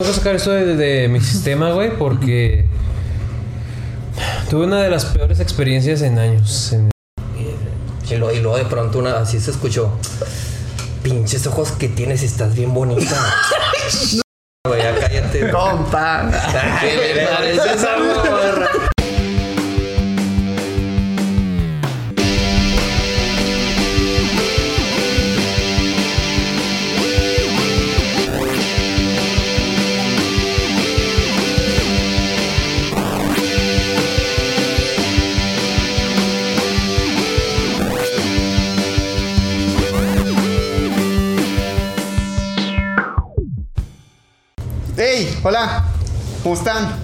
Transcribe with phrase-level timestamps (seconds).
[0.00, 2.66] Tengo que sacar esto de, de mi sistema, güey, porque
[4.48, 6.72] tuve una de las peores experiencias en años.
[6.72, 6.88] en-
[8.08, 9.90] Y luego, y luego de pronto una, así se escuchó.
[11.02, 13.16] Pinches ojos que tienes, estás bien bonita.
[14.68, 15.50] Güey, ya cállate.
[15.50, 16.30] Compa.
[16.80, 18.87] ¿Qué me parece esa morra?
[45.42, 45.84] Hola.
[46.42, 46.96] ¿Cómo están?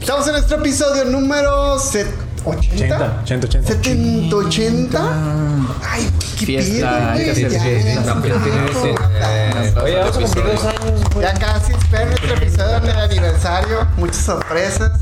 [0.00, 2.12] Estamos en nuestro episodio número set-
[2.44, 3.20] 80.
[3.24, 3.68] 80, 80.
[3.68, 5.00] 70, 80.
[5.90, 6.08] Ay,
[6.38, 8.14] qué Fiesta, pedo, hay que güey, hacer ya fiesta.
[9.82, 13.86] Oye, vamos a cumplir dos años, casi esperen nuestro episodio de aniversario.
[13.96, 14.92] Muchas sorpresas.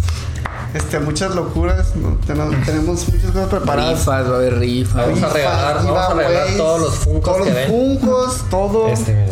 [0.74, 1.88] Este, muchas locuras.
[2.26, 3.98] Tenemos muchas cosas preparadas.
[3.98, 4.96] Rifas, va a haber rifas.
[5.06, 7.68] Vamos a regalar- vamos a regalar todos los Funkos Todos que los ven.
[7.68, 8.88] Funkos, todo.
[8.88, 9.26] Este,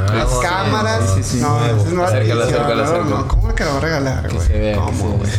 [0.00, 0.14] mira.
[0.14, 1.02] las Ah, cámaras.
[1.14, 1.40] sí, sí, sí.
[1.42, 1.76] no, Nuevo.
[1.76, 3.04] esa es nueva Acércalo, acércalo, no, acércalo.
[3.18, 4.74] no, ¿Cómo que lo va a regalar, güey?
[4.76, 5.30] ¿Cómo, güey?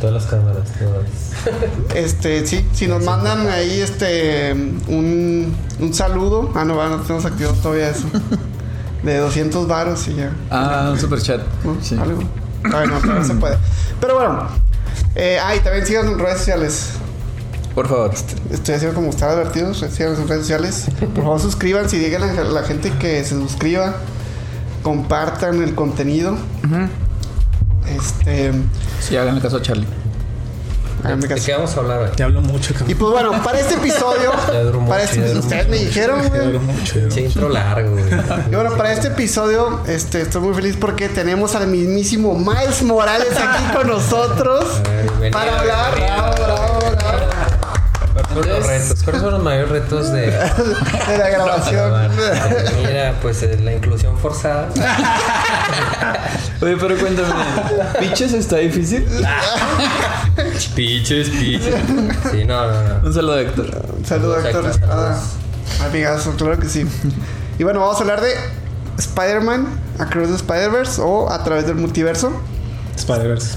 [0.00, 1.94] Todas las cámaras, todas.
[1.94, 6.50] Este, sí, si nos mandan ahí este un, un saludo.
[6.54, 8.06] Ah, no, va, no tenemos activado todavía eso.
[9.02, 10.30] De 200 varos y ya.
[10.50, 11.40] Ah, un super chat.
[11.64, 11.76] ¿no?
[11.82, 11.96] Sí.
[12.00, 12.22] Algo.
[12.62, 13.56] Todavía no, no se puede.
[14.00, 14.46] Pero bueno.
[15.14, 16.88] Eh, ah, y también síganos en redes sociales.
[17.74, 18.12] Por favor.
[18.50, 19.82] Estoy haciendo como estar advertidos.
[19.82, 20.86] En redes sociales.
[21.14, 23.96] Por favor, suscríbanse y díganle a la gente que se suscriba.
[24.82, 26.36] Compartan el contenido.
[27.88, 28.52] Este.
[29.00, 29.86] Sí, hagan el caso a Charlie.
[31.02, 31.42] háganme ¿De caso.
[31.46, 32.10] qué vamos a hablar hoy?
[32.16, 32.96] Te hablo mucho, Y cabrón.
[32.98, 34.32] pues bueno, para este episodio.
[34.72, 36.40] Mucho, para este ustedes me dijeron, Te güey.
[36.40, 36.98] hablo mucho.
[37.20, 38.04] intro largo, güey.
[38.50, 43.36] Y bueno, para este episodio, este, estoy muy feliz porque tenemos al mismísimo Miles Morales
[43.36, 44.64] aquí con nosotros
[45.32, 45.94] para hablar.
[45.94, 46.24] bienvenido.
[46.24, 47.53] Bravo, bravo, bravo.
[48.32, 49.02] ¿Cuáles son los retos?
[49.02, 50.20] ¿Cuáles son los mayores retos de.?
[51.08, 51.92] De la grabación.
[52.86, 54.68] Mira, pues eh, la inclusión forzada.
[56.60, 57.28] Oye, pero cuéntame.
[58.00, 59.06] ¿Piches está difícil?
[60.74, 61.74] Piches, piches.
[62.30, 63.06] Sí, no, no, no.
[63.06, 63.66] Un saludo, Héctor.
[63.66, 64.66] Héctor Héctor.
[64.66, 65.20] Espada.
[65.84, 66.86] Amigazo, claro que sí.
[67.58, 68.34] Y bueno, vamos a hablar de
[68.98, 69.66] Spider-Man
[69.98, 72.32] Across the Spider-Verse o a través del multiverso.
[72.96, 73.56] Spider-Verse.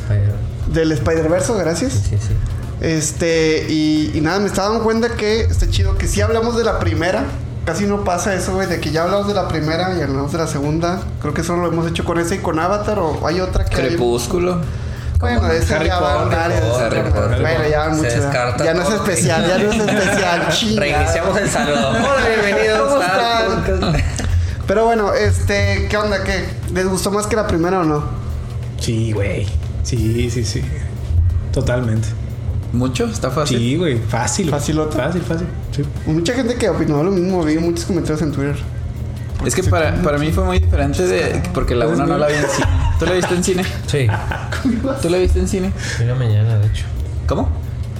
[0.68, 1.94] Del Spider-Verse, gracias.
[1.94, 2.34] Sí, sí.
[2.82, 6.64] Este, y, y nada, me estaba dando cuenta que está chido que si hablamos de
[6.64, 7.26] la primera.
[7.66, 10.38] Casi no pasa eso, güey, de que ya hablamos de la primera y hablamos de
[10.38, 11.02] la segunda.
[11.20, 13.76] Creo que solo lo hemos hecho con esa y con Avatar o hay otra que...
[13.76, 14.62] hay- Crepúsculo.
[15.20, 16.40] Bueno, ese Harry ya van Potter.
[16.40, 17.14] Harry Bueno,
[17.58, 17.70] Potter.
[17.70, 20.48] ya van Se descarta Ya no es especial, ya no es especial.
[20.52, 20.80] Chinga.
[20.80, 21.90] Reiniciamos el saludo.
[21.90, 24.04] Hola, bienvenidos ¿Cómo están?
[24.66, 26.24] Pero bueno, este, ¿qué onda?
[26.24, 26.46] ¿Qué?
[26.74, 28.04] ¿Les gustó más que la primera o no?
[28.80, 29.46] Sí, güey.
[29.84, 30.62] Sí, sí, sí.
[31.52, 32.08] Totalmente.
[32.78, 33.06] ¿Mucho?
[33.06, 33.58] ¿Está fácil?
[33.58, 33.98] Sí, güey.
[33.98, 34.50] Fácil.
[34.52, 35.48] Fácil, fácil.
[35.72, 35.84] Sí.
[36.06, 38.56] Mucha gente que opinó lo mismo, vi muchos comentarios en Twitter.
[39.46, 41.42] Es que para, para mí fue muy diferente de...
[41.54, 42.68] Porque la una no la vi en cine.
[43.00, 43.64] ¿Tú la viste en cine?
[43.88, 44.08] Sí.
[45.02, 45.72] ¿Tú la viste en cine?
[45.72, 46.86] Fui en la mañana, de hecho.
[47.28, 47.50] ¿Cómo?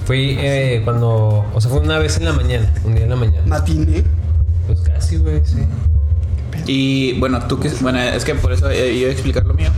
[0.06, 1.44] Fui eh, cuando.
[1.52, 2.72] O sea, fue una vez en la mañana.
[2.84, 3.46] Un día en la mañana.
[3.46, 4.04] Matiné.
[4.66, 5.58] Pues casi, güey, sí.
[6.66, 7.68] Y bueno, tú que...
[7.80, 9.70] Bueno, es que por eso eh, iba a explicar lo mío.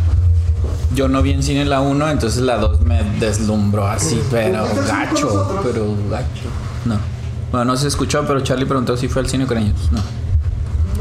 [0.95, 5.61] Yo no vi en cine la 1, entonces la 2 me deslumbró así, pero gacho,
[5.63, 6.49] pero gacho.
[6.85, 6.99] No.
[7.53, 9.89] Bueno, no se escuchó, pero Charlie preguntó si fue al cine con ellos.
[9.93, 10.01] No.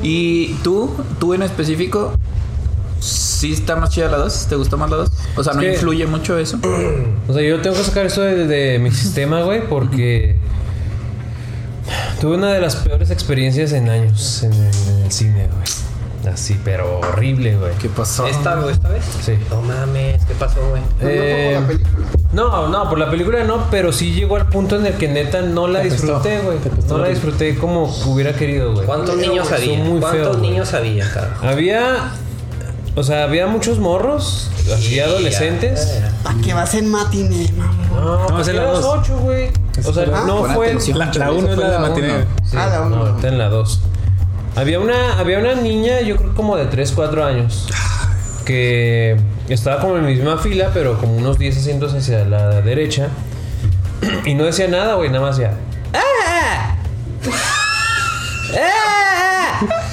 [0.04, 0.92] ¿Y tú?
[1.20, 2.14] ¿Tú en específico?
[3.00, 4.46] ¿Sí está más chida la 2?
[4.48, 5.10] ¿Te gustó más la 2?
[5.38, 6.60] O sea, ¿no que- influye mucho eso?
[7.28, 10.38] O sea, yo tengo que sacar esto de, de mi sistema, güey, porque
[12.20, 15.68] tuve una de las peores experiencias en años en, el- en el cine, güey.
[16.32, 17.74] Así, pero horrible, güey.
[17.76, 18.28] ¿Qué pasó?
[18.28, 19.04] ¿Esta, güey, esta vez?
[19.26, 19.34] Sí.
[19.50, 20.82] No mames, ¿qué pasó, güey?
[21.02, 22.08] Eh, No, no, por la película.
[22.34, 25.42] no, no, por la película no, pero sí llegó al punto en el que neta
[25.42, 26.58] no la disfruté, güey.
[26.90, 28.86] No la disfruté como hubiera querido, güey.
[28.86, 29.80] ¿Cuántos Pero niños había?
[29.80, 31.48] muy ¿Cuántos feo, niños había, carajo?
[31.48, 32.12] Había.
[32.96, 35.88] O sea, había muchos morros, así adolescentes.
[35.88, 36.14] Ya, ya.
[36.24, 37.74] ¿Para qué vas en matiné, mamá?
[37.96, 39.00] No, No, pues es en la eran los dos.
[39.00, 39.50] ocho, güey.
[39.86, 40.68] O sea, Ah, no fue.
[40.68, 40.98] atención.
[41.00, 42.14] La, la Eso uno es fue la de la matiné.
[42.44, 42.96] Sí, Ah, la uno.
[42.98, 43.80] no, está en la 2.
[44.60, 47.70] Había una, había una niña, yo creo como de 3, 4 años,
[48.46, 49.16] que
[49.48, 53.08] estaba como en la misma fila, pero como unos 10 asientos hacia la derecha.
[54.26, 55.54] Y no decía nada, güey, nada más ya.
[55.94, 56.76] ¡Ah!
[58.54, 59.36] ¡Ah!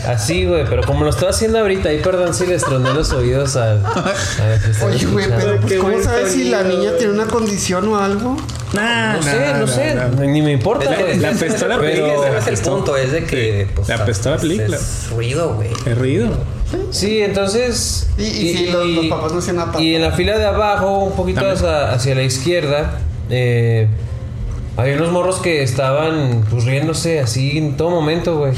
[0.07, 3.57] Así, güey, pero como lo estoy haciendo ahorita, ahí perdón si les troné los oídos
[3.57, 7.13] a, a los que están Oye, güey, pero pues, ¿cómo sabes si la niña tiene
[7.13, 8.37] una condición o algo?
[8.73, 10.09] Nah, No sé, nah, no nah, sé, nah.
[10.27, 11.17] ni me importa, La- güey.
[11.19, 12.13] la la Pero- película.
[12.15, 13.65] Ese no es el punto, es de que.
[13.67, 14.77] Sí, pues, le apestó la película.
[14.77, 15.69] Es ruido, güey.
[15.87, 16.29] Es ruido.
[16.91, 18.09] Sí, entonces.
[18.19, 21.49] Y- los- los papás no hacían nada Y en la fila de abajo, un poquito
[21.49, 22.99] hacia, hacia la izquierda,
[23.31, 23.87] eh,
[24.77, 28.53] había unos morros que estaban pues, riéndose así en todo momento, güey.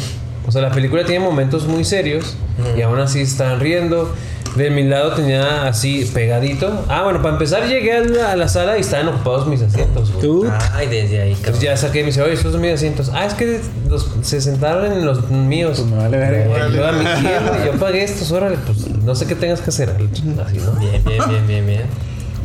[0.48, 2.34] O sea, la película tiene momentos muy serios
[2.76, 4.12] y aún así estaban riendo.
[4.56, 6.84] De mi lado tenía así pegadito.
[6.88, 10.10] Ah, bueno, para empezar llegué a la, a la sala y estaban ocupados mis asientos,
[10.10, 10.22] güey.
[10.22, 10.50] Tú.
[10.72, 11.60] Ay, desde ahí, Entonces cabrón.
[11.62, 13.10] ya saqué y me dice, oye, estos son mis asientos.
[13.14, 15.78] Ah, es que los- se sentaron en los míos.
[15.80, 16.16] Pues me vale.
[16.18, 17.66] Eh, Yo, a ¿qué, güey?
[17.66, 19.90] yo pagué estos, órale, pues no sé qué tengas que hacer.
[19.90, 20.72] Así, ¿no?
[20.80, 21.82] Bien, bien, bien, bien, bien.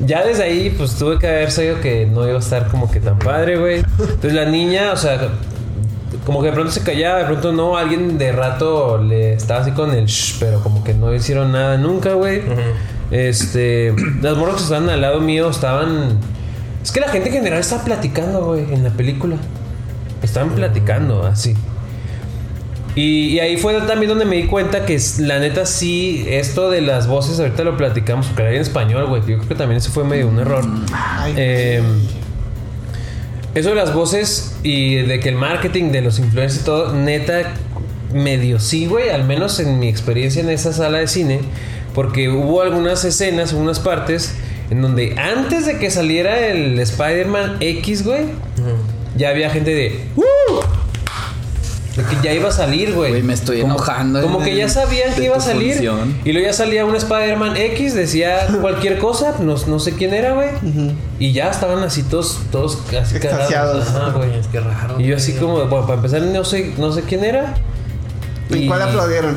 [0.05, 2.99] Ya desde ahí, pues tuve que haber sabido que no iba a estar como que
[2.99, 3.77] tan padre, güey.
[3.97, 5.29] Entonces la niña, o sea,
[6.25, 9.71] como que de pronto se callaba, de pronto no, alguien de rato le estaba así
[9.71, 12.41] con el shh, pero como que no hicieron nada nunca, güey.
[13.11, 16.17] Este, las morras que estaban al lado mío estaban.
[16.81, 19.37] Es que la gente en general estaba platicando, güey, en la película.
[20.21, 21.55] Estaban platicando, así.
[22.95, 26.81] Y, y ahí fue también donde me di cuenta que la neta sí, esto de
[26.81, 29.21] las voces, ahorita lo platicamos, porque era en español, güey.
[29.21, 30.63] Yo creo que también eso fue medio un error.
[30.93, 31.81] Ay, Eh,
[33.55, 37.53] eso de las voces y de que el marketing de los influencers y todo, neta,
[38.13, 41.39] medio sí, güey, al menos en mi experiencia en esa sala de cine,
[41.93, 44.35] porque hubo algunas escenas, algunas partes,
[44.69, 48.25] en donde antes de que saliera el Spider-Man X, güey,
[49.15, 49.99] ya había gente de...
[50.15, 50.23] "Uh",
[51.95, 53.11] De que ya iba a salir, güey.
[53.11, 55.73] Güey, me estoy Como- enojando Como que ya sabían que iba a salir.
[55.73, 56.17] función.
[56.25, 60.33] Y luego ya salía un Spider-Man X, decía cualquier cosa, no, no sé quién era,
[60.33, 60.49] güey.
[61.19, 63.85] Y ya estaban así todos, todos así Extasiados.
[63.85, 63.87] cagados.
[63.89, 64.35] Ajá, güey.
[64.39, 64.99] Es que raro.
[64.99, 67.53] Y yo así como, bueno, para empezar no sé, no sé quién era.
[68.49, 69.35] ¿En cuál aplaudieron?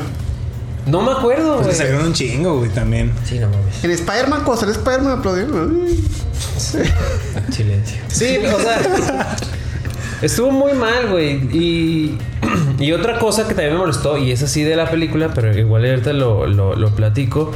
[0.87, 1.69] No me acuerdo, Pues güey.
[1.69, 3.11] que salieron un chingo, güey, también.
[3.25, 3.83] Sí, no mames.
[3.83, 5.85] En Spider-Man, cuando salió Spider-Man, aplaudieron.
[5.85, 6.03] Ay.
[7.51, 7.97] Silencio.
[8.07, 9.35] Sí, o sea,
[10.21, 11.35] estuvo muy mal, güey.
[11.53, 12.17] Y,
[12.79, 15.85] y otra cosa que también me molestó, y es así de la película, pero igual
[15.85, 17.51] ahorita lo, lo, lo platico.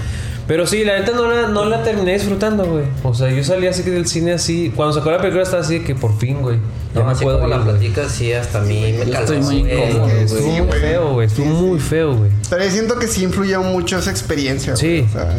[0.47, 2.83] Pero sí, la neta no la, no la terminé disfrutando, güey.
[3.03, 4.73] O sea, yo salí así del cine así.
[4.75, 6.57] Cuando sacó la película estaba así de que por fin, güey.
[6.93, 7.77] Ya No, me así puedo como ir, la güey.
[7.77, 10.23] platicas, sí, hasta a mí me caló, estoy muy incómodo, güey.
[10.23, 11.27] Estuvo Sí, muy feo, güey.
[11.27, 12.31] Estuvo muy feo, güey.
[12.49, 14.73] Pero siento que sí influyó mucho esa experiencia.
[14.73, 14.81] güey.
[14.81, 15.05] Sí.
[15.07, 15.29] O sea,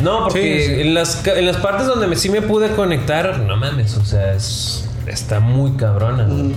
[0.00, 0.80] No, porque Sí, sí.
[0.82, 4.04] En, las, ca- en las partes donde me, sí me pude conectar, no mames, o
[4.04, 6.24] sea, es, está muy cabrona.
[6.28, 6.54] güey.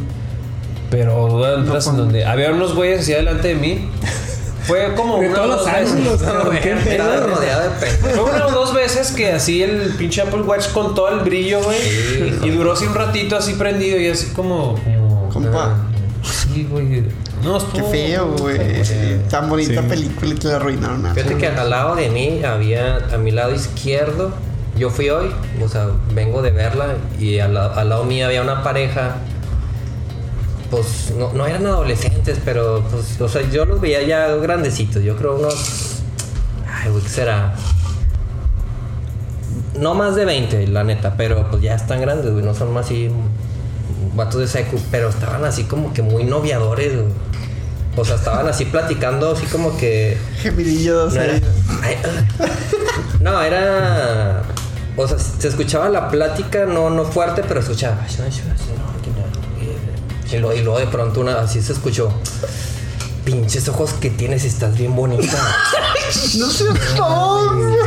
[0.90, 3.90] Pero hubo otras en donde había unos güeyes así delante de mí.
[4.64, 6.44] Fue como De una todos o los dos veces.
[6.44, 6.72] No, qué.
[6.92, 7.88] Estaba rodeado de.
[7.88, 11.62] Fue una o dos veces que así el pinche Apple Watch con todo el brillo,
[11.64, 11.78] güey.
[12.44, 14.76] y duró así un ratito así prendido y así como.
[14.84, 15.76] como Compa.
[16.24, 17.04] Sí, güey.
[17.44, 18.60] No, qué estuvo- feo, güey.
[19.30, 19.88] Tan bonita Sí.
[19.88, 21.14] película y te la arruinaron.
[21.16, 24.32] Fíjate que al lado de mí había, a mi lado izquierdo,
[24.78, 25.32] yo fui hoy,
[25.64, 29.16] o sea, vengo de verla y al, al lado mío había una pareja,
[30.70, 35.16] pues no, no eran adolescentes, pero pues, o sea, yo los veía ya grandecitos, yo
[35.16, 36.02] creo unos,
[36.70, 37.56] ay, güey, ¿qué será?
[39.80, 42.86] No más de 20, la neta, pero pues ya están grandes, güey, no son más
[42.88, 43.10] así
[44.16, 47.08] vatos de secu, pero estaban así como que muy noviadores, güey.
[47.96, 51.14] O sea, estaban así platicando, así como que Gemidillos.
[51.14, 51.40] no era,
[53.22, 54.44] no, era.
[54.96, 57.98] O sea, se escuchaba la plática, no, no fuerte, pero escuchaba.
[60.32, 62.12] Y luego, y luego de pronto una, así se escuchó.
[63.24, 65.38] Pinches ojos que tienes, estás bien bonita.
[66.38, 67.78] No sé, por favor.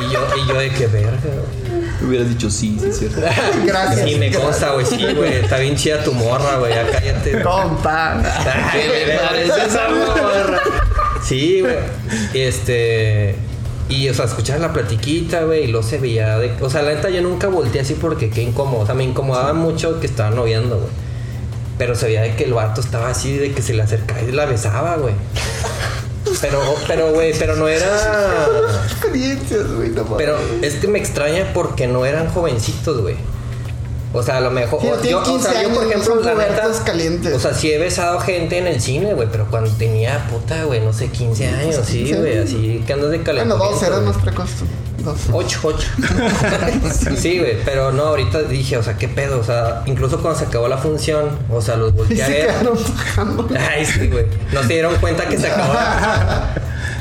[0.00, 1.18] Y yo, y yo de que verga.
[1.20, 2.08] güey.
[2.08, 3.20] Hubieras dicho sí, sí, es cierto.
[3.66, 4.08] Gracias.
[4.08, 4.86] Sí, me consta, güey.
[4.86, 5.34] Sí, güey.
[5.34, 6.74] Está bien chida tu morra, güey.
[6.74, 7.42] Ya cállate.
[7.42, 8.22] Compa.
[8.72, 10.60] ¿Qué me parece esa morra?
[11.22, 11.76] Sí, güey.
[12.32, 13.36] Y este.
[13.88, 16.52] Y, o sea, escuchaba la platiquita, güey, y luego se veía de...
[16.60, 18.80] O sea, la neta yo nunca volteé así porque qué incómodo.
[18.80, 20.90] O sea, me incomodaba mucho que estaban noviando, güey.
[21.78, 24.32] Pero se veía de que el vato estaba así, de que se le acercaba y
[24.32, 25.14] la besaba, güey.
[26.40, 27.86] Pero, pero, güey, pero no era...
[28.90, 29.90] Experiencias, güey.
[29.90, 30.16] No mames.
[30.18, 33.16] Pero es que me extraña porque no eran jovencitos, güey.
[34.18, 34.80] O sea, a lo mejor.
[34.80, 36.68] Sí, o- yo, o 15 sea, yo, por años, ejemplo, la neta.
[36.84, 37.32] calientes.
[37.34, 40.80] O sea, sí he besado gente en el cine, güey, pero cuando tenía puta, güey,
[40.80, 42.44] no sé, 15 años, sí, 15 güey, años.
[42.46, 43.70] así que andas de Bueno, calentamiento.
[43.70, 44.00] dos, güey.
[44.02, 44.64] más precoz tú.
[45.04, 45.18] Dos.
[45.32, 45.86] Ocho, ocho.
[47.16, 50.46] sí, güey, pero no, ahorita dije, o sea, qué pedo, o sea, incluso cuando se
[50.46, 52.50] acabó la función, o sea, los volteé a se ver.
[53.70, 54.26] Ay, sí, güey.
[54.52, 55.74] No se dieron cuenta que se acabó.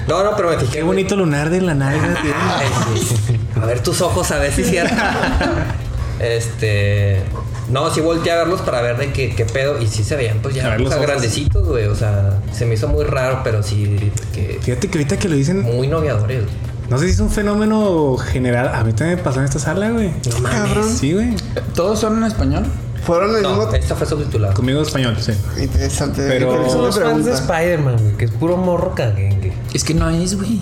[0.07, 0.72] No, no, pero me fijé.
[0.74, 2.22] Qué bonito lunar de la nalga.
[2.22, 2.34] tío.
[2.57, 2.67] Ay,
[3.00, 3.39] sí.
[3.60, 4.93] A ver tus ojos, a ver si es cierto.
[6.34, 7.22] Este.
[7.70, 9.82] No, sí volteé a verlos para ver de qué, qué pedo.
[9.82, 11.86] Y sí se veían, pues ya o los sea, grandecitos, güey.
[11.88, 15.36] O sea, se me hizo muy raro, pero sí que Fíjate que ahorita que lo
[15.36, 16.44] dicen, muy noviadores.
[16.44, 16.55] güey.
[16.89, 18.70] no sé si es un fenómeno general.
[18.74, 20.12] A mí también me pasó en esta sala, güey.
[20.32, 20.60] No mames.
[20.60, 20.89] Cabrón.
[20.89, 21.34] Sí, güey.
[21.74, 22.65] ¿Todos son en español?
[23.03, 23.74] Fueron el No, mismo.
[23.74, 24.53] esta fue subtitulada.
[24.55, 25.32] Conmigo español, sí.
[25.60, 26.24] Interesante.
[26.27, 27.34] Pero- interesante Somos fans de.
[27.34, 29.53] Spider-Man, güey, que es puro morro caguengue.
[29.74, 30.60] Es que no es, güey.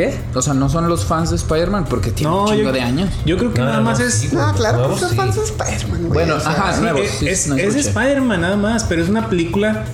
[0.00, 0.18] ¿Qué?
[0.34, 3.10] O sea, no son los fans de Spider-Man porque tiene un chingo yo, de años.
[3.26, 4.32] Yo creo que No, nada no, más es.
[4.34, 5.16] Ah, claro, No, pues es sí.
[5.16, 6.12] fans de Spider-Man, güey.
[6.12, 7.00] Bueno, o sea, ajá, Sí, nuevos.
[7.02, 7.88] es, sí, es, no es escuché.
[7.90, 9.84] Spider-Man nada más, pero es una película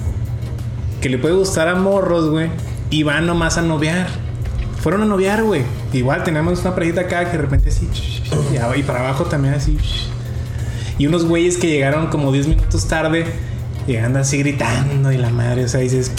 [1.01, 2.51] que le puede gustar a morros, güey.
[2.91, 4.07] Y van nomás a noviar.
[4.81, 5.63] Fueron a noviar, güey.
[5.93, 7.89] Igual tenemos una parejita acá que de repente así.
[8.77, 9.77] Y para abajo también así.
[10.99, 13.27] Y unos güeyes que llegaron como 10 minutos tarde.
[13.89, 15.65] Llegando así gritando y la madre.
[15.65, 16.13] O sea, dices.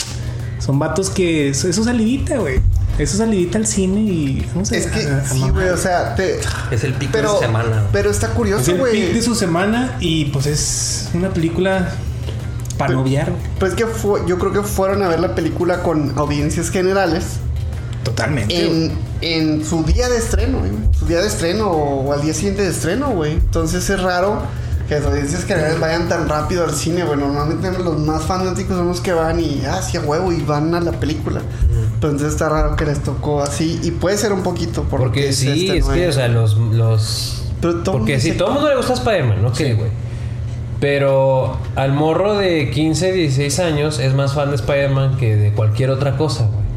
[0.59, 1.49] Son vatos que.
[1.49, 2.59] Eso eso es salidita, güey.
[2.97, 4.45] Eso es salidita al cine y.
[4.53, 6.39] Vamos a Es que a- a sí, güey, o sea, te,
[6.71, 7.67] Es el pico pero, de semana.
[7.69, 7.81] güey.
[7.91, 9.21] pero está Es curioso, el pick de güey.
[9.21, 11.89] su semana y pues es una película
[12.77, 13.41] para Pero- noviar, güey.
[13.59, 17.23] Pues que fue, yo creo que fueron a ver la película con audiencias generales
[18.03, 18.67] Totalmente.
[18.67, 18.85] güey.
[18.85, 20.71] en, en su día de estreno, güey.
[20.97, 23.33] Su día de estreno o al día siguiente de estreno, güey.
[23.33, 24.41] Entonces es raro
[24.87, 27.19] que las audiencias generales vayan tan rápido al cine, güey.
[27.19, 30.79] Normalmente los más fanáticos son los que van y, ah, sí, huevo, y van a
[30.79, 31.41] la película.
[31.93, 33.79] Entonces está raro que les tocó así.
[33.83, 36.57] Y puede ser un poquito Porque que sí, este es que, o sea, los.
[36.57, 39.51] los Pero todo porque si todo el mundo le gusta Spider-Man, ¿no?
[39.51, 39.89] Que, güey.
[40.79, 45.89] Pero al morro de 15, 16 años es más fan de Spider-Man que de cualquier
[45.89, 46.67] otra cosa, güey.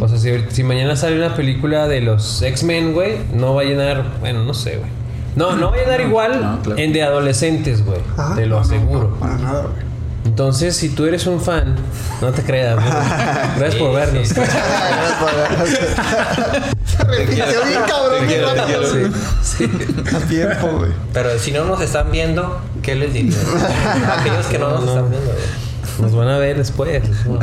[0.00, 3.64] O sea, si, si mañana sale una película de los X-Men, güey, no va a
[3.64, 4.90] llenar, bueno, no sé, güey.
[5.36, 6.80] No, no va a llenar igual no, claro.
[6.80, 8.00] en de adolescentes, güey.
[8.16, 9.08] Ajá, Te lo no, aseguro.
[9.10, 9.86] no, para nada, güey.
[10.24, 11.76] Entonces, si tú eres un fan,
[12.20, 12.86] no te creas, güey.
[13.58, 14.26] Gracias por vernos.
[14.28, 14.40] Se
[17.04, 18.40] repitió bien cabrón, bien.
[19.42, 19.70] Sí, sí.
[20.16, 20.90] A tiempo, güey.
[21.12, 23.36] Pero si no nos están viendo, ¿qué les diría?
[24.18, 24.88] Aquellos que no nos No.
[24.90, 25.44] están viendo, güey.
[26.00, 27.02] Nos van a ver después.
[27.26, 27.38] No,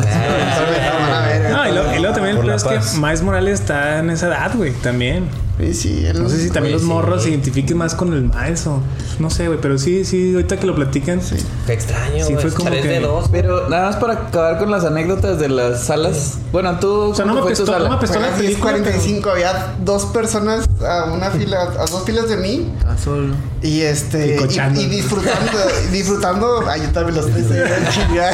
[1.68, 5.28] y luego, también Por el es que Miles Morales está en esa edad, güey, también.
[5.74, 7.26] Sí, No sé si también los morros sí.
[7.26, 8.82] se identifiquen más con el Miles o...
[9.20, 11.22] No sé, güey, pero sí, sí, ahorita que lo platican.
[11.22, 11.36] Sí.
[11.68, 12.42] Qué extraño, Sí, güey.
[12.48, 13.30] fue como que- de dos.
[13.32, 16.40] Pero nada más para acabar con las anécdotas de las salas.
[16.52, 16.90] Bueno, tú.
[17.12, 19.32] O sea, no me ¿cómo fue tu apestó, no me apestó a la película, 10:45
[19.32, 23.36] había dos personas a una fila, a dos filas de mí Ah, solo.
[23.62, 25.52] y este Y y, y disfrutando,
[25.92, 27.46] disfrutando, ay yo también los tres
[27.92, 28.32] chinga.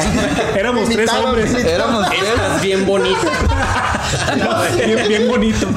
[0.58, 1.54] Éramos tres hombres.
[1.64, 2.62] Éramos tres.
[2.62, 3.16] Bien bonito.
[4.86, 5.66] bien, bien bonito.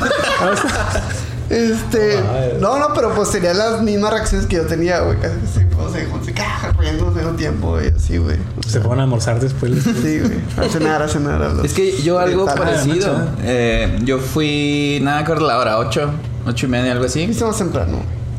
[1.50, 2.20] Este,
[2.60, 5.90] no, no, pero pues tenía las mismas reacciones que yo tenía, güey, casi así, o
[5.92, 8.38] sea, como se caja riendo al mismo tiempo, güey, así, güey.
[8.66, 9.72] Se fueron a almorzar después.
[9.84, 13.14] Sí, güey, a cenar, a cenar a los- Es que yo algo parecido.
[13.14, 13.28] mucho.
[13.44, 15.00] Eh, yo fui.
[15.04, 16.10] Nada me acuerdo la hora, ocho,
[16.48, 17.26] ocho y media, algo así.
[17.26, 17.98] Fuiste más temprano.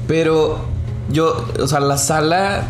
[0.09, 0.59] Pero
[1.11, 2.65] yo, o sea, la sala,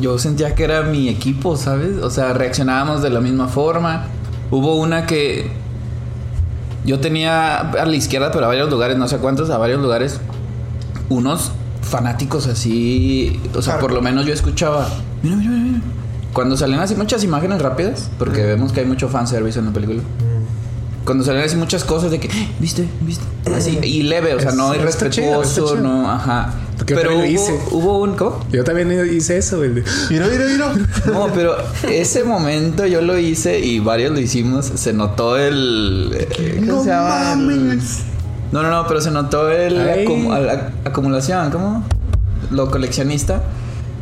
[0.00, 1.98] yo sentía que era mi equipo, ¿sabes?
[2.02, 4.06] O sea, reaccionábamos de la misma forma.
[4.50, 5.50] Hubo una que
[6.84, 10.20] yo tenía a la izquierda, pero a varios lugares, no sé cuántos, a varios lugares,
[11.08, 13.80] unos fanáticos así, o sea, Claro.
[13.80, 14.88] por lo menos yo escuchaba,
[15.22, 15.80] mira, mira, mira, mira".
[16.32, 20.00] Cuando salen así muchas imágenes rápidas, porque vemos que hay mucho fanservice en la película.
[21.04, 22.86] Cuando salen así muchas cosas de que, "Eh, ¿viste?
[23.00, 23.24] ¿Viste?
[23.56, 26.54] Así, y leve, o sea, Es- no irrespetuoso, no, ajá.
[26.76, 27.58] Porque pero hubo, hice.
[27.72, 28.40] hubo un, ¿cómo?
[28.52, 29.70] Yo también hice eso, güey.
[29.74, 30.74] de- Mira, mira, mira.
[31.12, 31.56] No, pero
[31.88, 34.66] ese momento yo lo hice y varios lo hicimos.
[34.74, 36.10] Se notó el.
[36.14, 37.32] eh, ¿Cómo No se llama?
[37.32, 37.98] El- mames.
[38.52, 41.84] No, no, no, pero se notó el la acumulación, ¿cómo?
[42.50, 43.42] Lo coleccionista.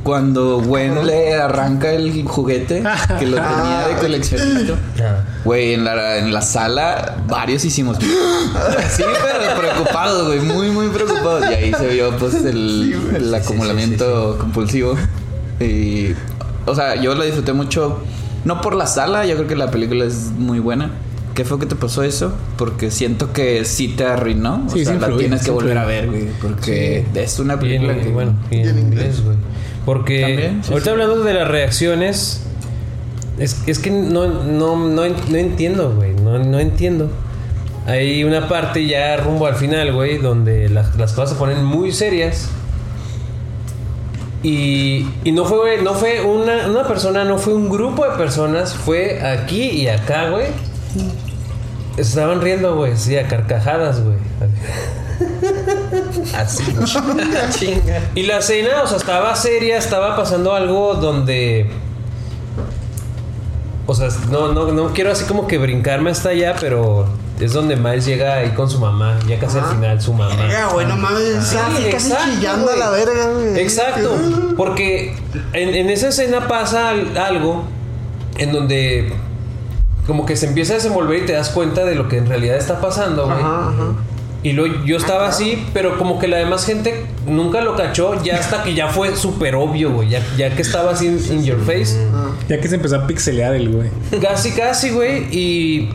[0.05, 2.83] Cuando Gwen le arranca el juguete
[3.19, 4.75] que lo tenía de coleccionista.
[5.45, 7.99] Güey, en la, en la sala varios hicimos.
[7.99, 10.41] Sí, pero preocupados, güey.
[10.41, 11.45] Muy, muy preocupados.
[11.51, 14.95] Y ahí se vio, pues, el, Sí, acumulamiento compulsivo.
[15.61, 16.13] Y.
[16.67, 17.99] O sea, yo lo disfruté mucho.
[18.45, 20.91] No por la sala, yo creo que la película es muy buena.
[21.35, 22.33] ¿Qué fue que te pasó eso?
[22.57, 24.65] Porque siento que sí te arruinó.
[24.67, 25.97] O Sí, sea, sí la influye, tienes que volver influye.
[25.99, 26.29] a ver, güey.
[26.41, 28.09] Porque es una Y en, película que.
[28.09, 29.37] bueno, y en Y en inglés, güey.
[29.89, 30.91] Porque También, sí, ahorita sí.
[30.91, 32.43] hablando de las reacciones,
[33.39, 36.13] es, es que no, no, no, no entiendo, güey.
[36.13, 37.11] No, no entiendo.
[37.87, 41.91] Hay una parte ya rumbo al final, güey, donde las, las cosas se ponen muy
[41.93, 42.51] serias.
[44.43, 48.15] Y, y no fue, güey, no fue una, una persona, no fue un grupo de
[48.19, 50.49] personas, fue aquí y acá, güey.
[51.97, 54.19] Estaban riendo, güey, sí, a carcajadas, güey.
[56.37, 56.65] Así.
[57.59, 58.03] Chinga.
[58.15, 61.71] Y la cena, o sea, estaba seria, estaba pasando algo donde.
[63.87, 67.07] O sea, no, no, no quiero así como que brincarme hasta allá, pero
[67.41, 70.37] es donde Miles llega ahí con su mamá, ya casi al final su mamá.
[70.37, 73.59] Verga, güey, no mames, Sí, casi, exacto, chillando a la verga, güey.
[73.61, 74.15] Exacto,
[74.59, 75.17] porque
[75.55, 77.65] en, en esa escena pasa al- algo
[78.37, 79.11] en donde
[80.07, 82.57] como que se empieza a desenvolver y te das cuenta de lo que en realidad
[82.57, 83.39] está pasando, güey.
[83.39, 83.93] Ajá, ajá.
[84.43, 88.37] Y lo, yo estaba así, pero como que la demás gente nunca lo cachó, ya
[88.37, 90.11] hasta que ya fue súper obvio, güey.
[90.11, 91.97] Ya, ya que estaba así in, in your face.
[92.49, 93.91] Ya que se empezó a pixelear el güey.
[94.23, 95.25] Casi, casi, güey.
[95.37, 95.91] Y,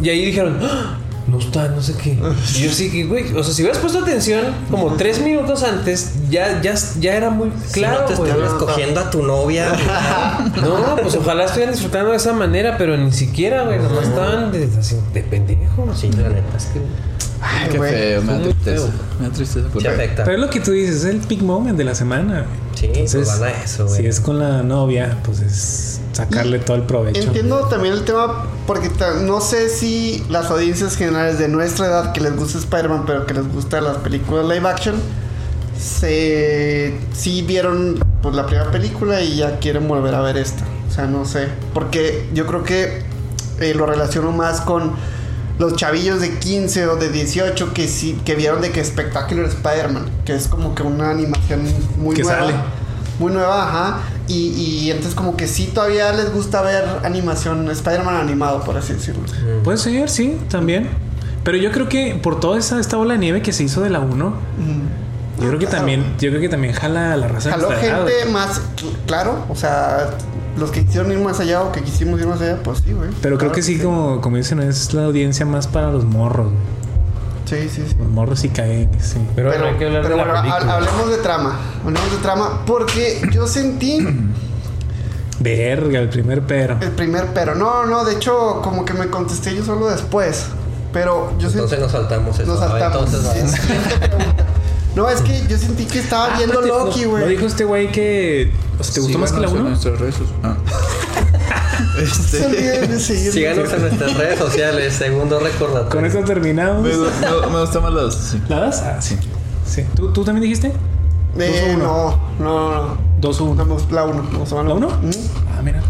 [0.00, 2.10] y ahí dijeron, "Ah, no está, no sé qué.
[2.56, 3.34] Y yo sí, que, güey.
[3.36, 7.50] O sea, si hubieras puesto atención como tres minutos antes, ya, ya, ya era muy
[7.66, 9.66] Si no claro, te escogiendo a tu novia.
[10.62, 13.78] No, pues ojalá estuvieran disfrutando de esa manera, pero ni siquiera, güey.
[13.78, 15.88] Nomás estaban de, así, de pendejo.
[15.94, 16.80] sí, la neta, es que
[17.44, 17.90] Ay, Qué güey.
[17.92, 18.86] feo, me da tristeza.
[18.86, 18.92] feo.
[19.20, 19.68] Me da tristeza.
[19.80, 20.24] sí afecta.
[20.24, 22.46] Pero es lo que tú dices, es el peak moment de la semana.
[22.46, 22.62] güey.
[22.74, 24.00] Sí, pues van a eso, güey.
[24.00, 27.20] Si es con la novia, pues es sacarle todo el provecho.
[27.20, 28.90] Entiendo también el tema porque
[29.22, 33.34] no sé si las audiencias generales de nuestra edad que les gusta Spider-Man pero que
[33.34, 34.94] les gustan las películas live action
[35.78, 40.64] se sí vieron pues la primera película y ya quieren volver a ver esta.
[40.88, 43.02] O sea, no sé, porque yo creo que
[43.60, 44.92] eh, lo relaciono más con
[45.62, 50.04] los chavillos de 15 o de 18 que sí que vieron de que Spectacular Spider-Man,
[50.24, 51.62] que es como que una animación
[51.98, 52.38] muy Que nueva.
[52.40, 52.54] sale.
[53.18, 54.00] Muy nueva, ajá.
[54.26, 58.94] Y, y entonces como que sí todavía les gusta ver animación, Spider-Man animado, por así
[58.94, 59.22] decirlo.
[59.62, 60.88] Puede ser, sí, también.
[61.44, 63.90] Pero yo creo que por toda esa, esta bola de nieve que se hizo de
[63.90, 64.34] la 1, Ujú.
[65.42, 65.78] yo creo que claro.
[65.78, 69.56] también, yo creo que también jala a la raza Jaló gente más, cl- claro, o
[69.56, 70.10] sea,
[70.56, 73.08] los que quisieron ir más allá o que quisimos ir más allá, pues sí, güey.
[73.22, 76.46] Pero creo Claro que sí, como, como dicen, es la audiencia más para los morros.
[76.52, 76.82] güey.
[77.44, 77.96] Sí, sí, sí.
[77.98, 79.18] Los morros sí caen, sí.
[79.36, 81.60] Pero, Pero, hay que hablar pero de la bueno, hablemos de trama.
[81.84, 84.06] Hablemos de trama porque yo sentí
[85.40, 86.78] Verga, el primer pero.
[86.80, 87.54] el primer pero.
[87.54, 90.46] No, no, de hecho, como que me contesté yo solo después.
[90.92, 91.82] Pero yo Entonces sentí.
[91.82, 92.50] nos saltamos eso.
[92.52, 93.12] Nos saltamos.
[93.12, 93.60] entonces.
[94.94, 97.22] No, es que yo sentí que estaba viendo Ah, no, Loki, no, güey.
[97.24, 99.68] ¿No dijo este güey que o sea, te gustó más que la Síganos en 1?
[99.70, 100.40] nuestras redes sociales.
[100.44, 100.56] Ah.
[102.12, 102.98] Seguirme.
[103.32, 104.94] Síganos en nuestras redes sociales.
[104.94, 105.90] Segundo recordatorio.
[105.90, 106.82] Con eso terminamos.
[106.82, 108.14] Me, me, me gustan más las.
[108.14, 108.42] sí.
[108.48, 108.82] ¿La das?
[108.82, 109.16] Ah, sí.
[109.66, 109.84] Sí.
[109.94, 110.72] ¿Tú, ¿Tú también dijiste?
[111.38, 112.98] Eh, no, no, no.
[113.20, 113.54] 2 o 1.
[113.64, 114.28] Vamos, la 1.
[114.32, 114.86] Vamos a ¿La 1?
[114.86, 115.10] Ujú.
[115.56, 115.82] Ah, mira.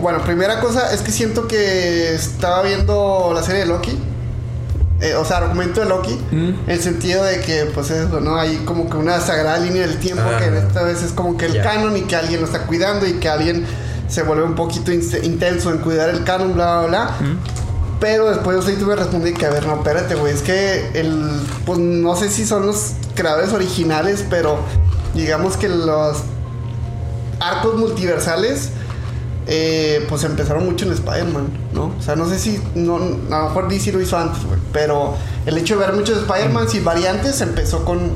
[0.00, 3.98] Bueno, primera cosa es que siento que estaba viendo la serie de Loki.
[5.00, 6.14] Eh, o sea, argumento de Loki.
[6.30, 6.48] Mm.
[6.66, 8.36] En el sentido de que, pues eso, ¿no?
[8.36, 10.38] Hay como que una sagrada línea del tiempo Ah.
[10.38, 13.14] que esta vez es como que el canon y que alguien lo está cuidando y
[13.14, 13.64] que alguien
[14.08, 17.10] se vuelve un poquito intenso en cuidar el canon, bla, bla, bla.
[17.98, 20.34] Pero después yo sí tuve que responder que, a ver, no, espérate, güey.
[20.34, 21.30] Es que el.
[21.64, 24.58] Pues no sé si son los creadores originales, pero
[25.14, 26.18] digamos que los
[27.40, 28.70] arcos multiversales.
[29.46, 31.94] Eh, pues empezaron mucho en Spider-Man, ¿no?
[31.98, 32.60] O sea, no sé si.
[32.74, 34.60] No, a lo mejor DC lo hizo antes, güey.
[34.72, 35.14] Pero
[35.46, 38.12] el hecho de ver muchos Spider-Man y variantes empezó con.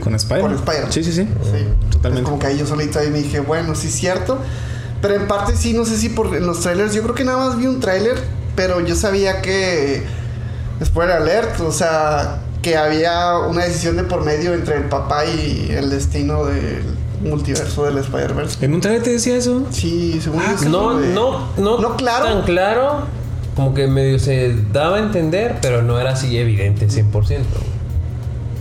[0.00, 0.52] Con Spider-Man.
[0.52, 0.92] Con Spider-Man.
[0.92, 1.28] Sí, sí, sí.
[1.42, 2.24] Sí, Totalmente.
[2.24, 4.38] Como que ahí yo solito ahí me dije, bueno, sí es cierto.
[5.00, 7.38] Pero en parte sí, no sé si por en los trailers, yo creo que nada
[7.38, 8.16] más vi un trailer,
[8.56, 10.04] pero yo sabía que.
[10.84, 15.70] Spoiler alert, o sea, que había una decisión de por medio entre el papá y
[15.70, 16.82] el destino del
[17.30, 18.64] multiverso del Spider-Verse.
[18.64, 19.66] ¿En un trailer te decía eso?
[19.70, 22.24] Sí, según Ah, yo No, no, no, No, claro.
[22.26, 23.06] tan claro.
[23.56, 27.38] Como que medio se daba a entender, pero no era así evidente 100%.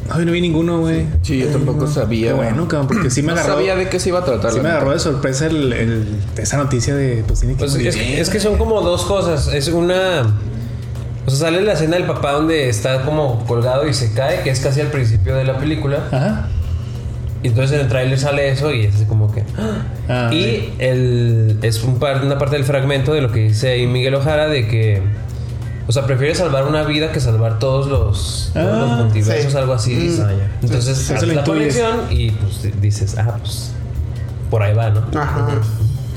[0.10, 1.06] Ay, no vi ninguno, güey.
[1.24, 2.28] Sí, yo tampoco sabía.
[2.28, 3.54] Qué bueno, cabrón, porque sí me No agarró.
[3.56, 4.52] sabía de qué se iba a tratar.
[4.52, 7.96] Sí me agarró de sorpresa el, el- esa noticia de pues tiene que Pues es,
[7.96, 9.48] es que son como dos cosas.
[9.48, 10.38] Es una.
[11.26, 14.50] O sea, sale la escena del papá donde está como colgado y se cae, que
[14.50, 16.04] es casi al principio de la película.
[16.12, 16.50] Ajá.
[17.44, 19.42] Y entonces en el tráiler sale eso y es así como que.
[19.58, 19.84] ¡ah!
[20.30, 23.86] Ah, y el, es un par- una parte del fragmento de lo que dice ahí
[23.86, 25.02] Miguel Ojara de que.
[25.86, 29.58] O sea, prefiere salvar una vida que salvar todos los, todos los Ah, multiversos, sí.
[29.58, 29.94] algo así.
[29.94, 30.64] Mm.
[30.66, 33.74] Entonces Sí, haces la conexión y pues dices, ah, pues
[34.50, 35.02] por ahí va, ¿no?
[35.20, 35.48] Ajá.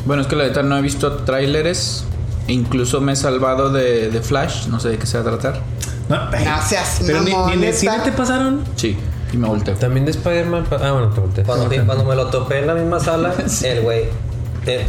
[0.04, 2.04] Bueno, es que la neta no he visto tráileres.
[2.46, 4.68] Incluso me he salvado de, de Flash.
[4.68, 5.60] No sé de qué se va a tratar.
[6.08, 8.60] No, ay, No seas pero ni, mamón, ni en el cine te pasaron.
[8.76, 8.96] Sí,
[9.36, 9.74] y me volteo.
[9.74, 10.64] También de Spider-Man.
[10.70, 11.44] Ah, bueno, te volteé.
[11.44, 14.04] Cuando, vi- cuando me lo topé en la misma sala, el güey.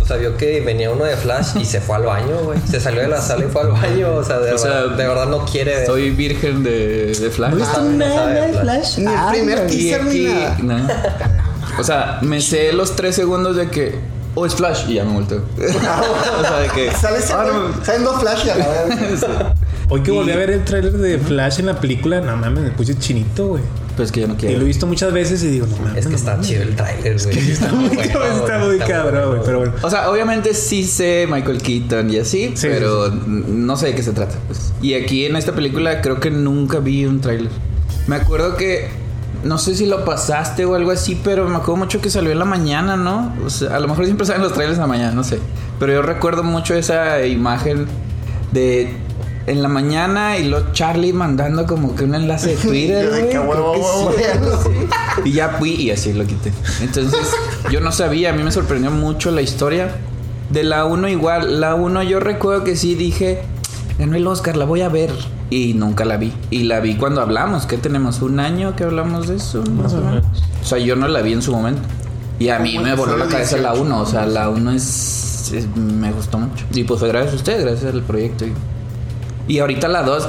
[0.01, 2.59] o sea, vio que venía uno de Flash y se fue al baño, güey.
[2.67, 4.15] Se salió de la sala y fue al baño.
[4.15, 5.85] O sea, de, O sea, verdad, de verdad no quiere ver.
[5.85, 7.51] Soy virgen de, de Flash.
[7.51, 8.97] ¿No viste Ah, nada de Flash.
[8.97, 10.23] Ni el Ay, primer teaser ni
[10.67, 10.97] nada.
[11.79, 13.99] O sea, me sé los tres segundos de que.
[14.33, 14.85] Oh, es Flash.
[14.87, 15.41] Y ya me volteo.
[15.57, 16.91] o sea, de que.
[16.91, 17.45] Sale ah,
[17.99, 18.03] no.
[18.03, 19.25] dos flash y a la vez.
[19.89, 22.63] Hoy que Y- volví a ver el trailer de Flash en la película, no mames,
[22.63, 23.63] me puse chinito, güey.
[23.97, 24.57] Pues que yo no Y quiero.
[24.57, 25.97] lo he visto muchas veces y digo, no mames.
[25.97, 26.47] Es que no está mames.
[26.47, 27.37] chido el trailer, güey.
[27.51, 29.41] Está muy, bueno, está muy cabrón, güey.
[29.43, 29.73] Pero bueno.
[29.81, 34.03] O sea, obviamente sí sé Michael Keaton y así, Sí, pero no sé de qué
[34.03, 34.35] se trata.
[34.47, 34.71] pues.
[34.81, 37.51] Y aquí en esta película creo que nunca vi un tráiler.
[38.05, 38.87] Me acuerdo que
[39.43, 42.39] no sé si lo pasaste o algo así, pero me acuerdo mucho que salió en
[42.39, 43.33] la mañana, ¿no?
[43.45, 45.39] O sea, a lo mejor siempre salen los trailers en la mañana, no sé.
[45.79, 47.87] Pero yo recuerdo mucho esa imagen
[48.51, 48.93] de
[49.47, 53.19] en la mañana y luego Charlie mandando como que un enlace de Twitter, Yo de
[53.21, 53.23] güey.
[53.23, 54.69] que, creo que huevo, sí, huevo, algo así.
[55.25, 56.51] Y ya fui y así lo quité.
[56.81, 57.19] Entonces,
[57.71, 59.95] yo no sabía, a mí me sorprendió mucho la historia.
[60.51, 63.41] De la 1 igual, la 1 yo recuerdo que sí dije,
[63.99, 65.11] ganó el Oscar, la voy a ver.
[65.49, 66.33] Y nunca la vi.
[66.49, 70.01] Y la vi cuando hablamos, que tenemos un año que hablamos de eso, más o
[70.01, 70.25] menos.
[70.61, 71.81] O sea, yo no la vi en su momento.
[72.39, 75.67] Y a mí me voló la cabeza la 1, o sea, la 1 es, es-
[75.75, 76.65] me gustó mucho.
[76.73, 78.45] Y pues fue gracias a usted, gracias al proyecto.
[78.45, 78.53] Y,
[79.47, 80.27] y ahorita la 2,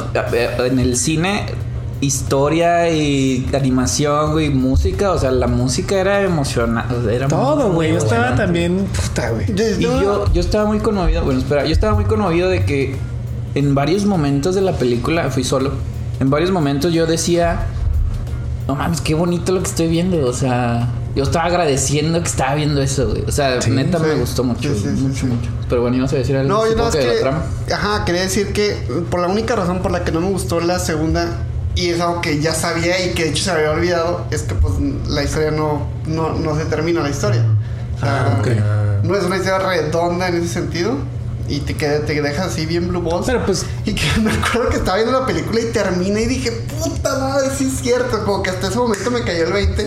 [0.67, 1.47] en el cine,
[2.01, 7.15] historia y animación, güey, música, o sea, la música era emocionante.
[7.15, 7.93] Era Todo, güey.
[7.93, 8.87] Yo estaba también.
[8.87, 9.47] Puta, güey.
[9.51, 12.97] Y yo, yo estaba muy conmovido, bueno, espera, yo estaba muy conmovido de que
[13.55, 15.73] en varios momentos de la película, fui solo,
[16.21, 17.67] en varios momentos yo decía,
[18.69, 22.55] no mames, qué bonito lo que estoy viendo, o sea, yo estaba agradeciendo que estaba
[22.55, 23.25] viendo eso, güey.
[23.27, 25.27] O sea, Sí, neta me gustó mucho, Sí, sí, sí, mucho, sí.
[25.27, 25.51] mucho.
[25.69, 27.15] Pero bueno, ibas a decir algo No, yo nada más que de que.
[27.17, 27.43] la trama.
[27.75, 28.77] Ajá, quería decir que
[29.11, 31.27] por la única razón por la que no me gustó la segunda,
[31.75, 34.55] y es algo que ya sabía y que de hecho se había olvidado, es que
[34.55, 34.75] pues
[35.09, 37.45] la historia no, no, no se termina la historia.
[37.97, 40.97] O sea, Ah, no es una historia redonda en ese sentido.
[41.51, 43.25] Y te, queda, te dejas así bien blue balls.
[43.27, 43.65] Pero pues.
[43.87, 47.49] Y que me acuerdo que estaba viendo la película y termina y dije, puta madre,
[47.57, 48.23] sí es cierto.
[48.25, 49.87] Como que hasta ese momento me cayó el 20.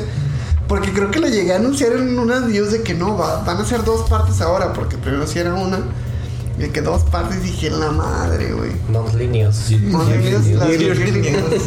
[0.72, 3.58] Porque creo que lo llegué a anunciar en unas news de que no, va- van
[3.58, 4.72] a ser dos partes ahora.
[4.72, 5.80] Porque primero sí era una.
[6.58, 8.72] Y de que dos partes dije, la madre, güey.
[8.92, 9.12] Las
[10.80, 11.62] Yearly News.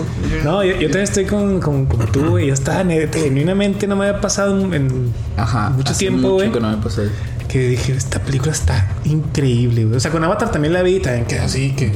[0.44, 2.46] No, yo, yo también estoy con, con, tú, güey.
[2.46, 5.68] Yo estaba genuinamente, no me había pasado en, Ajá.
[5.70, 6.52] mucho hace tiempo, mucho güey.
[6.52, 7.12] que no me pasó eso.
[7.48, 9.96] Que dije, esta película está increíble, güey.
[9.96, 11.92] O sea, con Avatar también la vi también así que.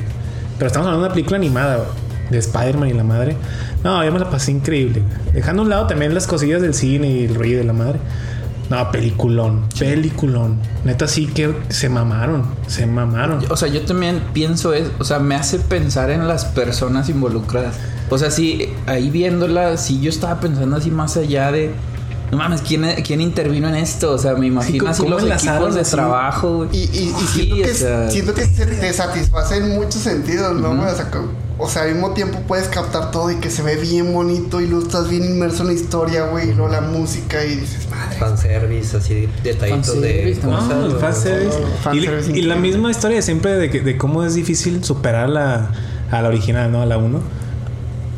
[0.59, 1.89] Pero estamos hablando de una película animada, güey.
[2.31, 3.37] De Spider-Man y la madre.
[3.85, 5.03] No, yo me la pasé increíble.
[5.33, 8.01] Dejando a un lado también las cosillas del cine y el rollo de la madre.
[8.71, 9.65] No, peliculón.
[9.79, 10.59] Peliculón.
[10.85, 12.45] Neta, sí que se mamaron.
[12.67, 13.43] Se mamaron.
[13.51, 17.77] O sea, yo también pienso es, o sea, me hace pensar en las personas involucradas.
[18.11, 21.73] O sea, sí, ahí viéndola, sí, yo estaba pensando así más allá de,
[22.31, 24.13] no mames, ¿quién, quién intervino en esto?
[24.13, 25.91] O sea, me imagino ¿cómo- así los enlazaron equipos de así?
[25.93, 26.69] trabajo, güey.
[26.73, 30.03] Y, y, y Sí, siento, que, o sea, siento que se te satisface en muchos
[30.03, 30.77] sentidos, ¿no?
[30.77, 30.89] güey?
[30.91, 31.29] O sea, co-
[31.61, 34.67] o sea, al mismo tiempo puedes captar todo y que se ve bien bonito y
[34.69, 38.17] luego estás bien inmerso en la historia, güey, y luego la música y dices, madre.
[38.17, 40.09] Fanservice, así detallitos de.
[40.35, 41.59] Fanservice, ¿cómo no, fanservice.
[41.59, 45.29] no, Y- fanservice y, la misma historia siempre de, que- de cómo es difícil superar
[45.31, 45.71] la,
[46.13, 46.81] a la original, ¿no?
[46.83, 47.21] A la 1.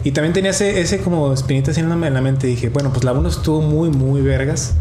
[0.05, 2.47] Y también tenía ese, ese como espinita así en la, en la mente.
[2.47, 4.73] Dije, bueno, pues la 1 estuvo muy, muy vergas.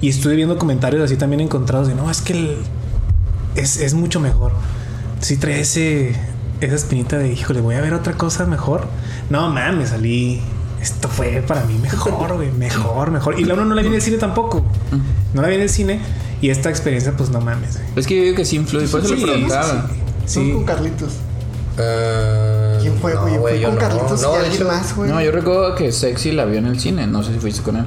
[0.00, 2.56] Y estuve viendo comentarios así también encontrados de, no, es que el-
[3.56, 4.52] es, es mucho mejor.
[5.20, 6.14] Sí trae ese,
[6.60, 8.86] esa espinita de, híjole, voy a ver otra cosa mejor.
[9.30, 10.40] No, mames, salí...
[10.80, 12.52] Esto fue para mí mejor, güey.
[12.52, 13.40] Mejor, mejor.
[13.40, 14.64] Y la 1 no la vi en el cine tampoco.
[15.34, 16.00] No la vi en el cine.
[16.40, 17.88] Y esta experiencia, pues no mames, güey.
[17.96, 19.88] Es que yo digo que sí influye, por eso Sí, le preguntaba.
[20.24, 20.52] Son Sí.
[20.52, 21.14] con Carlitos.
[21.78, 22.67] Ah,
[23.00, 23.58] ¿Quién fue, no, güey?
[23.58, 23.80] Fue con no.
[23.80, 25.10] Carlitos No, y de alguien hecho, más, güey.
[25.10, 27.76] No, yo recuerdo que Sexy la vio en el cine, no sé si fuiste con
[27.76, 27.84] él.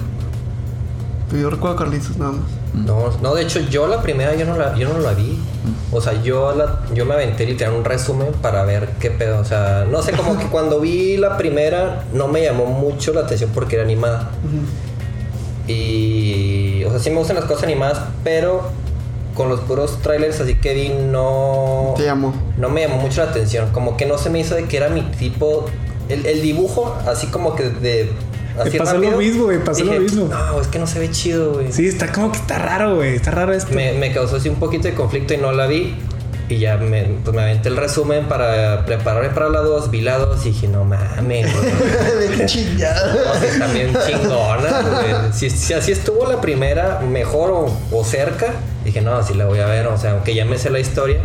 [1.30, 2.62] Pero yo recuerdo a Carlitos nada más.
[2.74, 5.38] No, no, de hecho yo la primera yo no la, yo no la vi.
[5.92, 9.40] O sea, yo la, yo me aventé literal un resumen para ver qué pedo.
[9.40, 13.22] O sea, no sé, como que cuando vi la primera no me llamó mucho la
[13.22, 14.30] atención porque era animada.
[15.68, 16.84] Y.
[16.86, 18.72] O sea, sí me gustan las cosas animadas, pero
[19.36, 21.94] con los puros trailers así que vi no.
[21.98, 22.34] Te llamó.
[22.58, 23.70] No me llamó mucho la atención.
[23.72, 25.66] Como que no se me hizo de que era mi tipo.
[26.10, 28.12] El, el dibujo, así como que de.
[28.60, 30.26] Así pasó lo mismo, güey, pasó lo mismo.
[30.26, 31.72] No, es que no se ve chido, güey.
[31.72, 33.16] Sí, está como que está raro, güey.
[33.16, 33.74] Está raro esto.
[33.74, 35.96] Me, me causó así un poquito de conflicto y no la vi.
[36.50, 39.90] Y ya me, pues me aventé el resumen para prepararme para la 2.
[39.90, 41.48] Vi la 2 y dije, no mames,
[42.20, 43.16] de qué chingada.
[43.34, 45.32] O sea, también chingona, güey.
[45.32, 48.48] Si, si así estuvo la primera, mejor o, o cerca,
[48.86, 49.88] dije, no, sí la voy a ver.
[49.88, 51.18] O sea, aunque ya me sé la historia,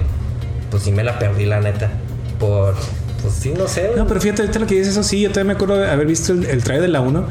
[0.70, 1.90] pues sí me la perdí, la neta.
[2.38, 2.74] Por,
[3.22, 3.86] pues sí, no sé.
[3.88, 3.96] güey.
[3.96, 6.06] No, pero fíjate, ahorita lo que dices, eso sí, yo también me acuerdo de haber
[6.06, 7.26] visto el, el trailer de la 1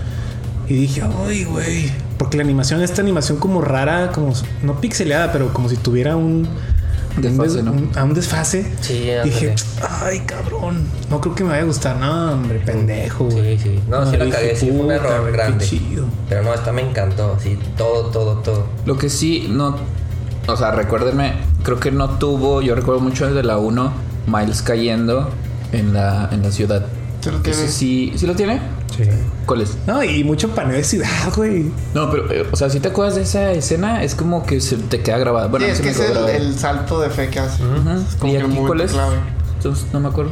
[0.68, 1.92] y dije, ay, güey.
[2.18, 4.34] Porque la animación, esta animación como rara, como
[4.64, 6.48] no pixeleada, pero como si tuviera un.
[7.18, 7.72] Desfase, un, ¿no?
[7.72, 8.66] un- a un desfase.
[8.82, 9.54] Sí, dije,
[10.02, 10.86] ay, cabrón.
[11.10, 11.96] No creo que me vaya a gustar.
[11.98, 13.30] No, hombre, pendejo.
[13.32, 13.80] Sí, sí.
[13.88, 15.64] No, sí la cagué, sí fue un error grande.
[15.66, 16.06] chido.
[16.28, 18.66] Pero no, esta me encantó, sí, todo, todo, todo.
[18.86, 19.78] Lo que sí, no.
[20.48, 22.62] O sea, recuérdenme, creo que no tuvo.
[22.62, 23.92] Yo recuerdo mucho desde la 1,
[24.28, 25.30] Miles cayendo
[25.72, 26.86] en la, en la ciudad.
[27.22, 27.68] Sí lo tiene.
[27.68, 28.62] Sí, ¿sí lo tiene?
[28.96, 29.04] Sí.
[29.46, 29.76] ¿Cuál es?
[29.88, 31.72] No, y mucho paneo de ciudad, güey.
[31.94, 34.78] No, pero, eh, o sea, si te acuerdas de esa escena, es como que se
[34.78, 35.48] te queda grabada.
[35.48, 37.64] Bueno, Sí, es que es el, salto de fe que hace.
[37.64, 37.90] Ujú.
[37.90, 38.92] Es como ¿Y que aquí cuál es?
[38.92, 39.18] clave.
[39.58, 40.32] Entonces, no me acuerdo.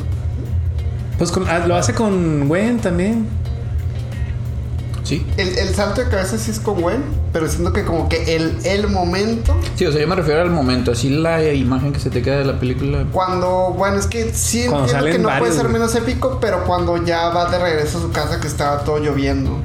[1.17, 3.27] Pues con- ah, lo hace con Gwen también.
[5.03, 5.25] Sí.
[5.37, 8.57] El, el salto de cabeza sí es con Gwen, pero siento que como que el,
[8.63, 12.09] el momento Sí, o sea, yo me refiero al momento, así la imagen que se
[12.09, 13.05] te queda de la película.
[13.11, 16.37] cuando, bueno, es que sí Cuando entiendo salen que no varios, puede ser menos épico,
[16.39, 19.57] pero cuando ya va de regreso a su casa que estaba todo lloviendo.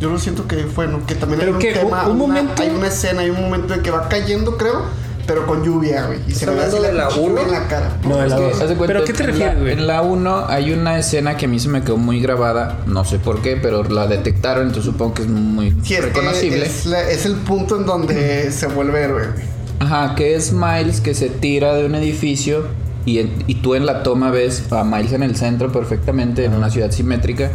[0.00, 2.42] Yo lo siento que bueno, que también Pero hay un que, tema, un- un una-
[2.42, 4.82] momento- hay una escena, hay un momento en que va cayendo, creo,
[5.26, 7.42] pero con lluvia, güey, y se hablando de la pinche lluvia uno?
[7.42, 7.96] en la cara.
[8.02, 8.60] No, de Es la que, dos.
[8.60, 9.72] haz de cuenta, ¿Pero a qué te refieres, güey?
[9.72, 13.04] En la 1 hay una escena que a mí se me quedó muy grabada, no
[13.04, 16.64] sé por qué, pero la detectaron, entonces supongo que es muy Sí, reconocible.
[16.66, 19.44] es, la- es el punto en donde se vuelve héroe, güey.
[19.80, 22.66] Ajá, que es Miles que se tira de un edificio
[23.04, 26.54] y, en- y tú en la toma ves a Miles en el centro perfectamente, en
[26.54, 27.50] una ciudad simétrica.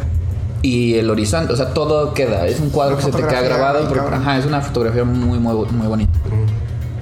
[0.61, 2.45] Y el horizonte, o sea, todo queda.
[2.45, 3.79] Es un cuadro Una que se te queda grabado.
[4.11, 6.11] ajá, es una fotografía muy, muy, muy bonita.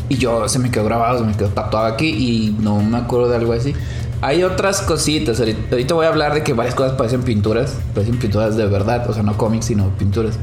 [0.10, 3.30] Y yo se me quedó grabado, se me quedó tatuado aquí y no me acuerdo
[3.30, 3.74] de algo así.
[4.22, 5.40] Hay otras cositas.
[5.40, 7.76] Ahorita, voy a hablar de que varias cosas parecen pinturas.
[7.94, 9.08] Parecen pinturas de verdad.
[9.10, 10.40] O sea, no cómics, sino pinturas.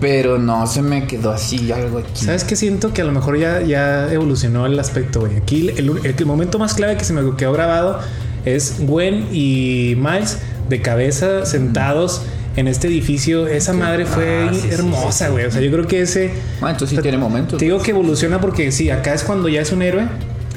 [0.00, 2.24] Pero no se me quedó así algo aquí.
[2.24, 2.56] ¿Sabes qué?
[2.56, 5.36] Siento que a lo mejor ya, ya evolucionó el aspecto, güey.
[5.36, 8.00] Aquí el- el momento más clave que se me quedó grabado
[8.44, 12.22] es Gwen y Miles de cabeza sentados
[12.56, 13.46] en este edificio.
[13.46, 15.46] Esa madre fue Ah, sí, hermosa, güey.
[15.46, 16.32] O sea, yo creo que ese...
[16.60, 17.58] Ah, entonces sí tiene momentos.
[17.58, 20.04] Te digo que evoluciona porque sí, acá es cuando ya es un héroe.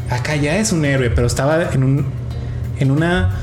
[0.10, 2.06] Acá ya es un héroe, pero estaba en un...
[2.80, 3.40] En una...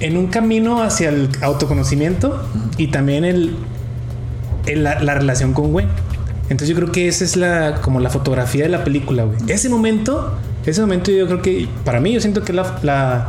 [0.00, 3.56] En un camino hacia el autoconocimiento y también el,
[4.66, 5.88] el- la, la relación con Gwen.
[6.50, 9.38] Entonces yo creo que esa es la como la fotografía de la película, güey.
[9.48, 13.28] Ese momento, ese momento yo creo que para mí yo siento que la,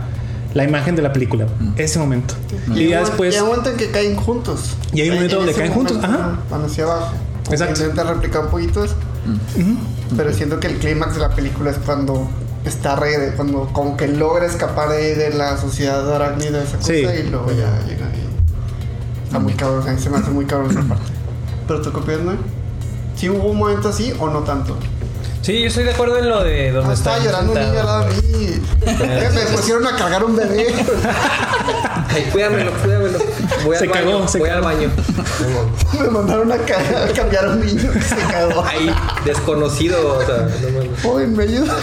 [0.54, 1.46] la imagen de la película.
[1.76, 2.34] Ese momento.
[2.74, 4.76] Y, hay ya un- después y hay un momento en que caen juntos.
[4.94, 6.40] Y hay un En- momento en donde caen juntos, ajá.
[6.50, 7.14] Van hacia abajo.
[7.52, 7.82] Exacto.
[7.82, 8.96] Intenta replicar un poquito eso.
[10.16, 12.28] Pero siento que el clímax de la película es cuando
[12.66, 17.00] está re, cuando como que logra escapar de, de la sociedad arácnida esa cosa Sí.
[17.26, 18.26] y luego ya llega ahí.
[19.26, 21.06] Está muy cabrón, a mí se me hace muy cabrón esa parte.
[21.68, 22.34] Pero tú copias, ¿no?
[23.16, 24.76] ¿Sí hubo un momento así o no tanto?
[25.42, 27.80] Sí, yo estoy de acuerdo en lo de donde Ah, está estaba llorando un niño
[27.80, 28.62] al lado de mí.
[28.86, 30.68] Me pusieron a cargar un bebé.
[32.10, 33.20] Ay, cuídamelo, cuídamelo.
[33.66, 34.68] Voy Se al baño, cagó, se voy cagó.
[34.68, 34.92] al baño.
[36.00, 38.64] Me mandaron a, ca- a cambiar a un niño que se cagó.
[38.66, 38.94] Ahí,
[39.26, 41.02] desconocido, o sea, no mames.
[41.04, 41.76] Joder, me ayuda.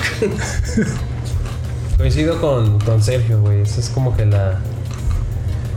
[1.96, 3.62] Coincido con, con Sergio, güey.
[3.62, 4.58] Esa es como que la,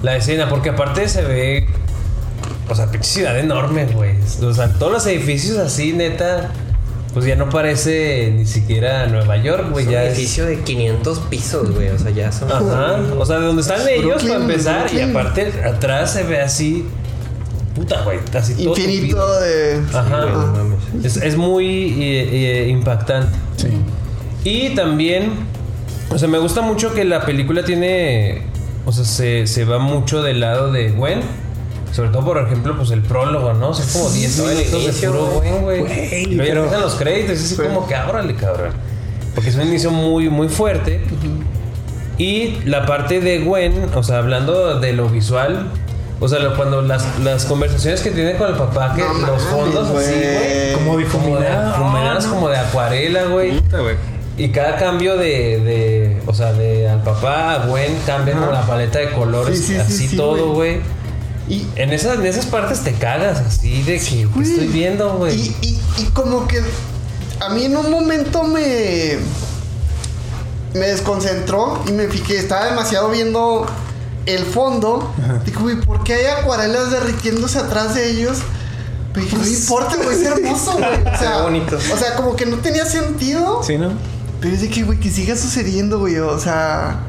[0.03, 1.67] la escena, porque aparte se ve.
[2.69, 4.15] O sea, pinche ciudad enorme, güey.
[4.43, 6.49] O sea, todos los edificios así, neta.
[7.19, 9.84] Pues ya no parece ni siquiera Nueva York, güey.
[9.84, 10.13] Es un Ya es.
[10.17, 11.89] edificio de 500 pisos, güey.
[11.89, 12.49] O sea, ya son.
[12.49, 12.97] Ajá.
[13.17, 14.93] O sea, de donde están ellos para empezar.
[14.93, 16.86] Y aparte, atrás se ve así.
[17.75, 18.19] Puta, güey.
[18.32, 18.69] Todo tupido.
[18.77, 19.82] Infinito de.
[19.93, 20.21] Ajá.
[20.21, 21.05] güey, no mames.
[21.05, 21.65] Es, es muy
[22.01, 23.38] eh, eh, impactante.
[23.58, 23.67] Sí.
[24.45, 25.32] Y también,
[26.12, 28.43] o sea, me gusta mucho que la película tiene,
[28.86, 31.19] o sea, se, se va mucho del lado de Gwen.
[31.91, 33.73] Sobre todo, por ejemplo, pues el prólogo, ¿no?
[33.73, 35.25] Son como 10 No, el minutos de puro.
[35.39, 35.80] Gwen, güey.
[36.23, 37.62] Y luego ya pero- empiezan los créditos, es así Sí.
[37.63, 38.71] como que ábrale, cabrón.
[39.34, 41.02] Porque es un inicio muy, muy fuerte.
[42.17, 45.67] Y la parte de Gwen, o sea, hablando de lo visual,
[46.19, 49.21] o sea, lo- cuando las, las conversaciones que tiene con el papá, que No los
[49.21, 50.73] mames, fondos así, güey.
[50.73, 52.30] Como Como de no.
[52.30, 53.54] como de acuarela, güey.
[54.38, 58.62] Y cada cambio de, de, o sea, de al papá a Gwen cambia como la
[58.62, 60.80] paleta de colores, Sí, sí, sí, así sí, todo, güey.
[61.49, 65.35] Y, En esas, en esas partes te cagas así de que, estoy viendo, güey.
[65.35, 66.62] Y, y, y como que
[67.39, 69.17] a mí en un momento me.
[70.73, 72.38] Me desconcentró y me fijé.
[72.38, 73.65] Estaba demasiado viendo
[74.27, 75.12] el fondo.
[75.43, 78.39] Digo, güey, ¿por qué hay acuarelas derritiéndose atrás de ellos?
[79.13, 81.13] Pero dije, no me importa, güey, es hermoso, güey.
[81.13, 81.75] O sea, bonito.
[81.75, 83.63] O sea, como que no tenía sentido.
[83.63, 83.93] Sí, ¿no?
[84.39, 86.19] Pero es de que, güey, que siga sucediendo, güey.
[86.19, 86.99] O sea.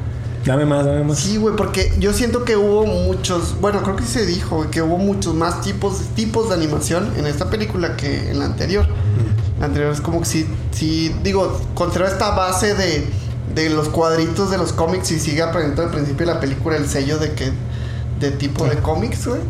[0.45, 1.19] Dame más, dame más.
[1.19, 4.81] Sí, güey, porque yo siento que hubo muchos, bueno, creo que se dijo güey, que
[4.81, 8.87] hubo muchos más tipos, tipos de animación en esta película que en la anterior.
[9.59, 13.05] La anterior es como que sí, sí, digo, conserva esta base de,
[13.53, 16.87] de los cuadritos de los cómics y sigue aprendiendo al principio de la película el
[16.87, 17.51] sello de que,
[18.19, 19.41] de tipo de cómics, güey.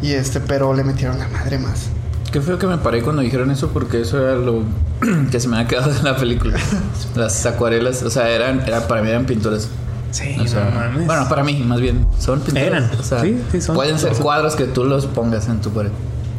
[0.00, 1.88] Y este, pero le metieron la madre más.
[2.32, 4.62] Qué feo que me paré cuando dijeron eso porque eso era lo
[5.30, 6.58] que se me había quedado de la película.
[7.14, 9.68] Las acuarelas, o sea, eran, era, para mí eran pinturas.
[10.14, 11.06] Sí, O sea, no mames.
[11.06, 12.66] bueno, para mí, más bien, son pinturas.
[12.68, 12.90] Eran.
[12.98, 13.74] O sea, Sí, sí, son.
[13.74, 15.90] Pueden ser Son- cuadros que tú los pongas en tu pared.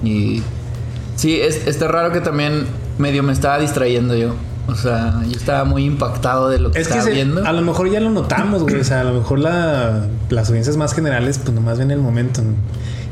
[0.04, 0.42] Y
[1.16, 4.34] sí, es, está raro que también medio me estaba distrayendo yo.
[4.68, 7.46] O sea, yo estaba muy impactado de lo que Es que estaba se- viendo.
[7.46, 8.80] a lo mejor ya lo notamos, güey.
[8.80, 12.42] O sea, a lo mejor la, las audiencias más generales, pues nomás ven el momento.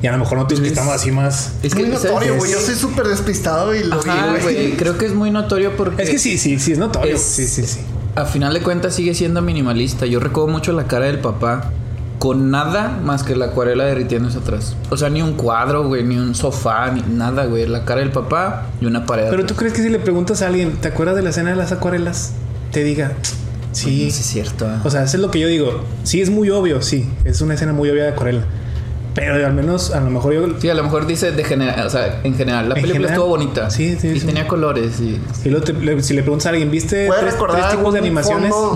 [0.02, 1.54] Y a lo mejor nosotros que Es- estamos así más.
[1.62, 2.04] Es muy ¿sabes?
[2.06, 2.52] notorio, güey.
[2.52, 4.72] Yo soy súper despistado y lo Ajá, vi, güey.
[4.78, 6.02] Creo que es muy notorio porque.
[6.04, 7.16] Es que sí, sí, sí, es notorio.
[7.16, 7.80] Es- Sí, sí, sí.
[8.16, 10.06] A final de cuentas sigue siendo minimalista.
[10.06, 11.72] Yo recuerdo mucho la cara del papá
[12.20, 14.76] con nada más que la acuarela derritiéndose atrás.
[14.92, 17.66] O sea, ni un cuadro, güey, ni un sofá, ni nada, güey.
[17.68, 19.24] La cara del papá y una pared.
[19.26, 19.48] Pero atrás.
[19.48, 21.72] tú crees que si le preguntas a alguien, ¿te acuerdas de la escena de las
[21.72, 22.34] acuarelas?
[22.72, 23.14] Te diga,
[23.72, 23.90] sí.
[23.90, 24.68] Sí, es cierto.
[24.84, 25.84] O sea, eso es lo que yo digo.
[26.04, 27.10] Sí, es muy obvio, sí.
[27.26, 28.44] Es una escena muy obvia de acuarela.
[29.16, 30.60] Pero al menos, a lo mejor yo.
[30.60, 32.70] Sí, a lo mejor dice de general, o sea, en general.
[32.70, 33.70] La En película general, estuvo bonita.
[33.70, 34.26] sí, sí, Y sí.
[34.26, 35.22] tenía colores y.
[35.46, 37.94] Y luego te- le- si le preguntas a alguien, ¿viste ¿Puedes tres, recordar tres tipos
[37.94, 38.52] de animaciones?
[38.52, 38.72] Fondo,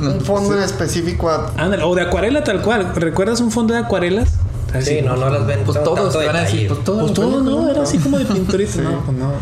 [0.00, 1.28] un, un fondo en específico.
[1.28, 2.92] a- Ándale, o de acuarela tal cual.
[2.94, 4.30] ¿Recuerdas un fondo de acuarelas?
[4.80, 5.60] Sí, no, no las ven.
[5.66, 6.68] Pues todos tanto te van a decir, detalle.
[6.74, 7.02] pues todos.
[7.02, 7.70] Pues todo, ¿no?
[7.70, 8.80] Era así como de pinturito.
[8.80, 9.32] No, pues no.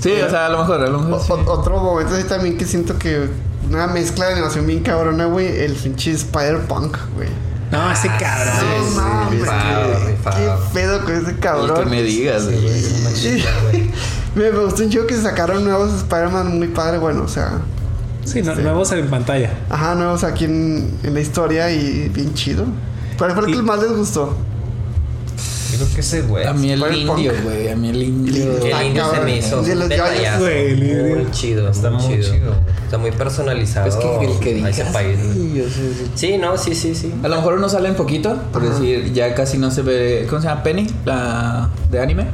[0.00, 1.38] Sí, o sea, a lo mejor, a lo O- mejor.
[1.38, 1.44] sí.
[1.46, 3.28] otro momento así también que siento que
[3.68, 5.46] una mezcla de animación bien cabrona, güey.
[5.60, 7.28] El pinche Spider-Punk, güey.
[7.70, 8.54] No, ese cabrón.
[8.96, 10.36] No sí, rifado, rifado.
[10.36, 11.84] Qué pedo con ese El cabrón.
[11.84, 12.80] que me digas, güey.
[13.14, 13.44] Sí.
[14.34, 17.58] Me, gustó un chico que sacaron nuevos Spider-Man muy padre, bueno, o sea,
[18.24, 19.50] Sí, no, nuevos en pantalla.
[19.70, 22.66] ajá, nuevos aquí en, en la historia y bien chido.
[23.16, 24.36] ¿Cuál fue el que más les gustó?
[25.70, 26.46] Yo creo que ese güey.
[26.46, 27.68] A mí el indio, güey.
[27.68, 28.56] A mí el indio.
[28.64, 30.22] El Ah, indio se me hizo De los detallazo.
[30.22, 31.16] gallos, güey, el indio.
[31.16, 32.54] Muy chido, Está muy chido.
[32.84, 34.78] Está muy personalizado Es que el que a digas.
[34.78, 35.18] ese país.
[35.18, 35.64] güey.
[35.68, 36.10] sí, sí.
[36.14, 37.12] Sí, no, sí, sí, sí.
[37.22, 40.26] A lo mejor uno sale un poquito, por decir, ya casi no se ve.
[40.28, 40.62] ¿Cómo se llama?
[40.62, 42.26] Penny, la de anime.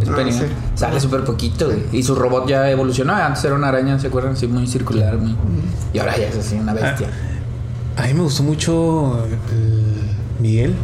[0.00, 0.40] Es Ah, Penny, sí.
[0.40, 0.78] ¿no?
[0.78, 1.80] Sale súper poquito, güey.
[1.92, 3.12] Y su robot ya evolucionó.
[3.14, 4.32] Antes era una araña, ¿se acuerdan?
[4.32, 5.18] Así muy circular.
[5.18, 5.34] muy-
[5.92, 7.08] Y ahora ya es así, una bestia.
[7.96, 10.74] A mí me gustó mucho el Miguel.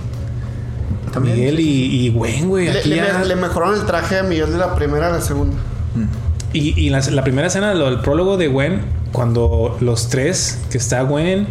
[1.13, 1.37] También.
[1.37, 2.67] Miguel y, y Gwen, güey.
[2.73, 5.21] Le, Aquí le ya- le mejoraron el traje a Miguel de la primera a la
[5.21, 5.57] segunda.
[6.53, 10.79] Y, y la, la primera escena, lo, el prólogo de Gwen, cuando los tres, que
[10.79, 11.47] está Gwen,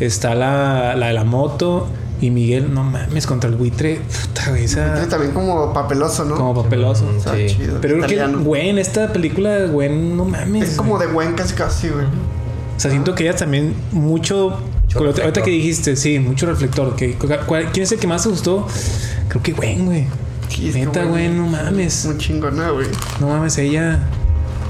[0.00, 1.88] está la, la de la moto
[2.20, 6.36] y Miguel, no mames, contra el buitre, puta, güey, esa- Tiene también como papeloso, ¿no?
[6.36, 7.10] como papeloso.
[7.16, 7.46] Está Sí.
[7.48, 7.78] chido.
[7.80, 8.36] Pero creo que.
[8.44, 10.70] Gwen, esta película de Gwen, no mames.
[10.70, 12.04] Es como de buen casi casi, güey.
[12.04, 14.58] O sea, siento que ella también mucho.
[14.94, 16.94] Mucho con lo- ahorita que dijiste, sí, mucho reflector.
[16.96, 17.14] Que,
[17.46, 18.66] cuál- ¿Quién es el que más te gustó?
[19.28, 20.06] Creo que Gwen, güey.
[20.74, 22.04] Neta, güey, no mames.
[22.04, 22.86] Muy chingona, güey.
[23.20, 24.00] No mames, ella.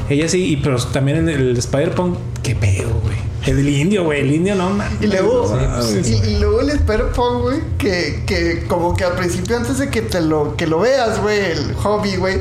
[0.08, 3.16] Ella sí, y pero también en el Spider-Punk, qué pedo, güey.
[3.46, 4.20] El del indio, güey.
[4.20, 5.00] El indio no mames.
[5.00, 9.56] Y luego, Sí, y, y luego el Spider-Punk, güey, que, que como que al principio
[9.56, 12.38] antes de que te lo, que lo veas, güey, el hobby, güey,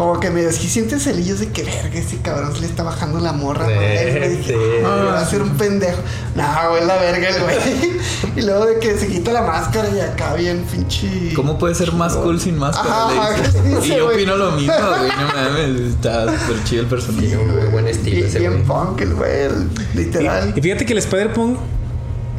[0.00, 3.20] como que medio sí sientes celillos de que verga, ese cabrón se le está bajando
[3.20, 4.10] la morra, Sí, güey.
[4.18, 4.84] güey, dije, sí.
[4.84, 5.98] "Ah, va a ser un pendejo.
[6.34, 7.56] No, güey, la verga el güey.
[8.36, 11.32] y luego de que se quita la máscara y acá bien pinche.
[11.34, 12.88] ¿Cómo puede ser más cool sin máscara?
[12.90, 13.54] Ajá, Le ajá, dices.
[13.62, 14.16] ¿qué y yo güey?
[14.16, 15.10] opino lo mismo, güey.
[15.10, 15.80] No mames.
[15.94, 17.36] Está súper chido el personaje.
[17.36, 18.64] Un muy buen estilo Bien, ese bien güey.
[18.64, 19.48] punk el güey,
[19.94, 20.52] literal.
[20.56, 21.58] Y fíjate que el Spider-Punk,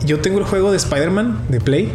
[0.06, 1.94] yo tengo el juego de Spider-Man de Play.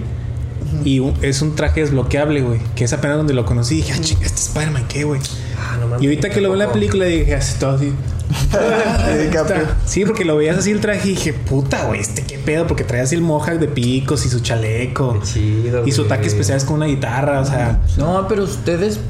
[0.84, 2.60] Y es un traje desbloqueable, güey.
[2.76, 3.74] Que es apenas donde lo conocí.
[3.74, 5.20] Y dije, ah, chinga, este Spider-Man, ¿qué, güey?
[5.58, 7.92] Ah, no mames, Y ahorita que lo veo en la película dije, así todo así.
[9.84, 12.84] Sí, porque lo veías así el traje y dije, puta, güey, este qué pedo, porque
[12.84, 15.14] traía así el mohawk de picos y su chaleco.
[15.14, 16.12] Qué chido, y su güey.
[16.12, 17.80] ataque especial es con una guitarra, o sea.
[17.96, 19.00] No, pero ustedes,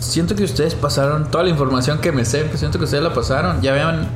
[0.00, 3.12] siento que ustedes pasaron toda la información que me sé, que siento que ustedes la
[3.12, 3.60] pasaron.
[3.60, 4.08] Ya habían,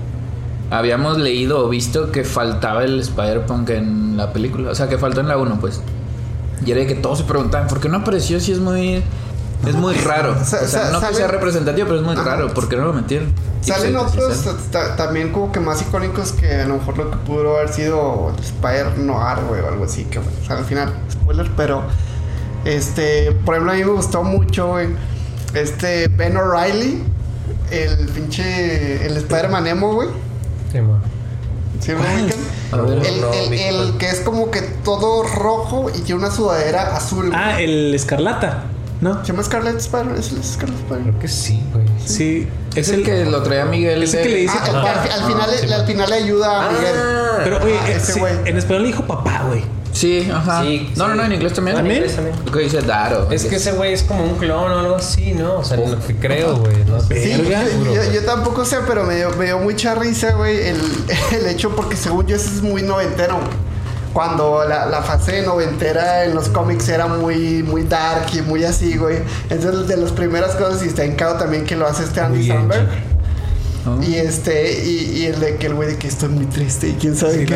[0.71, 4.71] habíamos leído o visto que faltaba el Spider-Punk en la película.
[4.71, 5.81] O sea, que faltó en la 1, pues.
[6.65, 9.03] Y era de que todos se preguntaban, ¿por qué no apareció si es muy...
[9.67, 10.37] Es muy raro.
[10.41, 12.25] O sea, sa- no que sale- sea representativo, pero es muy Ajá.
[12.25, 12.55] raro.
[12.55, 13.33] ¿Por qué no lo metieron?
[13.61, 14.45] Salen otros
[14.97, 18.97] también como que más icónicos que a lo mejor lo que pudo haber sido Spider
[18.99, 21.83] Noir, güey, o algo así, que bueno, o sea, al final, spoiler, pero
[22.65, 24.89] este, por ejemplo, a mí me gustó mucho, güey,
[25.55, 27.03] este Ben O'Reilly,
[27.71, 30.09] el pinche, el Spider-Man emo, güey.
[30.73, 31.01] Sí, man.
[31.81, 32.35] ¿Sí ver.
[33.07, 37.27] El, No, el- que es como que todo rojo y tiene una sudadera azul.
[37.29, 37.39] güey.
[37.39, 38.65] Ah, el Escarlata,
[39.01, 39.25] ¿no?
[39.25, 40.17] ¿Se llama Scarlet Spider?
[40.19, 41.03] ¿Es el Scarlet Spider?
[41.05, 41.85] Creo que sí, güey.
[42.05, 42.49] Sí.
[42.75, 44.03] Es el que lo traía Miguel.
[44.03, 46.17] Es el que le dice Ah, al, fi- al final, sí, le- al final le
[46.17, 46.95] ayuda a Miguel.
[46.97, 48.35] Ah, Pero, oye, Ah, ese sí, güey.
[48.45, 49.65] en español le dijo papá, güey.
[49.93, 50.63] Sí, ajá.
[50.63, 51.19] Sí, no, no, sí.
[51.19, 51.77] no, en inglés también.
[51.77, 52.05] ¿También?
[52.45, 53.29] Lo que dice Daro.
[53.33, 55.57] Es que ese güey es como un clon o algo así, ¿no?
[55.59, 56.85] O sea, lo que creo, güey.
[56.87, 57.23] No sé.
[57.37, 57.65] Sí, Verga.
[57.85, 60.77] yo, yo- yo tampoco sé, pero me dio, me dio mucha risa, güey, el,
[61.33, 63.37] el hecho porque según yo ese es muy noventero.
[63.37, 63.68] güey.
[64.13, 68.97] Cuando la, la fase noventera en los cómics era muy, muy dark y muy así,
[68.97, 69.19] güey.
[69.51, 72.47] Entonces de las primeras cosas, y está en caso también que lo hace este Andy
[72.47, 72.89] Samberg.
[73.89, 74.03] Oh.
[74.03, 76.93] Y este, y, y el de que el güey de que estoy muy triste y
[76.95, 77.55] quién sabe Sí, qué,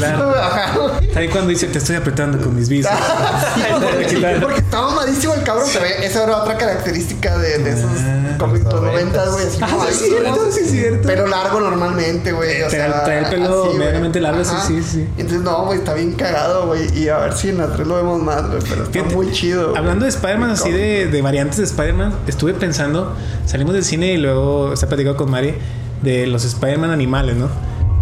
[0.00, 0.92] no, no.
[1.16, 2.94] Ahí cuando dice, te estoy apretando con mis bíceps.
[3.80, 8.36] porque, porque está mamadísimo el cabrón, pero esa era otra característica de, de esos Ah,
[8.38, 9.26] cómics de los noventas.
[9.28, 9.46] 90, güey.
[9.46, 10.52] Así Ah, como sí, es cierto, ¿no?
[10.52, 11.08] sí, es cierto.
[11.08, 12.62] Pelo largo normalmente, güey.
[12.62, 14.66] O Trae- sea, trae el pelo así, medianamente largo, sí, Ajá.
[14.66, 15.08] sí, sí.
[15.16, 16.96] Entonces, no, güey, está bien cagado, güey.
[16.98, 18.60] Y a ver si en la 3 lo vemos más, güey.
[18.68, 19.76] Pero está Fíjate, muy chido.
[19.76, 23.14] Hablando de Spider-Man, así de, de variantes de Spider-Man, estuve pensando,
[23.46, 25.54] salimos del cine y luego está platicando con Mari
[26.02, 27.48] de los Spider-Man animales, ¿no?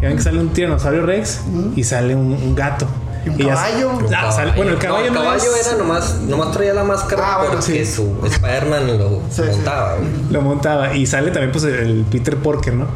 [0.03, 1.40] Ya ven que sale un tiranosaurio Rex
[1.74, 2.86] y sale un, un gato.
[3.24, 3.99] Y un caballo.
[4.16, 7.22] Ah, sale- bueno, el caballo no, el caballo es- era nomás, nomás traía la máscara
[7.24, 7.92] Ah, bueno, porque sí.
[7.97, 9.51] su Spider-Man lo Sí, sí.
[9.51, 9.97] montaba.
[10.30, 12.86] Lo montaba y sale también pues el Peter Porker, ¿no?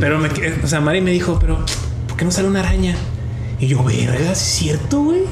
[0.00, 0.28] Pero me,
[0.64, 1.58] o sea, Mari me dijo, pero
[2.08, 2.96] ¿por qué no sale una araña?
[3.60, 5.22] Y yo, verga, ¿es cierto, güey?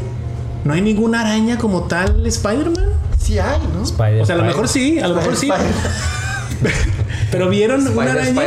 [0.65, 2.91] No hay ninguna araña como tal Spider-Man.
[3.19, 3.83] Sí hay, ¿no?
[3.83, 5.49] Spider, O sea, a lo mejor sí, a lo mejor sí.
[7.33, 8.43] Pero vieron una araña.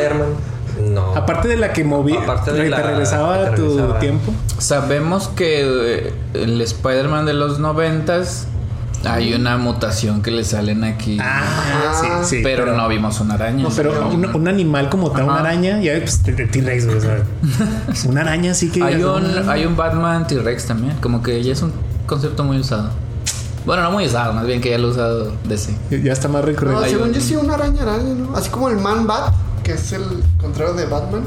[0.99, 1.15] No.
[1.17, 3.99] Aparte de la que moví, Aparte de la que la- te regresaba te tu regresaba.
[3.99, 4.33] tiempo.
[4.57, 5.61] Sabemos que
[6.07, 8.47] eh, el Spider-Man de los noventas
[9.05, 11.17] hay una mutación que le salen aquí.
[11.21, 12.39] Ah, sí, sí.
[12.43, 13.63] pero, no vimos una araña.
[13.63, 17.23] No, pero un, un animal como tal, una araña, ya pues T-Rex, güey, o sea,
[18.09, 18.83] una araña sí que.
[18.83, 19.51] hay, un, araña.
[19.51, 20.97] hay un Batman T-Rex también.
[21.01, 21.71] Como que ya es un
[22.07, 22.89] concepto muy usado.
[23.65, 25.75] Bueno, no muy usado, más bien que ya lo he usado DC.
[26.03, 26.79] Ya está más recurrente.
[26.79, 28.35] No, Hay según un- yo sí, una araña, araña, ¿no?
[28.35, 29.33] Así como el Man Bat,
[29.69, 30.03] que es el
[30.41, 31.21] contrario de Batman.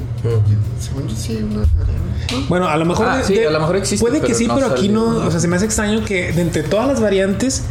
[0.81, 2.49] Según yo sí, una araña.
[2.49, 3.07] Bueno, a lo mejor.
[3.09, 5.05] Ah, sí, a lo mejor existe, Puede que sí, no pero aquí no.
[5.27, 7.63] O sea, se me hace extraño que de entre todas las variantes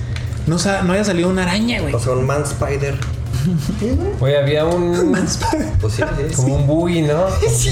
[0.47, 1.93] no, sa- no haya salido una araña, güey.
[1.93, 2.97] O sea, un Man Spider.
[4.19, 5.11] Oye, había un.
[5.81, 6.35] Pues sí, sí.
[6.35, 7.25] Como un buggy, ¿no?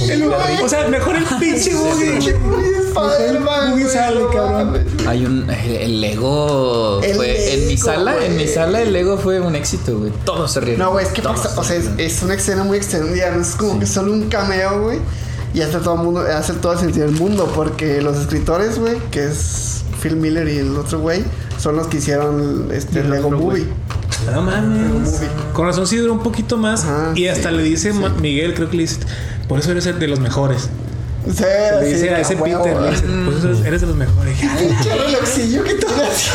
[0.10, 0.24] El-
[0.64, 2.18] o sea, mejor el pinche Boogie.
[2.18, 4.86] Spider-Man, Boogie güey, sale, cabrón.
[5.08, 5.50] Hay un.
[5.50, 7.02] El, el Lego.
[7.04, 8.54] El fue, en mi sala, en mi güey.
[8.54, 10.12] sala, el Lego fue un éxito, güey.
[10.26, 10.80] Todos se rieron.
[10.86, 13.56] No, güey, es que pasa- o se sea, es, una escena muy extendida, no es
[13.56, 15.00] como que solo un cameo, güey.
[15.54, 18.98] Y hace todo el mundo, hace todo el sentido del mundo, porque los escritores, güey,
[19.12, 21.24] que es Phil Miller y el otro güey,
[21.58, 23.42] son los que hicieron este El Lego güey.
[23.64, 23.68] Movie.
[24.34, 25.22] No mames.
[25.53, 26.84] Con razón sí duró un poquito más.
[26.84, 28.99] Ajá, y hasta sí, le dice Miguel, creo que le dice,
[29.47, 30.70] por eso eres el de los mejores.
[31.26, 32.91] Sí, Le sí, dice a ese huevo, Peter, le güey.
[32.91, 34.38] dice, por eso eres- eres de los mejores.
[34.38, 36.30] Y dije, "Ay, Qué relojillo que tiene así.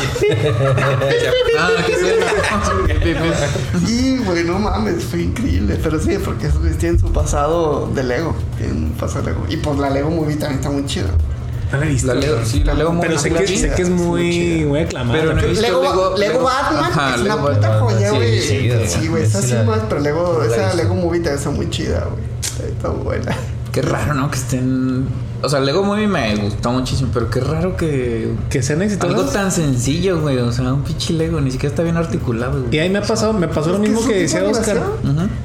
[1.58, 3.86] Ah, ¿qué suena?
[3.86, 5.78] Sí, güey, no mames, fue increíble.
[5.82, 6.48] Pero sí, porque
[6.78, 8.34] tienen su pasado de Lego.
[8.58, 9.46] Tienen un pasado de Lego.
[9.48, 11.10] Y pues la Lego Movie también está muy chida.
[11.72, 12.06] No la he visto.
[12.08, 15.18] La Lego, sí, la Lego Pero sé que, sé que es muy, muy aclamada.
[15.20, 17.80] Pero no he visto Lego, Lego- Lego, Lego- Batman Ajá, es una puta Batman.
[17.80, 18.40] joya, Sí, güey.
[18.40, 20.74] sí, Sí, güey, está sí así más, pero Lego, esa.
[20.74, 22.70] Lego Movie también está muy chida, güey.
[22.70, 23.36] Está buena.
[23.72, 24.30] Qué raro, ¿no?
[24.30, 25.08] Que estén.
[25.42, 28.32] O sea, Lego Movie me gustó muchísimo, pero qué raro que.
[28.48, 29.32] que sean Algo exitosos.
[29.32, 30.38] tan sencillo, güey.
[30.38, 32.78] O sea, un pinche Lego, ni siquiera está bien articulado, Y güey.
[32.78, 34.80] ahí me ha pasado, me pasó lo mismo que decía Oscar.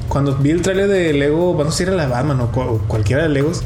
[0.08, 2.52] Cuando vi el trailer de Lego, bueno, si era la Batman o
[2.88, 3.64] cualquiera de Legos,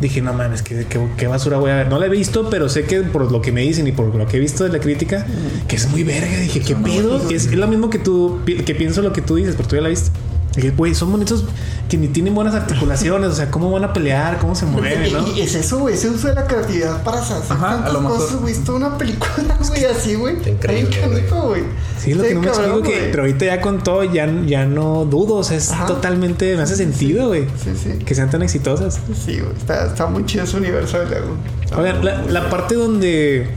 [0.00, 1.88] dije, no mames, ¿qué, qué, qué basura voy a ver.
[1.88, 4.26] No la he visto, pero sé que por lo que me dicen y por lo
[4.26, 5.26] que he visto de la crítica,
[5.68, 6.38] que es muy verga.
[6.38, 7.20] Dije, ¿qué pedo?
[7.30, 9.82] Es, es lo mismo que tú, que pienso lo que tú dices, pero tú ya
[9.82, 10.10] la viste.
[10.56, 11.44] Dije, güey, son bonitos
[11.88, 15.36] que ni tienen buenas articulaciones, o sea, cómo van a pelear, cómo se mueven, ¿no?
[15.36, 18.00] Y es eso, güey, ese uso de la creatividad para hacer Ajá, a tantas lo
[18.00, 18.18] mejor.
[18.18, 18.54] cosas, güey.
[18.74, 20.34] Una película, güey, así, güey.
[20.48, 21.62] Increíble, güey.
[21.98, 24.64] Sí, es lo que no me explico, que, pero ahorita ya con todo, ya, ya
[24.64, 25.86] no dudo, o sea, es Ajá.
[25.86, 27.98] totalmente, me hace sentido, güey, Sí, sí.
[28.04, 28.98] que sean tan exitosas.
[29.24, 29.52] Sí, güey.
[29.56, 31.36] Está, está muy chido ese universo de Lego.
[31.76, 33.48] Oigan, la, la parte donde.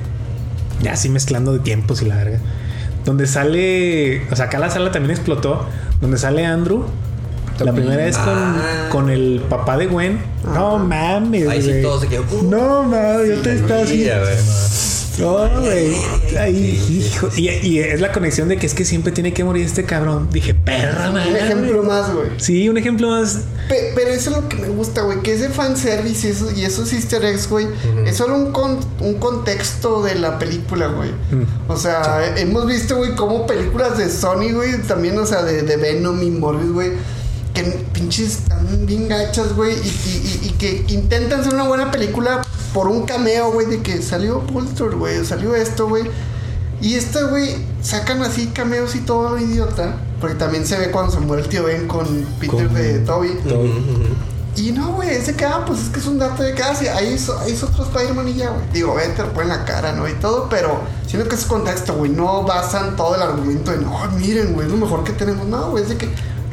[0.81, 2.39] Ya así mezclando de tiempos y la verga.
[3.05, 4.25] Donde sale.
[4.31, 5.65] O sea, acá la sala también explotó.
[6.01, 6.83] Donde sale Andrew.
[7.59, 8.87] La primera es con, Ah.
[8.89, 10.19] con el papá de Gwen.
[10.53, 11.47] No mames.
[11.49, 12.23] Ahí sí todos se quedan.
[12.31, 14.07] uh, No mames, yo te estaba así.
[15.19, 15.53] Mira, güey.
[15.53, 15.95] No, güey.
[16.37, 17.29] Ay, hijo.
[17.35, 20.29] Y, y es la conexión de que es que siempre tiene que morir este cabrón.
[20.31, 21.39] Dije, perra, Un madre.
[21.39, 22.27] ejemplo más, güey.
[22.37, 23.39] Sí, un ejemplo más.
[23.67, 25.21] Pe- pero eso es lo que me gusta, güey.
[25.21, 27.67] Que ese fanservice y, eso, y esos easter eggs, güey.
[28.05, 31.11] Es solo un, con- un contexto de la película, güey.
[31.67, 34.81] O sea, hemos visto, güey, como películas de Sony, güey.
[34.87, 36.91] También, o sea, de, de Venom y Morbius, güey.
[37.53, 37.63] Que
[37.93, 39.73] pinches están bien gachas, güey.
[39.73, 42.41] Y, y- y- y que intentan ser una buena película
[42.73, 43.67] por un cameo, güey.
[43.67, 45.25] De que salió Vulture, güey.
[45.25, 46.03] Salió esto, güey.
[46.81, 49.97] Y esta, güey, sacan así cameos y todo idiota.
[50.21, 52.05] Porque también se ve cuando se muere el tío Ben con
[52.39, 53.37] Peter de Toby.
[54.55, 56.95] Y no, güey, ese que, ah, pues es que es un dato de casa.
[56.95, 58.63] Ahí es, ahí es otro Spider-Man y ya, güey.
[58.73, 60.07] Digo, ve, te lo ponen en la cara, ¿no?
[60.07, 62.11] Y todo, pero siento que es contexto, güey.
[62.11, 65.47] No basan todo el argumento en, no, miren, güey, es lo mejor que tenemos.
[65.47, 66.09] No, güey, es de que,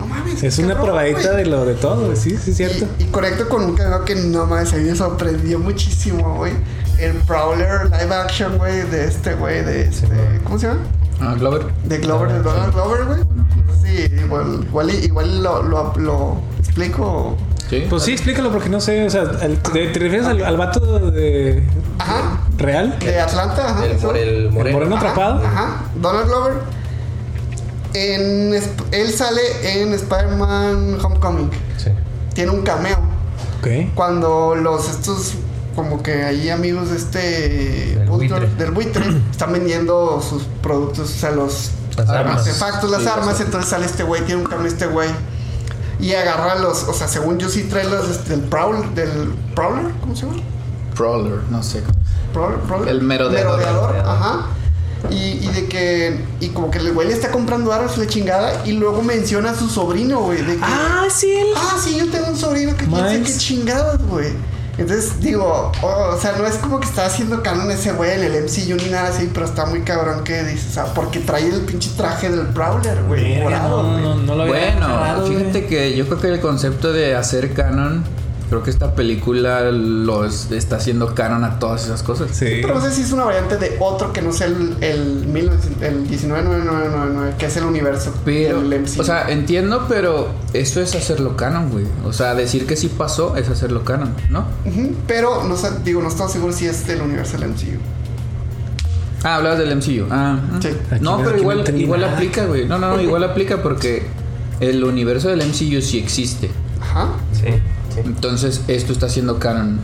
[0.09, 0.42] no mames.
[0.42, 2.16] Es una cabrón, probadita de lo de todo, güey.
[2.16, 2.86] Sí, sí, es cierto.
[2.98, 6.52] Y, y conecto con un cagado que no mames, a mí me sorprendió muchísimo, güey.
[6.98, 10.07] El Prowler live action, güey, de este, güey, de este.
[10.44, 10.80] ¿Cómo se llama?
[11.20, 11.66] Ah, Glover.
[11.84, 13.18] De Glover, de Donald Glover, güey.
[13.82, 17.36] Sí, igual, igual, igual lo, lo, lo explico.
[17.68, 17.84] Sí.
[17.90, 21.11] Pues sí, explícalo porque no sé, o sea, al- ¿te, te refieres al, al vato
[21.11, 21.62] de
[21.98, 22.40] Ajá.
[22.59, 22.96] real?
[23.00, 23.84] De Atlanta, ajá.
[23.86, 24.78] El, por el ¿El moreno.
[24.78, 25.44] moreno Ajá, atrapado?
[25.46, 26.52] Ajá, Donald Glover.
[27.97, 28.55] En,
[28.92, 29.40] él sale
[29.82, 31.51] en Spider-Man Homecoming.
[31.76, 31.90] Sí.
[32.34, 32.99] Tiene un cameo.
[33.61, 33.94] Ok.
[33.94, 35.34] Cuando los estos
[35.74, 38.49] como que ahí amigos de este Del buitre.
[38.57, 42.38] del buitre están vendiendo sus productos, o sea, los Las armas.
[42.38, 45.11] artefactos, las Sí, armas, entonces sale este güey, tiene un cambio este güey.
[46.01, 49.92] Y agarra los, o sea, según yo sí trae los este, del Prowl, del Prowler,
[50.01, 50.38] ¿cómo se llama?
[50.94, 51.82] Prowler, no sé.
[52.32, 52.88] Prowler, Prowler.
[52.88, 53.59] El merodeador.
[53.59, 54.47] Merodeador, ajá.
[55.11, 58.62] Y, y de que, y como que el güey le está comprando armas, la chingada,
[58.64, 61.48] y luego menciona a su sobrino, güey, de que, Ah, sí, él.
[61.57, 64.32] Ah, sí, yo tengo un sobrino que piensa que chingados, güey.
[64.78, 68.24] Entonces, digo, o, o sea, no es como que está haciendo canon ese güey en
[68.24, 71.48] el MCU ni nada así, pero está muy cabrón que dices, o sea, porque trae
[71.48, 76.07] el pinche traje del Prowler, güey, no, no, no lo había Bueno, fíjate que yo
[76.07, 78.04] creo que el concepto de hacer canon,
[78.49, 82.30] creo que esta película lo es- está haciendo canon a todas esas cosas.
[82.32, 82.59] Sí.
[82.62, 85.82] Pero no sé si es una variante de otro que no sea el, el, 1900
[85.82, 89.01] el 199999, que es el universo Pero, del MCU.
[89.01, 91.86] o sea, entiendo, pero eso es hacerlo canon, güey.
[92.05, 94.47] O sea, decir que sí pasó es hacerlo canon, ¿no?
[95.07, 97.78] Pero, no sé, digo, no estoy seguro si es del universo del MCU.
[99.24, 100.07] Ah, hablabas del MCU.
[100.11, 100.62] Ah, mm.
[100.62, 100.68] Sí.
[101.01, 102.12] No, pero no igual, igual nada.
[102.14, 102.66] aplica, güey.
[102.66, 104.07] No, no, no, igual aplica porque
[104.61, 106.51] el universo del MCU sí existe.
[106.80, 107.09] Ajá.
[107.32, 107.49] Sí.
[108.05, 109.80] Entonces, esto está haciendo canon.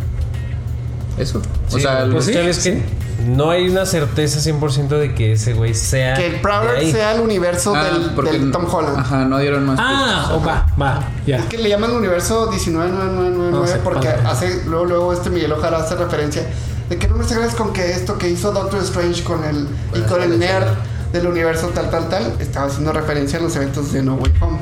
[1.19, 1.39] Eso.
[1.71, 2.83] O Sí, sea, pues lo- ¿sabes qué?
[3.27, 6.15] No hay una certeza 100% de que ese güey sea.
[6.15, 8.99] Que el Prowler sea el universo Ah, del, porque- del Tom Holland.
[8.99, 9.79] Ajá, no dieron más.
[9.81, 11.37] Ah, oh, va, va, ya.
[11.37, 14.23] Es que le llaman el universo 19999 No sé, porque padre.
[14.27, 16.43] hace luego luego este Miguel Ojara hace referencia
[16.89, 19.69] de que no me sacas con que esto que hizo Doctor Strange con el y
[19.91, 21.13] Bueno, con el sí, nerd sí.
[21.13, 24.59] del universo tal tal tal estaba haciendo referencia a los eventos de No Way Home.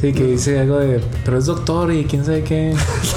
[0.00, 1.00] Sí, que dice algo de.
[1.24, 2.74] Pero es doctor y quién sabe qué.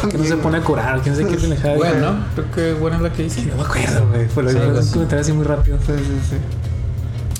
[0.09, 1.75] Que no se pone a curar, quién sabe qué pendejada.
[1.75, 3.41] Bueno, creo que buena es la que dice.
[3.43, 4.27] No me acuerdo, güey.
[4.27, 4.91] Fue lo Sí, que un así.
[4.93, 5.77] comentario así muy rápido.
[5.85, 6.37] Sí, sí,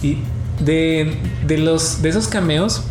[0.01, 0.07] sí.
[0.07, 1.17] Y de,
[1.47, 2.83] de los de esos cameos.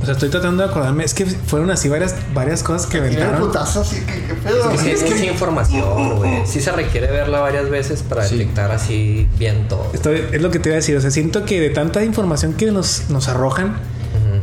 [0.00, 1.04] O sea, estoy tratando de acordarme.
[1.04, 3.40] Es que fueron así varias, varias cosas que aventaron.
[3.40, 4.70] putazo que qué pedo.
[4.70, 6.46] Es que es mucha información, güey.
[6.46, 8.36] Sí se requiere verla varias veces para Sí.
[8.38, 9.90] detectar así bien todo.
[9.92, 10.96] Estoy- es lo que te iba a decir.
[10.96, 13.76] O sea, siento que de tanta información que nos, nos arrojan,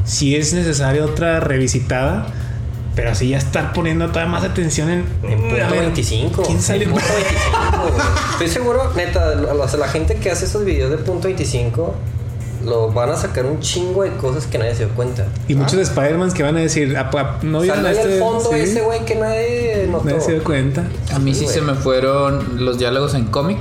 [0.05, 2.27] Sí es necesaria otra revisitada.
[2.95, 5.05] Pero así ya estar poniendo toda más atención en.
[5.23, 6.43] En punto a ver, 25.
[6.43, 8.07] ¿Quién sale En punto 25, güey.
[8.31, 11.93] Estoy seguro, neta, sea, la gente que hace esos videos de punto 25
[12.65, 15.25] lo van a sacar un chingo de cosas que nadie se dio cuenta.
[15.47, 18.13] Y muchos Spider-Mans que van a decir, ah, pa- no vieron a este.
[18.13, 20.05] al fondo sí, ese güey que nadie notó.
[20.05, 20.83] Nadie se dio cuenta.
[21.13, 23.59] A mí sí Sí, se me fueron los diálogos en cómic.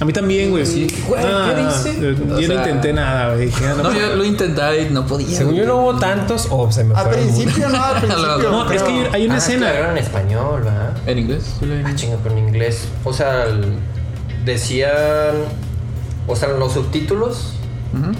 [0.00, 0.66] A mí también, güey.
[0.66, 0.86] Sí.
[1.06, 2.00] Güey, ¿qué dice?
[2.18, 3.48] Yo, no sea, intenté nada, güey.
[3.62, 5.38] Ah, no, No, yo lo intentaba y no podía.
[5.38, 8.50] Según yo no hubo tantos o se me Al principio no, al principio.
[8.50, 9.90] No, es que hay una Ah, es que escena.
[9.90, 10.96] en español, ¿verdad?
[11.06, 11.44] ¿En inglés?
[11.84, 12.88] Ah, chinga, pero en inglés.
[13.04, 13.46] O sea,
[14.44, 15.36] decían.
[16.26, 17.52] O sea, los subtítulos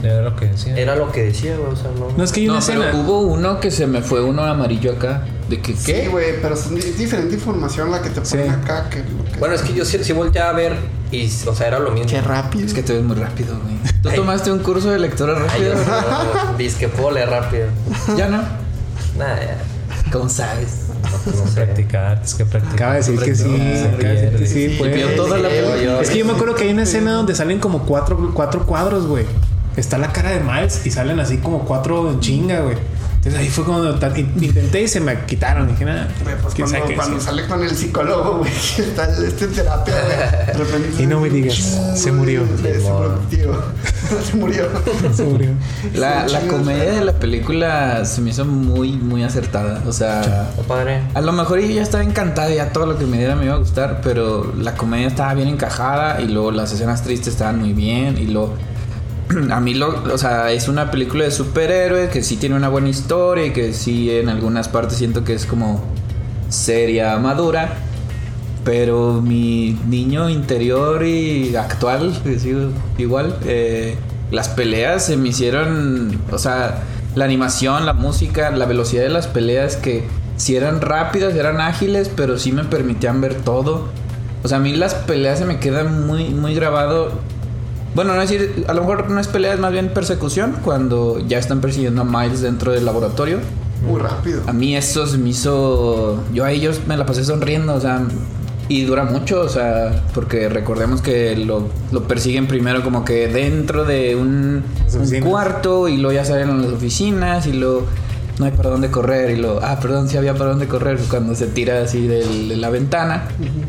[0.05, 0.77] Era lo que decía.
[0.77, 1.73] era lo que decía, güey.
[1.73, 2.09] O sea, no.
[2.17, 3.01] No, es que hay una No, pero escena.
[3.03, 5.25] hubo uno que se me fue uno amarillo acá.
[5.49, 6.09] ¿De que Sí, qué?
[6.09, 8.51] güey, pero es diferente información la que te ponen Sí.
[8.53, 10.77] acá que lo que- Bueno, es que yo sí, sí volteaba a ver
[11.11, 12.09] y, o sea, era lo mismo.
[12.09, 12.65] Qué rápido.
[12.65, 13.75] Es que te ves muy rápido, güey.
[14.03, 14.17] ¿Tú Ay.
[14.17, 16.55] tomaste un curso de lectura Ay, rápida?
[16.57, 17.67] dice que puedo leer rápido.
[18.17, 18.43] ya no.
[19.19, 20.11] Nada, ya.
[20.13, 20.83] ¿Cómo sabes?
[21.27, 21.55] No, sé.
[21.63, 22.75] Practicar, es que practicar.
[22.77, 23.45] Acaba de decir que sí.
[23.45, 24.95] Acaba de decir que sí, Sí, pues.
[24.95, 25.83] vio toda la Sí, película.
[25.83, 28.65] yo- Es que yo me acuerdo que hay una escena donde salen como cuatro, cuatro
[28.65, 29.27] cuadros, güey.
[29.77, 32.77] Está la cara de Miles y salen así como cuatro en chinga, güey.
[33.17, 33.91] Entonces ahí fue cuando
[34.39, 35.67] intenté y se me quitaron.
[35.67, 36.09] Dije, nada,
[36.43, 40.47] pues cuando, qué cuando sale con el psicólogo, güey, está este en terapia, güey.
[40.47, 41.55] de repente- Y no me digas,
[41.95, 42.43] se murió.
[42.61, 43.63] Se, murió.
[44.31, 44.69] se murió.
[45.15, 45.51] Se murió.
[45.95, 49.83] La, la comedia de la película se me hizo muy, muy acertada.
[49.87, 51.01] O sea, padre.
[51.15, 53.47] a lo mejor yo ya estaba encantada y ya todo lo que me diera me
[53.47, 57.59] iba a gustar, pero la comedia estaba bien encajada y luego las escenas tristes estaban
[57.59, 58.55] muy bien y luego...
[59.51, 62.89] A mí, lo, o sea, es una película de superhéroes que sí tiene una buena
[62.89, 65.83] historia y que sí en algunas partes siento que es como
[66.49, 67.75] seria, madura.
[68.65, 73.97] Pero mi niño interior y actual, que sigo igual, eh,
[74.31, 76.83] las peleas se me hicieron, o sea,
[77.15, 80.05] la animación, la música, la velocidad de las peleas que
[80.37, 83.89] si eran rápidas, eran ágiles, pero sí me permitían ver todo.
[84.43, 87.13] O sea, a mí las peleas se me quedan muy, muy grabado.
[87.95, 91.39] Bueno, no decir, a lo mejor no es pelea, es más bien persecución, cuando ya
[91.39, 93.39] están persiguiendo a Miles dentro del laboratorio.
[93.89, 94.43] Muy rápido.
[94.47, 96.23] A mí eso se me hizo.
[96.33, 98.03] Yo a ellos me la pasé sonriendo, o sea.
[98.67, 103.85] Y dura mucho, o sea, porque recordemos que lo, lo persiguen primero como que dentro
[103.85, 104.65] de un,
[105.23, 107.85] cuarto y luego ya salen a las oficinas y luego
[108.39, 111.35] no hay para dónde correr y luego, ah, perdón, sí había para dónde correr cuando
[111.35, 113.25] se tira así del- de la ventana.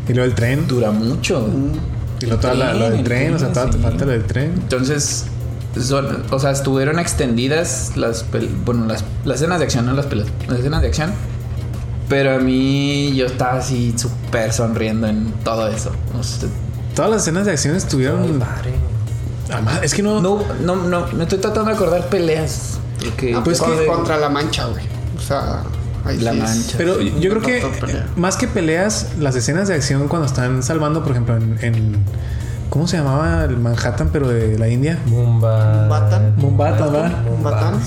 [0.07, 0.65] Y luego el tren.
[0.65, 1.45] Dura mucho.
[2.22, 3.84] Y luego toda la, lo del el tren, o sea, tren, todo te sí.
[3.84, 4.51] falta lo del tren.
[4.55, 5.26] Entonces,
[5.82, 8.26] son, o sea, estuvieron extendidas las,
[8.66, 11.11] bueno, las, las escenas de acción, no las peleas, las escenas de acción.
[12.07, 15.91] Pero a mí yo estaba así súper sonriendo en todo eso.
[16.20, 16.47] O sea,
[16.95, 18.41] Todas las escenas de acción estuvieron.
[19.51, 20.22] Además, es que no.
[20.22, 22.80] no, no, no, me estoy tratando de acordar peleas.
[23.03, 24.84] Porque Ah, pues que que- contra la mancha, güey.
[25.18, 25.63] O sea,
[26.06, 26.78] ahí La sí Mancha.
[26.78, 28.08] Pero yo creo que pelea.
[28.16, 31.95] más que peleas, las escenas de acción cuando están salvando, por ejemplo, en, en-
[32.70, 34.99] ¿cómo se llamaba el Manhattan, pero de la India?
[35.06, 35.88] Mumba.
[35.88, 36.34] Batan.
[36.38, 37.12] Mumbata, ¿va?
[37.43, 37.80] Batán.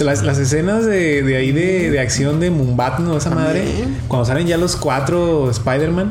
[0.00, 3.16] Las, las escenas de, de ahí de, de acción de Mumbat, ¿no?
[3.16, 3.64] Esa madre.
[3.64, 3.98] También.
[4.08, 6.10] Cuando salen ya los cuatro Spider-Man.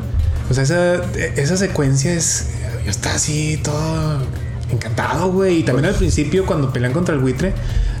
[0.50, 0.94] O sea, esa,
[1.36, 2.48] esa secuencia es.
[2.86, 4.18] Estaba así todo
[4.70, 5.58] encantado, güey.
[5.58, 7.52] Y también al principio, cuando pelean contra el buitre,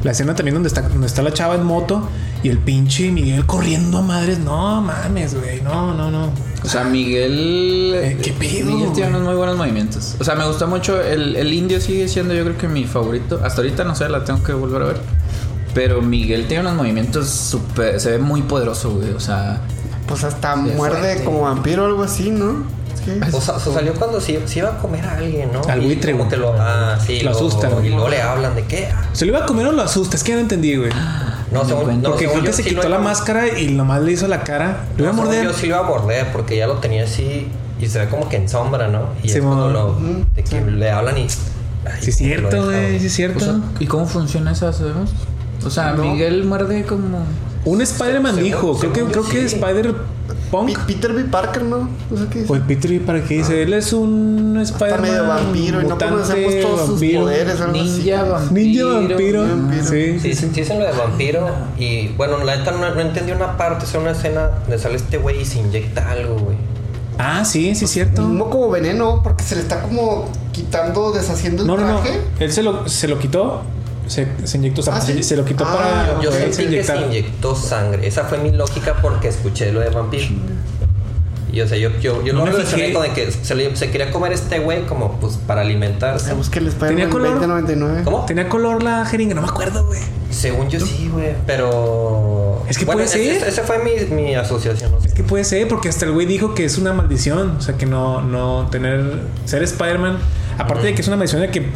[0.04, 2.08] la escena también donde está, donde está la chava en moto
[2.42, 4.38] y el pinche Miguel corriendo a madres.
[4.38, 5.62] No mames, güey.
[5.62, 6.30] No, no, no.
[6.62, 7.92] O sea, Miguel.
[7.96, 10.16] Eh, ¿qué pedo, Miguel tiene unos muy buenos movimientos.
[10.20, 11.00] O sea, me gusta mucho.
[11.00, 13.40] El, el indio sigue siendo, yo creo que mi favorito.
[13.42, 15.00] Hasta ahorita no sé, la tengo que volver a ver.
[15.72, 17.98] Pero Miguel tiene unos movimientos súper.
[17.98, 19.10] Se ve muy poderoso, güey.
[19.10, 19.62] O sea.
[20.06, 21.24] Pues hasta muerde fuerte.
[21.24, 22.64] como vampiro o algo así, ¿no?
[23.26, 25.62] Es O sea, o salió cuando se, se iba a comer a alguien, ¿no?
[25.68, 26.30] Al buitre, como güey.
[26.30, 28.88] que lo, ah, sí, Lo asustan, Y luego le hablan de qué.
[29.12, 30.16] ¿Se lo iba a comer o lo asusta?
[30.16, 30.90] Es que ya no entendí, güey.
[31.52, 33.58] No, según, no, Porque según creo que yo se sí quitó lo la iba- máscara
[33.58, 34.86] y nomás le hizo la cara.
[34.96, 35.44] Lo iba a no, morder.
[35.44, 37.48] Yo sí lo iba a morder porque ya lo tenía así
[37.80, 39.08] y se ve como que en sombra, ¿no?
[39.22, 39.58] Y es Simón.
[39.58, 39.98] cuando lo,
[40.34, 41.22] de que le hablan y.
[41.22, 42.98] ay, Sí, es lo cierto, güey.
[42.98, 43.38] Sí, es cierto.
[43.38, 44.72] o sea, ¿Y cómo funciona eso?
[44.72, 45.10] ¿Sabemos?
[45.64, 46.02] O sea, No.
[46.04, 47.18] Miguel muerde como.
[47.66, 49.54] Un Spider-Man dijo, creo que, creo que sí.
[49.56, 49.94] Spider
[50.50, 50.78] Punk.
[50.86, 51.24] Peter B.
[51.24, 51.88] Parker, ¿no?
[52.10, 52.52] No sé qué dice.
[52.52, 53.62] O el Peter, ¿para qué dice?
[53.62, 55.02] Él es un Está Spider-Man.
[55.10, 57.20] medio vampiro y no mutante, conocemos todos sus vampiro.
[57.22, 58.30] poderes o algo Ninja así.
[58.30, 59.00] vampiro.
[59.00, 59.42] Ninja vampiro.
[59.42, 59.82] Vampiro.
[59.84, 60.34] Sí, Sí, sí, sí, sí.
[60.54, 61.48] sí, dicen lo de vampiro.
[61.78, 63.84] Y bueno, la neta no, no entendí una parte.
[63.84, 66.56] Es una escena donde sale este güey y se inyecta algo, güey.
[67.18, 68.22] Ah, sí, sí, es cierto.
[68.22, 72.00] Mismo como veneno, porque se le está como quitando, deshaciendo el No, no, no.
[72.00, 72.20] traje.
[72.40, 73.62] Él se lo, se lo quitó.
[74.06, 74.80] Se, se inyectó.
[74.80, 75.22] O sea, Ah, se, ¿sí?
[75.22, 75.74] se lo quitó Ah,
[76.12, 78.06] para Yo sentí que se inyectó sangre.
[78.06, 80.24] Esa fue mi lógica porque escuché lo de vampiro.
[81.52, 83.76] Y o sea, yo, yo, yo No lo me relacioné con de que se, le-
[83.76, 86.26] se quería comer este güey como pues para alimentarse.
[86.26, 87.28] Se busca el ¿Tenía Spider-Man color?
[87.34, 88.00] 2099.
[88.02, 88.24] ¿Cómo?
[88.26, 90.00] Tenía color la jeringa, no me acuerdo, güey.
[90.30, 91.36] Según yo sí, güey.
[91.46, 92.64] Pero.
[92.68, 93.20] Es que Bueno, puede ser.
[93.36, 94.90] ese- Esa fue mi, mi asociación.
[94.90, 95.08] no sé.
[95.08, 97.56] Es que puede ser, porque hasta el güey dijo que es una maldición.
[97.58, 99.20] O sea, que no, no tener.
[99.44, 100.18] Ser Spider-Man.
[100.58, 101.70] Aparte de que es una de que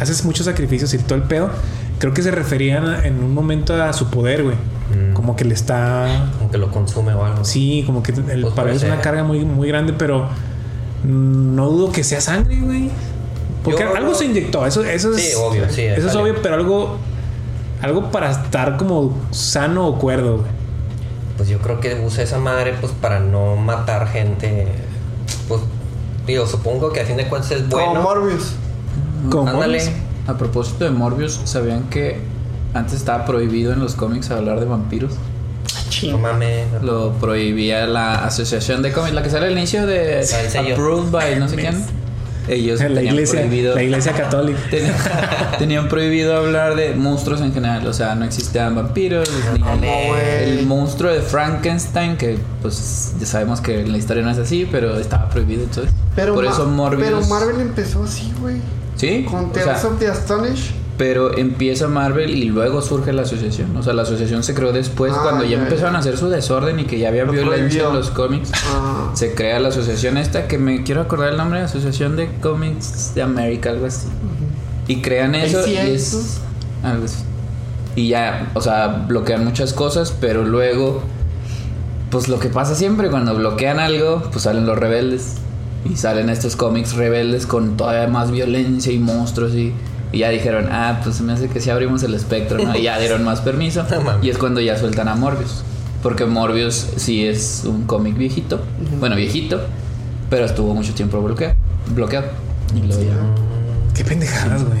[0.00, 1.50] haces muchos sacrificios y todo el pedo.
[1.98, 4.56] Creo que se referían en un momento a su poder, güey.
[4.56, 5.14] Mm.
[5.14, 6.30] Como que le está.
[6.38, 7.44] Como que lo consume o algo.
[7.44, 10.28] Sí, como que el, Pues para él es una carga muy, muy grande, pero
[11.04, 12.90] no dudo que sea sangre, güey.
[13.62, 15.22] Porque Yo algo se inyectó, eso, eso es.
[15.22, 16.98] Sí, obvio, sí, Eso es obvio, pero algo.
[17.80, 20.50] Algo para estar como sano o cuerdo, güey.
[21.36, 24.66] Pues yo creo que usa esa madre pues para no matar gente.
[26.26, 28.02] Digo, supongo que a fin de cuentas es Como bueno.
[28.02, 28.52] Morbius.
[29.30, 29.78] Como Ándale.
[29.78, 30.02] Morbius.
[30.26, 32.18] A propósito de Morbius, ¿sabían que
[32.72, 35.12] antes estaba prohibido en los cómics hablar de vampiros?
[36.08, 36.66] No mames.
[36.82, 40.74] Lo prohibía la asociación de cómics, la que sale al inicio de el sello.
[40.74, 41.84] Approved by no sé quién.
[42.46, 43.74] Ellos La tenían iglesia, prohibido.
[43.74, 44.58] la iglesia católica.
[44.70, 44.94] Tenían,
[45.58, 50.58] tenían prohibido hablar de monstruos en general, o sea, no existían vampiros, ni güey.
[50.60, 54.68] el monstruo de Frankenstein, que pues ya sabemos que en la historia no es así,
[54.70, 55.92] pero estaba prohibido entonces.
[56.14, 57.02] Pero, Por Ma- eso Morbius.
[57.04, 58.56] pero Marvel empezó así, güey.
[58.96, 60.72] Sí, Con o Tales sea, of the Astonish.
[60.96, 63.76] Pero empieza Marvel y luego surge la asociación.
[63.76, 65.96] O sea, la asociación se creó después Ah, cuando ya ya, empezaron ya.
[65.98, 67.88] a hacer su desorden y que ya había Lo violencia prohibió.
[67.90, 68.52] en los cómics.
[68.66, 69.10] Ah.
[69.14, 73.22] Se crea la asociación esta que me quiero acordar el nombre, Asociación de Cómics de
[73.22, 74.06] América, algo así.
[74.86, 76.40] Y crean eso y es
[76.82, 76.88] ¿no?
[76.90, 77.16] algo así.
[77.96, 81.02] Y ya, o sea, bloquean muchas cosas, pero luego
[82.10, 85.34] pues lo que pasa siempre cuando bloquean algo, pues salen los rebeldes
[85.84, 89.72] y salen estos cómics rebeldes con todavía más violencia y monstruos y
[90.14, 92.76] y ya dijeron, ah, pues se me hace que si abrimos el espectro, ¿no?
[92.76, 93.84] Y ya dieron más permiso.
[94.22, 95.62] Y es cuando ya sueltan a Morbius.
[96.02, 98.60] Porque Morbius sí es un cómic viejito.
[99.00, 99.60] Bueno, viejito.
[100.30, 101.54] Pero estuvo mucho tiempo bloqueado.
[101.94, 102.26] bloqueado.
[102.76, 103.94] Y luego ya.
[103.94, 104.80] Qué pendejadas, güey.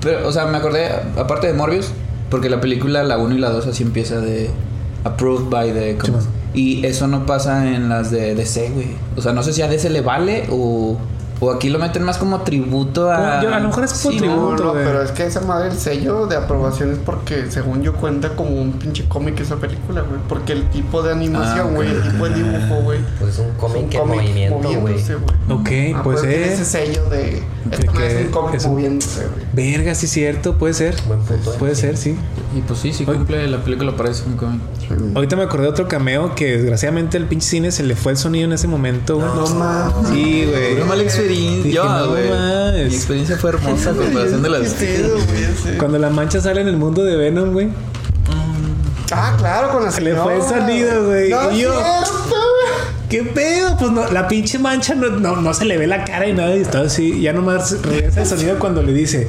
[0.00, 1.90] Pero, o sea, me acordé, aparte de Morbius,
[2.30, 4.50] porque la película, la 1 y la 2, así empieza de
[5.04, 5.98] Approved by the.
[6.02, 6.12] Sí,
[6.54, 8.88] y eso no pasa en las de DC, güey.
[9.16, 10.96] O sea, no sé si a DC le vale o,
[11.46, 13.42] o aquí lo meten más como tributo a.
[13.42, 14.56] Yo- a lo mejor es Sí, tributo.
[14.56, 14.56] ¿no?
[14.56, 17.94] No, no, pero es que esa madre, el sello de aprobación es porque, según yo,
[17.94, 20.20] cuenta como un pinche cómic esa película, güey.
[20.28, 22.98] Porque el tipo de Ah, animación, güey, el tipo de dibujo, güey.
[23.20, 24.94] Pues es un es cómic en movimiento, güey.
[25.50, 26.52] Ok, Ah, puede pues tiene ser.
[26.52, 27.42] ese sello de.
[27.64, 29.46] De que es un cómic es moviéndose, güey.
[29.72, 30.94] Verga, sí es cierto, puede ser.
[31.06, 31.56] Buen punto, ¿eh?
[31.58, 32.16] Puede ser, sí.
[32.54, 34.60] Y pues sí, sí cumple la película parece un cómic.
[35.14, 38.18] Ahorita me acordé de otro cameo que desgraciadamente el pinche cine se le fue el
[38.18, 39.26] sonido en ese momento, güey.
[39.26, 40.08] No mames.
[40.10, 40.74] Sí, güey.
[40.74, 42.30] Una mala experiencia, No güey.
[42.88, 44.76] Mi experiencia fue hermosa a comparación de las.
[45.78, 47.68] Cuando la mancha sale en el mundo de Venom, güey.
[49.12, 51.30] Ah, claro, con la Se le fue el sonido, güey.
[51.30, 52.34] No, Y yo- cierto.
[53.08, 53.76] ¿Qué pedo?
[53.78, 56.56] Pues no, la pinche mancha no, no, no se le ve la cara y nada.
[56.56, 57.20] Y está así.
[57.20, 59.28] Ya nomás regresa el sonido cuando le dice.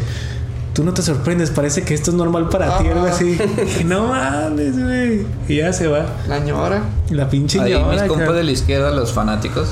[0.73, 3.37] Tú no te sorprendes, parece que esto es normal para ti, algo así.
[3.79, 5.25] Y no mames, güey.
[5.47, 6.05] Y ya se va.
[6.27, 6.81] La ñora.
[7.11, 9.69] La pinche Ahí ñora, mis compas de la izquierda, los fanáticos.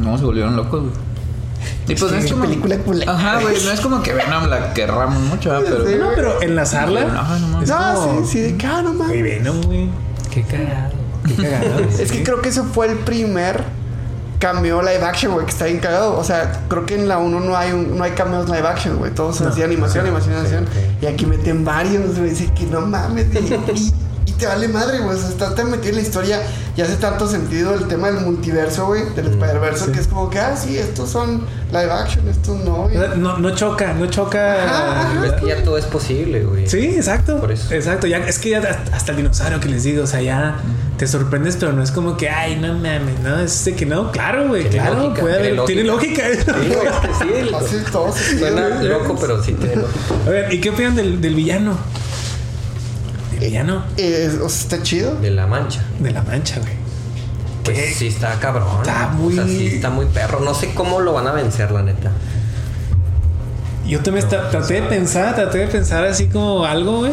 [0.00, 0.92] No, se volvieron locos, güey.
[1.88, 2.44] Y pues no es como.
[2.44, 3.12] película culera.
[3.12, 3.56] Ajá, güey.
[3.64, 5.64] No es como que Venom la querramos mucho, ¿verdad?
[5.70, 5.86] pero.
[5.88, 7.04] Sí, No, pero enlazarla.
[7.06, 7.68] No, no mames.
[7.70, 9.22] es No, como- sí, sí, de que, ah, no Güey, mames.
[9.22, 9.90] Venom, güey.
[10.30, 10.92] Qué cagado.
[11.26, 11.80] Qué cagado.
[11.98, 13.62] Es que creo que ese fue el primer
[14.38, 16.18] cameo live action, güey, que está bien cagado.
[16.18, 18.96] O sea, creo que en la 1 no hay, un- no hay cameos live action,
[18.96, 19.12] güey.
[19.14, 20.66] Todos son así, animación, animación, animación.
[21.00, 22.30] Y aquí meten varios, güey.
[22.30, 23.26] Dice que no mames.
[23.34, 23.92] Y,
[24.26, 25.16] y- te vale madre, güey.
[25.16, 26.42] O sea, está tan metido en la historia.
[26.76, 29.02] Y hace tanto sentido el tema del multiverso, güey.
[29.14, 32.84] Del Spider-Verse, que es como que, ah, sí, estos son live action, estos no.
[32.86, 35.14] O Y- sea, No, no choca, no choca.
[35.24, 36.68] Es que ya todo es posible, güey.
[36.68, 37.38] Sí, exacto.
[37.40, 37.72] Por eso.
[37.72, 38.06] Exacto.
[38.08, 38.60] Ya, es que ya
[38.92, 40.56] hasta el dinosaurio que les digo, o sea, ya
[40.98, 44.10] te sorprendes, pero no es como que, ay, no mames, no, es de que no,
[44.12, 46.22] claro, güey, claro, lógica, puede tiene haber, tiene lógica.
[46.34, 47.54] Sí, güey, es que sí.
[47.54, 50.00] Así todo Suena loco, pero sí tiene lógica.
[50.26, 51.76] A ver, ¿y qué opinan del, del villano?
[53.44, 55.14] Del villano Eh, o sea, está chido.
[55.16, 55.82] De la mancha.
[55.98, 56.72] de la mancha, güey.
[57.64, 57.94] Pues ¿Qué?
[57.94, 58.68] sí está cabrón.
[58.82, 60.40] Está O muy- sea, sí está muy perro.
[60.40, 62.10] No sé cómo lo van a vencer, la neta.
[63.86, 67.12] Yo también esta- traté de pensar, traté de pensar así como algo, güey.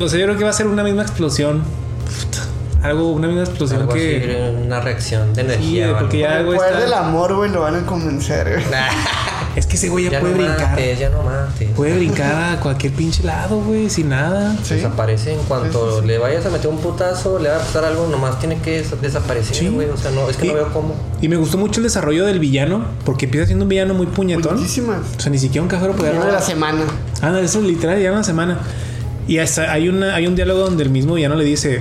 [0.00, 1.62] O sea, yo creo que va a ser una misma explosión.
[1.62, 4.18] Puta, Algo, una misma explosión Algo que.
[4.52, 5.84] así, una reacción de Sí, energía.
[5.84, 5.98] o algo.
[6.00, 8.64] porque ya, el poder está- del amor, güey, lo van a convencer, güey.
[9.58, 10.70] Es que ese güey ya, Ya puede no brincar.
[10.70, 11.68] mates, ya no mates.
[11.74, 14.56] Puede brincar a cualquier pinche lado, güey, sin nada.
[14.62, 14.74] Sí.
[14.76, 16.06] Desaparece en cuanto Sí, sí, sí.
[16.06, 19.00] le vayas a meter un putazo, le va a pasar algo, nomás tiene que des-
[19.00, 19.68] desaparecer, Sí.
[19.68, 19.88] güey.
[19.88, 20.94] O sea, no, es que Y- no veo cómo.
[21.20, 24.54] Y me gustó mucho el desarrollo del villano, porque empieza siendo un villano muy puñetón.
[24.56, 24.98] Muchísimas.
[25.16, 26.82] O sea, ni siquiera un cajero Villano de la semana.
[27.20, 28.58] Ah, no, eso literal ya una semana.
[29.26, 31.80] Y hasta hay una hay un diálogo donde el mismo villano le dice,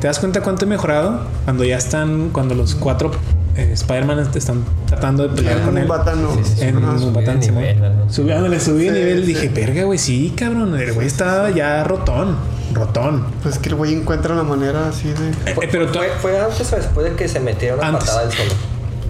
[0.00, 1.22] ¿te das cuenta cuánto he mejorado?
[1.44, 3.10] Cuando ya están, cuando los cuatro
[3.56, 4.62] eh, Spider-Man están
[5.00, 5.86] tratando de pelear con él.
[5.86, 6.36] Batano.
[6.58, 6.92] En Ajá.
[6.92, 7.62] Mumbatán, de Simón.
[7.62, 8.12] nivel, ¿no?
[8.12, 8.30] Subí,
[8.60, 9.20] Sí, nivel.
[9.24, 9.26] sí.
[9.34, 10.78] Dije, verga, güey, sí, cabrón.
[10.78, 12.36] El güey estaba ya rotón.
[12.74, 13.24] Rotón.
[13.42, 15.30] Pues que el güey encuentra una manera así de.
[15.50, 18.04] Eh, Fue, eh, pero fue, fue antes o después de que se metiera una Antes.
[18.04, 18.50] patada del solo.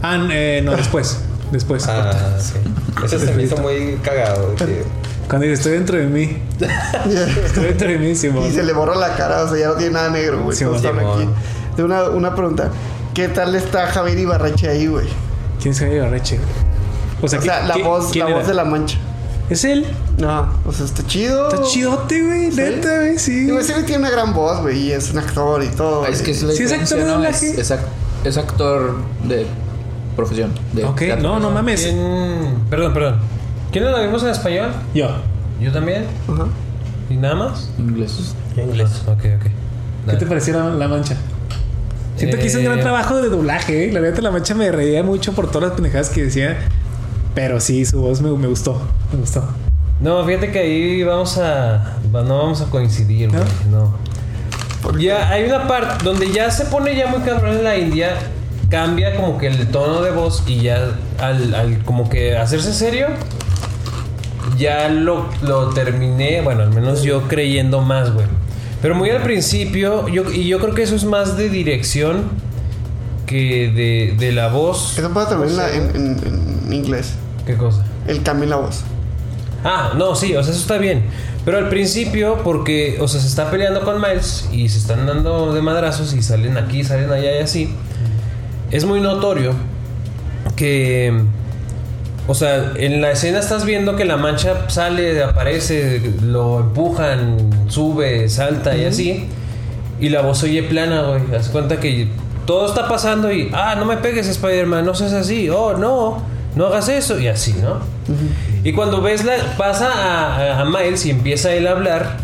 [0.02, 1.18] Ah, eh, no, después.
[1.52, 1.86] Después.
[1.88, 2.54] Ah, sí.
[3.04, 4.54] Eso se me hizo muy cagado.
[4.54, 4.84] que-
[5.28, 6.38] Cuando dice, estoy dentro de mí.
[7.44, 8.46] Estoy dentro de mí, Simón.
[8.46, 10.56] Y se le borró la cara, o sea, ya no tiene nada negro, güey.
[10.56, 11.18] Sí, están Simón.
[11.22, 11.28] aquí.
[11.76, 12.70] Tengo una, una pregunta.
[13.14, 15.06] ¿Qué tal está Javier Ibarreche ahí, güey?
[15.62, 16.38] ¿Quién se llama Reche?
[17.22, 18.98] O sea, O sea, ¿qui- la voz, quién la voz de la mancha.
[19.50, 19.84] ¿Es él?
[20.18, 21.48] No, o sea, está chido.
[21.48, 22.50] Está chidote, güey.
[22.50, 23.44] Neta, güey, sí.
[23.46, 26.06] Digo, ese güey tiene una gran voz, güey, y es un actor y todo.
[26.06, 27.10] Es que es la Sí, es actor de ¿no?
[27.10, 27.60] Es, doblaje.
[27.60, 27.74] es
[28.24, 29.46] es actor de
[30.14, 30.52] profesión.
[30.72, 31.22] De Ok, teatro.
[31.28, 31.82] no, no mames.
[31.82, 32.54] ¿Quién?
[32.70, 33.16] Perdón, perdón.
[33.72, 34.70] ¿Quiénes la vimos en español?
[34.94, 35.08] Yo.
[35.60, 36.04] Yo también.
[36.32, 36.46] Ajá.
[37.08, 37.70] ¿Y nada más?
[37.78, 38.34] Inglés.
[38.56, 39.02] Inglés.
[39.06, 39.50] Ok, ok.
[40.10, 41.16] ¿Qué te pareció la, la mancha?
[42.20, 43.92] Siento que hizo un gran Eh, trabajo de doblaje, ¿eh?
[43.92, 46.58] La neta, la mancha me reía mucho por todas las pendejadas que decía.
[47.34, 48.80] Pero sí, su voz me, me gustó.
[49.12, 49.44] Me gustó.
[50.00, 51.96] No, fíjate que ahí vamos a.
[52.12, 53.42] No vamos a coincidir, güey.
[53.70, 53.94] No.
[54.98, 58.14] Ya hay una parte donde ya se pone ya muy cabrón en la India.
[58.70, 63.08] Cambia como que el tono de voz y ya al, al como que hacerse serio.
[64.56, 68.26] Ya lo, lo terminé, bueno, al menos yo creyendo más, güey.
[68.82, 72.22] Pero muy al principio, yo, y yo creo que eso es más de dirección
[73.26, 74.98] que de, de la voz.
[74.98, 77.14] Eso pasa también la- en, en- en inglés.
[77.46, 77.84] ¿Qué cosa?
[78.06, 78.80] El cambio en la voz.
[79.64, 81.02] Ah, no, sí, o sea, eso está bien.
[81.44, 85.52] Pero al principio, porque, o sea, se está peleando con Miles y se están dando
[85.52, 87.74] de madrazos y salen aquí, salen allá y así.
[88.70, 89.52] Es muy notorio
[90.56, 91.22] que,
[92.26, 97.36] o sea, en la escena estás viendo que la mancha sale, aparece, lo empujan,
[97.68, 99.26] sube, salta y así.
[100.00, 101.34] Y la voz se oye plana, güey.
[101.34, 102.08] Haz cuenta que
[102.46, 106.22] todo está pasando y, ah, no me pegues, Spider-Man, no seas así, oh, no,
[106.56, 107.80] no hagas eso, y así, ¿no?
[108.64, 109.36] Y cuando ves la.
[109.56, 112.16] pasa a, a Miles y empieza él a hablar,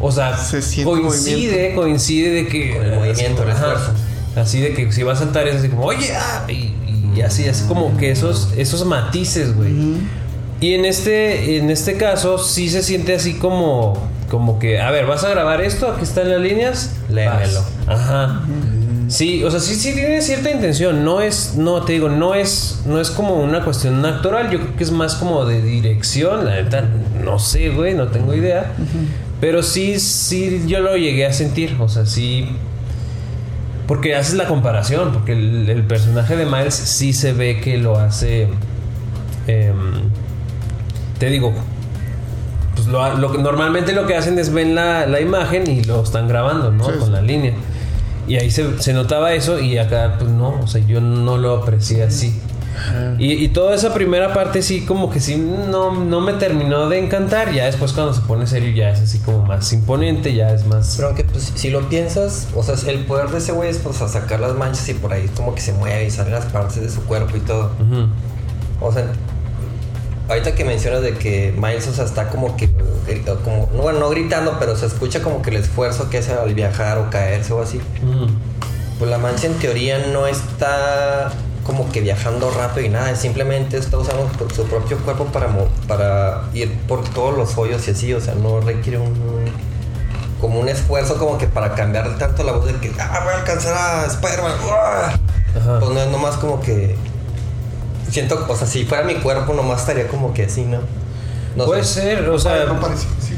[0.00, 2.74] o sea, Se coincide, coincide de que.
[2.76, 3.66] Con el movimiento, el Ajá.
[3.66, 3.92] esfuerzo.
[4.36, 6.74] Así de que si va a saltar es así como, oye, ah", y,
[7.20, 9.72] y así, así como que esos, esos matices, güey.
[10.58, 13.92] Y en este, en este caso, sí se siente así como,
[14.30, 15.92] como que, a ver, ¿vas a grabar esto?
[15.92, 16.96] Aquí están las líneas.
[17.10, 17.62] Léemelo.
[17.86, 18.40] Ajá.
[19.08, 21.04] Sí, o sea, sí, sí tiene cierta intención.
[21.04, 24.50] No es, no, te digo, no es, no es como una cuestión actoral.
[24.50, 26.46] Yo creo que es más como de dirección.
[26.46, 26.88] La neta,
[27.22, 28.72] no sé, güey, no tengo idea.
[29.42, 31.76] Pero sí, sí, yo lo llegué a sentir.
[31.80, 32.48] O sea, sí.
[33.90, 35.10] Porque haces la comparación.
[35.12, 38.46] Porque el, el personaje de Miles sí se ve que lo hace.
[39.48, 40.02] em,
[41.18, 41.52] te digo.
[42.76, 46.28] Pues lo, lo normalmente lo que hacen es ven la, la imagen y lo están
[46.28, 46.84] grabando, ¿no?
[46.84, 47.52] Sí, Con la línea.
[48.28, 51.56] Y ahí se, se notaba eso y acá, pues no, o sea, yo no lo
[51.56, 52.40] aprecié así.
[53.18, 56.98] Y, y toda esa primera parte sí, como que sí, no, no me terminó de
[56.98, 57.52] encantar.
[57.52, 60.94] Ya después cuando se pone serio ya es así como más imponente, ya es más...
[60.96, 64.00] Pero aunque pues, si lo piensas, o sea, el poder de ese güey es pues,
[64.00, 66.80] a sacar las manchas y por ahí como que se mueve y salen las partes
[66.80, 67.70] de su cuerpo y todo.
[68.80, 69.12] O sea,
[70.28, 72.70] ahorita que mencionas de que Miles, o sea, está como que,
[73.08, 76.32] eh, como, no, bueno, no gritando, pero se escucha como que el esfuerzo que hace
[76.32, 77.80] al viajar o caerse o así.
[78.98, 81.32] Pues la mancha en teoría no está
[81.64, 86.42] como que viajando rápido y nada, simplemente está usando su propio cuerpo para, mo- para
[86.54, 89.14] ir por todos los hoyos y así, o sea, no requiere un
[90.40, 93.36] como un esfuerzo como que para cambiar tanto la voz de que ah voy a
[93.40, 94.52] alcanzar a Spider-Man
[95.52, 96.96] pues no es nomás como que
[98.10, 100.78] siento, o sea, si fuera mi cuerpo nomás estaría como que así, ¿no?
[101.56, 102.00] No puede sé.
[102.02, 102.64] ser, o sea...
[102.64, 103.06] no parece.
[103.20, 103.36] Sí.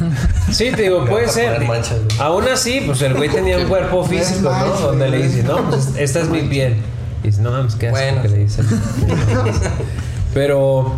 [0.52, 1.60] Sí, te digo, puede ser.
[1.66, 1.98] manchas.
[2.20, 4.66] Aún así, pues el güey tenía un cuerpo físico, ¿no?
[4.80, 6.76] Donde le dice, no, pues esta es mi piel.
[7.28, 8.22] Y dice, no mames, qué asco Bueno.
[8.22, 8.66] que le dicen.
[10.34, 10.96] Pero,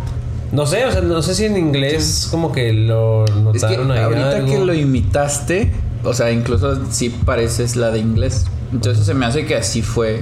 [0.51, 3.31] no sé, o sea, no sé si en inglés como que lo Es
[3.63, 4.47] que notaron ahí ahorita algo.
[4.47, 5.71] que lo imitaste,
[6.03, 8.45] o sea, incluso sí pareces la de inglés.
[8.71, 10.21] Entonces se me hace que así fue.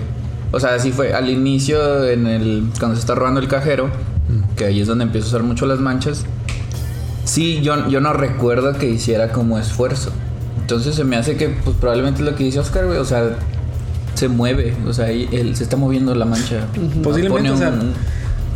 [0.52, 1.14] O sea, así fue.
[1.14, 3.90] Al inicio, en el cuando se está robando el cajero,
[4.56, 6.26] que ahí es donde empiezo a usar mucho las manchas.
[7.26, 10.12] Sí, yo, yo no recuerdo que hiciera como esfuerzo.
[10.62, 13.38] Entonces se me hace que, pues probablemente lo que dice Oscar, güey, o sea,
[14.16, 16.66] se mueve, o sea, ahí él se está moviendo la mancha.
[17.04, 17.94] Posiblemente, o sea, un-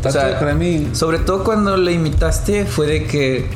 [0.06, 3.50] o sea, acordarme- sobre todo cuando le imitaste fue de que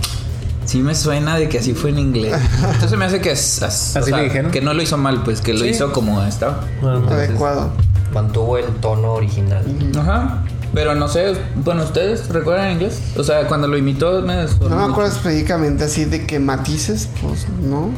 [0.65, 2.33] sí me suena de que así fue en inglés.
[2.73, 4.51] Entonces me hace que as- as- ¿Así o sea, le dijeron?
[4.51, 5.67] que no lo hizo mal, pues que lo Sí.
[5.69, 6.61] hizo como estaba.
[6.81, 7.71] Bueno, Adecuado.
[8.13, 9.63] mantuvo el tono original.
[9.97, 10.43] Ajá.
[10.73, 13.01] Pero no sé, bueno, ¿ustedes recuerdan inglés?
[13.17, 17.47] O sea, cuando lo imitó me No me acuerdo específicamente así de que matices, pues
[17.61, 17.89] no.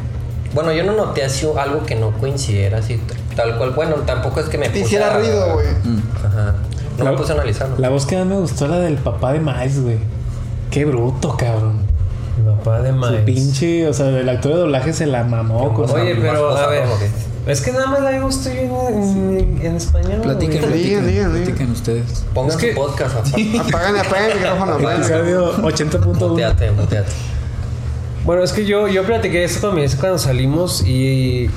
[0.54, 3.00] Bueno, yo no noté así algo que no coincidiera así
[3.42, 3.72] tal cual.
[3.72, 5.68] Bueno, tampoco es que me Te puse hiciera a- ruido, güey.
[6.26, 6.56] Ajá.
[6.98, 7.76] No La- me puse a analizarlo.
[7.78, 9.98] La voz que más me gustó la del papá de Miles, güey.
[10.72, 11.80] Qué bruto, cabrón.
[12.38, 13.22] mi papá de Su Miles.
[13.26, 16.52] pinche, o sea, el actor de doblaje se la mamó con Oye, Más pero a
[16.52, 16.84] cosas, ver,
[17.48, 20.22] es que nada más la digo estoy en, en, en español.
[20.22, 20.84] Platiquen, güey.
[20.84, 22.26] Digan, platiquen, platiquen ustedes.
[22.34, 23.60] Pongan su podcast aparte.
[23.60, 24.72] Apagan, apagan el micrófono.
[24.74, 24.98] apagan.
[25.02, 26.28] Episodio 80.1.
[26.30, 27.12] Muteate, muteate.
[28.26, 31.50] Bueno, es que yo, yo platiqué con mi ex cuando salimos y...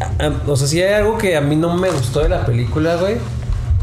[0.00, 2.44] a- a- o sea, si hay algo que a mí no me gustó de la
[2.46, 3.16] película, güey.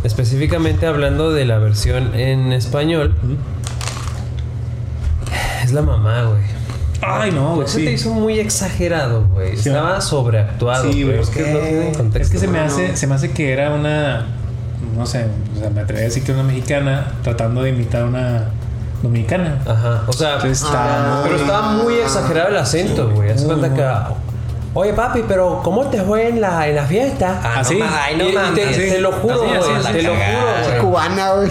[0.04, 3.16] Específicamente hablando de la versión en español.
[5.64, 6.42] Es la mamá, güey.
[7.02, 7.90] Ay, no, güey, Eso te sí.
[7.94, 9.56] hizo muy exagerado, güey.
[9.58, 9.70] Sí.
[9.70, 10.92] Estaba sobreactuado.
[10.92, 11.20] Sí, güey.
[11.20, 12.20] Es que no tiene contexto.
[12.22, 14.26] Es que se me hace, se me hace que era una,
[14.96, 18.06] no sé, o sea, me atrevería a decir que una mexicana tratando de imitar a
[18.06, 18.44] una
[19.04, 19.60] dominicana.
[19.68, 20.04] Ajá.
[20.08, 23.30] O sea, Entonces está Ah, pero estaba muy exagerado el acento, güey.
[23.32, 23.84] Haz cuenta que.
[24.80, 27.42] Oye, papi, pero ¿cómo te fue en la, en la fiesta?
[27.44, 27.80] Ah, ¿Así?
[27.80, 28.78] no, ay, no mames.
[28.78, 29.50] te, te lo juro, güey.
[29.92, 30.80] te lo juro, güey.
[30.82, 31.50] Cubana, güey.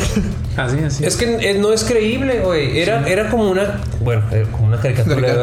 [0.56, 1.04] Así, así.
[1.04, 2.78] Es que eh, no es creíble, güey.
[2.78, 3.80] Era, era como una.
[4.00, 5.42] Bueno, eh, como una caricatura.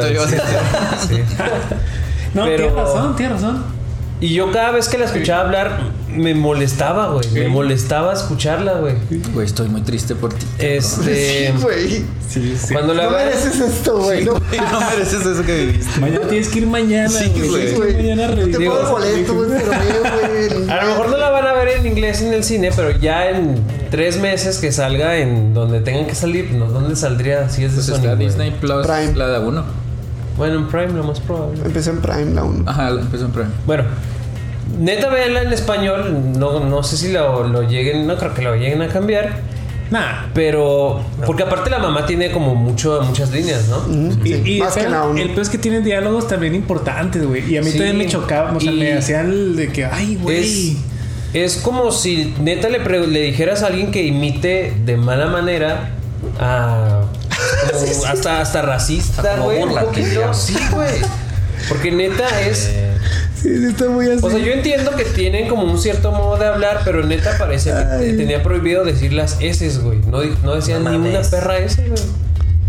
[2.32, 3.64] No, tienes razón, tienes razón.
[4.20, 7.28] Y yo cada vez que la escuchaba hablar, me molestaba, güey.
[7.32, 8.94] Me molestaba escucharla, güey.
[9.34, 10.46] Güey, estoy muy triste por ti.
[10.58, 11.52] Este.
[11.54, 12.04] Sí, güey.
[12.28, 12.72] Sí, sí.
[12.72, 14.24] Cuando la No veas- mereces esto, güey.
[14.24, 16.00] No, no mereces eso que viviste.
[16.00, 17.94] Mañana tienes que ir mañana, Sí, güey.
[17.94, 20.70] mañana Te el boleto, güey, pero güey.
[20.70, 23.28] A lo mejor no la van a ver en inglés en el cine, pero ya
[23.30, 26.66] en tres meses que salga en donde tengan que salir, ¿no?
[26.66, 27.96] ¿dónde saldría si es de Pues Sony?
[27.96, 28.16] está?
[28.16, 29.12] Disney Plus, Prime.
[29.14, 29.64] la de uno.
[30.36, 31.60] Bueno, en Prime, lo más probable.
[31.64, 32.64] Empecé en Prime la 1.
[32.68, 33.50] Ajá, la empezó en Prime.
[33.66, 33.84] Bueno,
[34.80, 36.32] neta, véanla en español.
[36.38, 39.54] No, no sé si lo, lo lleguen, no creo que lo lleguen a cambiar.
[39.90, 40.26] Nah.
[40.34, 43.84] Pero, porque aparte la mamá tiene como mucho, muchas líneas, ¿no?
[44.24, 45.20] Y, y más el que la 1.
[45.20, 47.48] el peor es que tiene diálogos también importantes, güey.
[47.52, 47.76] Y a mí Sí.
[47.78, 50.76] también me chocaba, o sea, Y- me hacían el de que, ay, güey.
[51.32, 55.90] es como si neta le, le dijeras a alguien que imite de mala manera
[56.40, 57.02] a.
[58.08, 59.62] hasta, hasta racista, Como güey.
[59.62, 60.08] un burla, poquito.
[60.08, 60.38] digamos.
[60.38, 61.00] Sí, güey.
[61.68, 62.70] Porque neta es.
[63.40, 64.20] Sí, sí, está muy así.
[64.22, 67.72] O sea, yo entiendo que tienen como un cierto modo de hablar, pero neta parece
[68.00, 69.98] que tenía prohibido decir las S, güey.
[70.10, 72.02] No, no decían No ni una perra S, güey.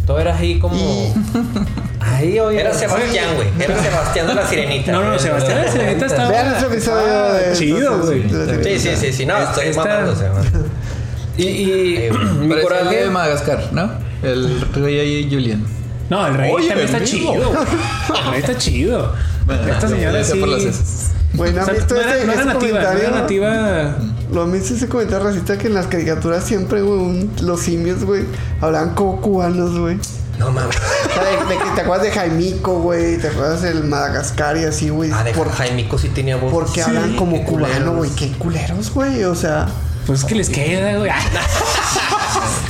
[0.05, 0.75] Todo era ahí como.
[0.75, 1.13] Y-
[1.99, 2.61] Ahí, oye.
[2.61, 3.47] Era Sebastián, güey.
[3.59, 4.91] Era Sebastián de la sirenita.
[4.91, 6.29] No, no, Sebastián de la Sirenita estaba.
[6.29, 7.53] Vean ese episodio de.
[7.53, 8.23] chido, güey.
[8.63, 9.25] Sí, sí, sí, sí.
[9.25, 10.03] No, estoy sea,
[11.37, 12.09] Y, y
[12.41, 12.95] mi coraje.
[13.05, 13.89] de Madagascar, ¿no?
[14.25, 15.63] El rey ahí Julian.
[16.09, 17.33] No, el rey Oye, también está vivo.
[17.33, 17.51] chido.
[18.25, 19.13] El rey está chido.
[19.45, 20.39] Bueno, Esta señora sí.
[20.39, 21.11] por las heces.
[21.33, 23.07] Güey, ¿no O sea, visto no era, ese, no era ese nativa, no comentario?
[23.09, 23.95] era nativa.
[24.33, 28.03] ¿Lo han visto ese comentario racista que en las caricaturas siempre, güey, un- los simios,
[28.05, 28.23] güey,
[28.61, 29.97] hablaban como cubanos, güey?
[30.39, 30.75] No mames.
[30.75, 34.63] O sea, de, de que te acuerdas de Jaimico, güey, te acuerdas del Madagascar y
[34.65, 35.11] así, güey.
[35.13, 36.51] Ah, de Por- Jaimico sí tenía voz.
[36.51, 38.09] porque Sí, hablan como cubano, güey.
[38.11, 39.23] Qué culeros, güey.
[39.25, 39.67] O sea,
[40.05, 41.09] Pues es que les queda, güey.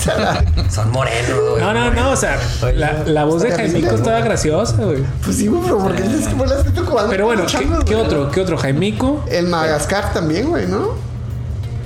[0.69, 1.61] Son morenos, güey.
[1.61, 2.11] No, no, no.
[2.11, 2.37] O sea,
[2.75, 5.03] la, la voz de Jaimico estaba graciosa, güey.
[5.23, 7.09] pues sí, güey, pero ¿por qué dices que fue el acento cubano?
[7.09, 8.05] Pero bueno, ¿qué, Changos, qué güey.
[8.05, 8.31] otro?
[8.31, 8.57] ¿Qué otro?
[8.57, 9.23] Jaimico.
[9.29, 10.89] El Madagascar también, güey, ¿no?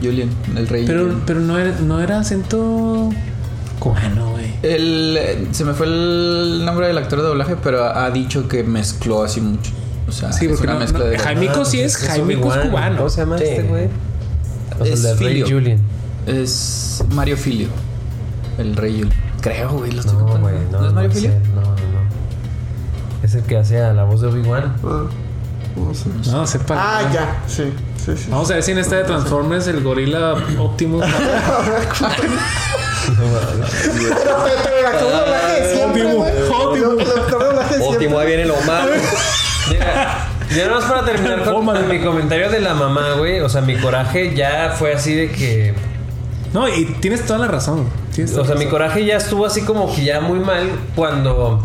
[0.02, 0.86] Julian, el rey.
[0.86, 1.24] Pero, Julian.
[1.26, 3.10] pero no, era, no era acento
[3.80, 4.54] cubano, güey.
[4.64, 8.64] El, eh, se me fue el nombre del actor de doblaje, pero ha dicho que
[8.64, 9.72] mezcló así mucho.
[10.08, 11.18] O sea, Sí, es porque una no- mezcla no, de.
[11.20, 12.98] Jaimico sí es, Jaimico es cubano.
[12.98, 13.44] ¿Cómo se llama Sí.
[13.46, 13.88] este güey?
[14.80, 15.42] O sea, Es el del Rey.
[15.50, 15.80] Julian.
[16.28, 17.68] Es Mario Filio.
[18.60, 19.10] El rey.
[19.42, 19.92] Creo, güey.
[19.92, 20.50] Lo estoy No, contando.
[20.50, 20.82] güey, no.
[20.82, 21.32] ¿No es Mario no Filio?
[21.56, 23.24] No, no, no.
[23.24, 24.76] Es el que hace a la voz de Obi-Wan.
[24.84, 25.04] Ah,
[25.76, 26.10] no sé.
[26.32, 26.76] No, sepa.
[26.78, 28.28] Ah, ya, sí, sí, sí.
[28.30, 31.06] Vamos a ver si en esta de Transformers el gorila Optimus.
[37.88, 38.18] Siempre.
[38.18, 38.92] ahí viene lo malo.
[40.56, 43.40] Ya nada más para terminar con, con mi comentario de la mamá, güey.
[43.42, 45.74] O sea, mi coraje ya fue así de que.
[46.54, 47.86] No, y tienes toda la razón.
[48.42, 51.64] O sea, mi coraje ya estuvo así como que ya muy mal cuando.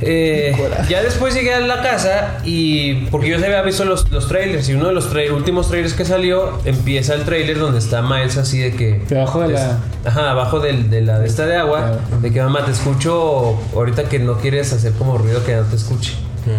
[0.00, 0.54] eh,
[0.88, 3.06] ya después llegué a la casa y.
[3.10, 4.68] Porque yo se había visto los, los trailers.
[4.68, 8.36] Y uno de los tra- últimos trailers que salió empieza el trailer donde está Miles
[8.36, 9.02] así de que.
[9.08, 12.00] Debajo de la- Ajá, abajo del- de la de esta de agua.
[12.20, 15.76] De que mamá te escucho ahorita que no quieres hacer como ruido que no te
[15.76, 16.14] escuche.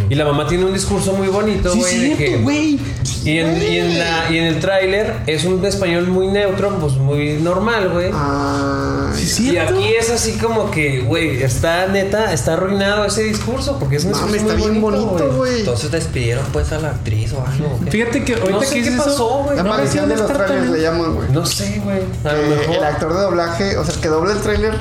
[0.09, 2.15] Y la mamá tiene un discurso muy bonito, Sí, güey.
[2.15, 2.79] que- cierto, güey.
[3.23, 6.93] y en, y, en la- y en el tráiler es un español muy neutro, pues
[6.93, 8.09] muy normal, güey.
[8.13, 9.75] Ah, Sí, y cierto.
[9.75, 14.11] aquí es así como que, güey, está neta, está arruinado ese discurso porque es un
[14.11, 15.59] mames, discurso está muy bien bonito, güey.
[15.59, 17.77] Entonces despidieron pues a la actriz o algo.
[17.79, 17.91] ¿o qué?
[17.91, 19.57] Fíjate que ahorita No sé que qué dices pasó, güey.
[19.57, 21.29] La no maldición de los trailers le llaman, güey.
[21.31, 21.99] No sé, güey.
[22.23, 22.75] A lo Que mejor.
[22.75, 24.73] el actor de doblaje, o sea, el que dobla el trailer,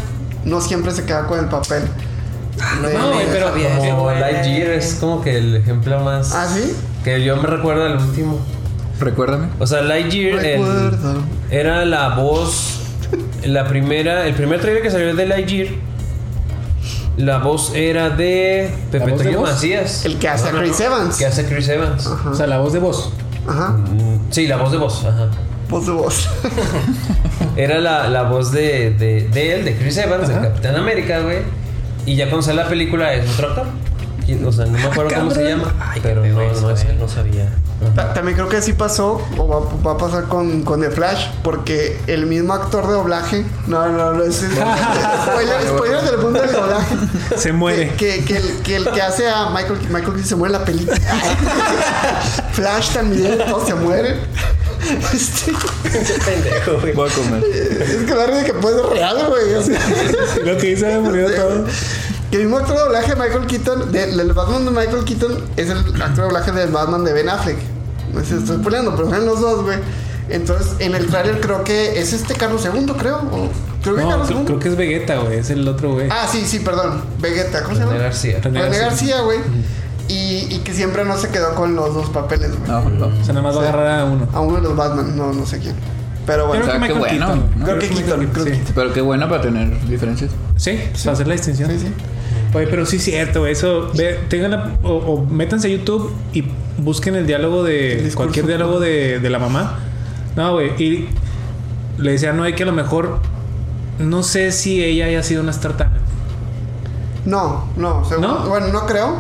[0.45, 1.83] no siempre se queda con el papel.
[2.83, 4.21] No, No, güey, pero sabía eso, como güey.
[4.21, 6.33] Lightyear es como que el ejemplo más.
[6.35, 6.75] ¿Ah, sí?
[7.03, 8.39] Que yo me recuerdo al último.
[9.01, 9.49] Recuérdame.
[9.59, 11.23] O sea, Lightyear el- Recuerdo.
[11.51, 12.81] era la voz.
[13.45, 14.27] La primera.
[14.27, 15.69] El primer trailer que salió de Lightyear.
[17.17, 19.43] La voz era de Pepe Toño?
[19.43, 20.05] Macías.
[20.05, 21.17] El que hace a Chris Evans.
[21.17, 22.07] Que hace Chris Evans.
[22.07, 23.13] O sea, la voz de voz.
[23.47, 23.69] Ajá.
[23.71, 25.05] Mm, Sí, la voz de voz.
[25.05, 25.29] Ajá.
[25.69, 26.29] Voz de voz.
[27.57, 31.39] Era la, la voz de, de, de él, de Chris Evans, de Capitán América, güey.
[32.07, 33.67] Y ya cuando sale la película es otro actor.
[34.47, 35.75] O sea, no me acuerdo cómo se llama.
[35.79, 37.51] Ay, pero no, eso, no es eh, no sabía.
[37.95, 41.27] Ta- También creo que sí pasó, o va, va a pasar con, con The Flash,
[41.43, 43.45] porque el mismo actor de doblaje.
[43.67, 44.37] No, no, no, es.
[44.37, 46.97] spoiler, spoiler del mundo del doblaje.
[47.37, 47.91] Se muere.
[47.99, 50.97] Que, que, el, que el que hace a Michael, Michael se muere en la película.
[52.53, 54.17] Flash también, todos se mueren.
[55.13, 55.53] Este,
[56.25, 56.93] pendejo, güey.
[56.93, 57.45] Voy a comer.
[57.45, 59.55] es que la es que puede ser real, güey.
[59.55, 59.81] o sea.
[60.45, 61.65] Lo que hice me murió todo.
[62.31, 65.45] Que el mismo actor de doblaje de Michael Keaton, de- del Batman de Michael Keaton,
[65.57, 67.59] es el actor de doblaje del Batman de Ben Affleck.
[68.13, 69.79] No sé si estoy peleando, pero son los dos, güey.
[70.31, 73.17] Entonces, en el trailer creo que es este Carlos II, creo.
[73.19, 73.49] o-
[73.83, 74.45] creo que No, Carlos creo, II.
[74.47, 75.39] creo que es Vegeta, güey.
[75.39, 76.09] Es el otro, güey.
[76.11, 77.03] Ah, sí, sí, perdón.
[77.21, 77.93] Vegeta, ¿cómo se llama?
[77.93, 78.41] René García.
[78.43, 79.17] René René García.
[79.17, 79.39] García, güey.
[80.09, 82.71] Y, y que siempre no se quedó con los dos papeles, güey.
[82.71, 83.07] No, no.
[83.07, 84.29] O sea, nada más va a agarrar a uno.
[84.33, 85.75] A uno de los Batman, no, no sé quién.
[86.27, 87.45] Pero bueno, Creo que sea, qué bueno, Keaton.
[87.59, 87.65] ¿no?
[87.67, 88.63] creo que Keaton, creo que Sí.
[88.75, 90.31] Pero qué bueno para tener diferencias.
[90.57, 91.71] Sí, para hacer la distinción.
[91.71, 91.89] Sí, sí.
[92.55, 93.91] Oye, pero sí es cierto, eso.
[93.97, 96.45] Ve, tengan la- o, o métanse a YouTube y
[96.79, 98.05] busquen el diálogo de.
[98.07, 99.79] El cualquier diálogo de, de la mamá.
[100.37, 100.71] No, güey.
[100.83, 101.09] Y
[101.99, 103.19] le decía a Noé que a lo mejor.
[103.99, 105.97] No sé si ella haya sido una Star Talent.
[107.27, 108.47] No, no, según- ¿No?
[108.49, 109.17] bueno, no creo.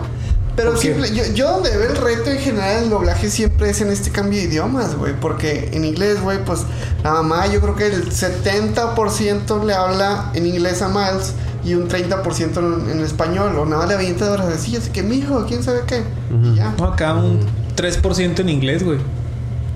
[0.57, 3.90] Pero simple, yo, yo donde veo el reto en general el doblaje siempre es en
[3.90, 5.12] este cambio de idiomas, güey.
[5.18, 6.61] Porque en inglés, güey, pues
[7.02, 11.34] la mamá yo creo que el 70% le habla en inglés a Miles
[11.64, 13.59] y un 30% en, en español.
[13.59, 16.05] O nada más le avienta de así, así que mijo, quién sabe qué.
[16.30, 16.72] Y ya.
[16.78, 17.40] No, acá un
[17.76, 18.98] 3% en inglés, güey.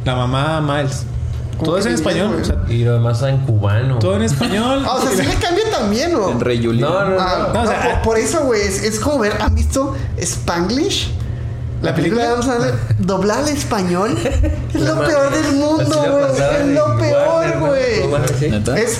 [0.05, 1.05] La mamá Miles.
[1.59, 2.29] ¿Cómo Todo es en español.
[2.29, 2.41] güey?
[2.41, 3.99] o sea, Y lo demás en cubano.
[3.99, 4.83] todo en español.
[4.87, 6.31] Ah, o sea, sí le cambia también, ¿o?
[6.31, 6.89] En Rey Julian.
[6.89, 9.35] No, no, Ah, No, o no, sea, por, por eso, güey, es, es como ver,
[9.41, 11.11] ¿han visto Spanglish?
[11.83, 12.29] La ¿La película de?
[12.29, 14.17] Adam Sandler, doblada al español.
[14.75, 16.61] Es lo No peor del mundo, güey.
[16.61, 17.67] Es lo peor, ¿no?
[17.67, 18.51] güey.
[18.51, 18.75] No.
[18.75, 18.99] Es,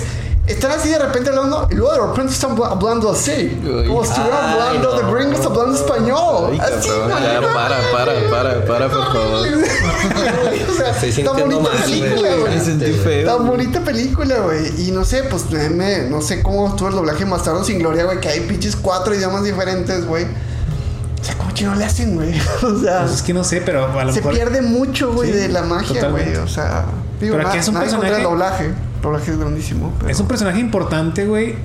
[0.49, 3.59] están así de repente hablando y luego de repente están habla- hablando así.
[3.63, 3.87] Uy.
[3.87, 6.49] Como si estuvieran Ay, hablando de gringos hablando español.
[6.53, 9.47] Ay, así, para, para, para, para, por favor.
[9.47, 13.25] o sea, Estoy tan bonita mal, película, güey.
[13.25, 14.87] Tan bonita película, güey.
[14.87, 17.79] Y no sé, pues me, me- no sé cómo estuvo el doblaje de Bastardo sin
[17.79, 20.25] Gloria, güey, que hay pinches cuatro idiomas diferentes, güey.
[20.25, 22.33] O sea, ¿cómo no le hacen, güey?
[22.63, 24.33] O sea, Pues es que no sé, pero a lo se mejor.
[24.33, 26.35] pierde mucho, güey, Sí, de la magia, güey.
[26.37, 26.85] O sea,
[27.19, 28.73] digo, Pero aquí es un el personaje- doblaje.
[28.99, 29.93] El doblaje es grandísimo.
[29.97, 31.55] pero- Es un personaje importante, güey.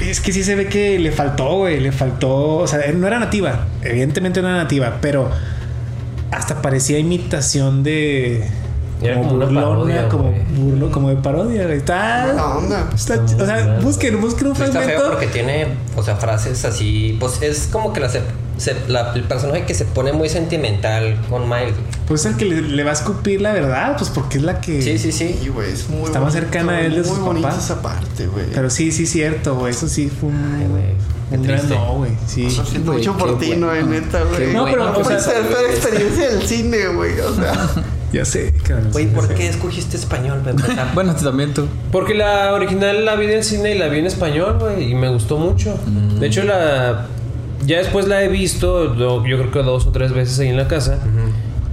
[0.00, 1.80] Es que sí se ve que le faltó, güey.
[1.80, 2.58] Le faltó.
[2.58, 3.66] O sea, no era nativa.
[3.82, 5.28] Evidentemente no era nativa, pero
[6.30, 8.44] hasta parecía imitación de.
[9.02, 11.78] Era como una parodia, como, burlo, como de parodia, güey.
[11.78, 12.24] Está.
[12.26, 12.88] Buena onda.
[12.94, 15.10] está- Está muy o sea, busquen, busquen un Sí, Está feo fragmento.
[15.10, 15.66] porque tiene,
[15.96, 17.16] o sea, frases así.
[17.18, 18.10] Pues es como que la,
[18.58, 21.74] se- se- la- el personaje que se pone muy sentimental con Miles.
[22.06, 24.60] Pues es el que le, le va a escupir la verdad, pues porque es la
[24.60, 24.80] que.
[24.82, 25.36] Sí, sí, sí.
[25.42, 27.64] Sí, güey, es muy Está más bonito, cercana a él de sus papás.
[27.64, 28.46] esa parte, güey.
[28.52, 29.72] Pero sí, sí, cierto, güey.
[29.72, 30.36] Eso sí fue un.
[30.36, 30.64] Ay,
[31.30, 32.12] un no, güey.
[32.26, 32.44] Sí.
[32.44, 34.54] Lo siento mucho por ti, no, neta, güey.
[34.54, 37.20] No, pero, no ser la experiencia del cine, güey.
[37.20, 37.52] O sea,
[38.12, 38.88] Ya sé, cabrón.
[38.92, 40.90] Güey, ¿por qué escogiste español para empezar?
[40.94, 41.66] Bueno, también tú.
[41.92, 44.94] Porque la original la vi en el cine y la vi en español, güey, y
[44.94, 45.78] me gustó mucho.
[46.18, 47.06] De hecho, la
[47.66, 50.56] ya después la he visto, do- yo creo que dos o tres veces ahí en
[50.56, 50.98] la casa.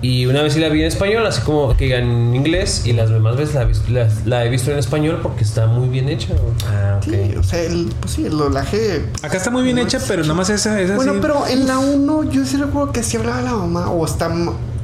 [0.02, 3.10] Y una vez sí la vi en español, así como que en inglés, y las
[3.10, 6.10] demás veces la, he vis- la- la he visto en español porque está muy bien
[6.10, 6.54] hecha, güey.
[6.68, 7.04] ah, ok.
[7.06, 9.06] sí, o sea, el, pues sí, el doblaje.
[9.24, 12.24] Acá está muy bien hecha, pero nada más esa, esa Bueno, pero en la 1
[12.30, 13.90] yo sí recuerdo que sí hablaba la mamá.
[13.90, 14.30] O está.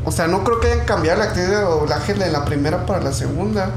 [0.06, 3.04] O sea, no creo que hayan cambiado la actriz de doblaje de la primera para
[3.04, 3.76] la segunda.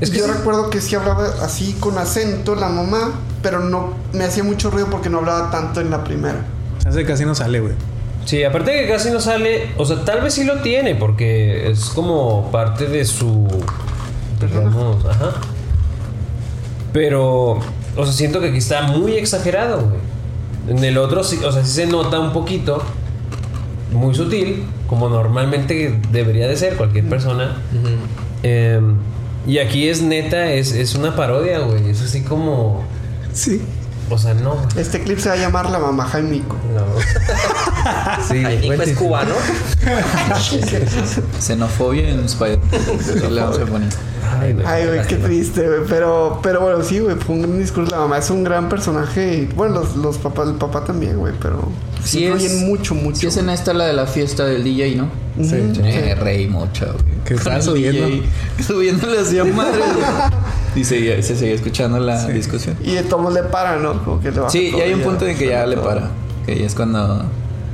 [0.00, 3.94] Es que yo sí- recuerdo que sí hablaba así con acento la mamá, pero no
[4.12, 6.44] me hacía mucho ruido porque no hablaba tanto en la primera.
[6.86, 7.74] Hace casi no sale, güey.
[8.24, 11.70] Sí, aparte de que casi no sale, o sea, tal vez sí lo tiene, porque
[11.70, 13.48] es como parte de su.
[14.40, 15.32] Digamos, ajá.
[16.92, 17.58] Pero,
[17.96, 20.76] o sea, siento que aquí está muy exagerado, güey.
[20.78, 22.82] En el otro, sí, o sea, sí se nota un poquito,
[23.92, 27.56] muy sutil, como normalmente debería de ser cualquier persona.
[28.42, 28.80] Eh,
[29.46, 31.90] y aquí es neta, es, es una parodia, güey.
[31.90, 32.84] Es así como.
[33.32, 33.62] Sí.
[34.10, 34.56] O sea, no.
[34.76, 36.56] Este clip se va a llamar La Mamá Jaimico.
[36.74, 36.84] No.
[38.28, 39.32] Sí, Ay, Nico es cubano.
[41.40, 42.58] Xenofobia en Spider.
[44.40, 44.66] Ay, güey.
[44.66, 45.80] Ay, güey, qué triste, güey.
[45.88, 47.90] Pero, pero bueno, sí, güey, fue un gran discurso.
[47.92, 49.36] La mamá es un gran personaje.
[49.36, 51.70] Y, bueno, los, los papás, el papá también, güey, pero
[52.04, 53.18] Sí influyen es- mucho, mucho.
[53.20, 55.08] Sí, es en esta la de la fiesta del DJ, ¿no?
[55.42, 55.50] Sí.
[55.74, 55.82] sí.
[56.14, 57.04] Reí mucho, güey.
[57.24, 58.06] Que estaba subiendo.
[58.06, 58.22] DJ,
[58.66, 59.78] Subiéndole hacía madre.
[59.78, 60.80] güey.
[60.82, 62.76] y seguía- se seguía escuchando la discusión.
[62.82, 64.02] Y de todos le para, ¿no?
[64.04, 66.10] Como que le baja Sí, y hay un punto en que ya le para.
[66.46, 67.24] Que ya es cuando.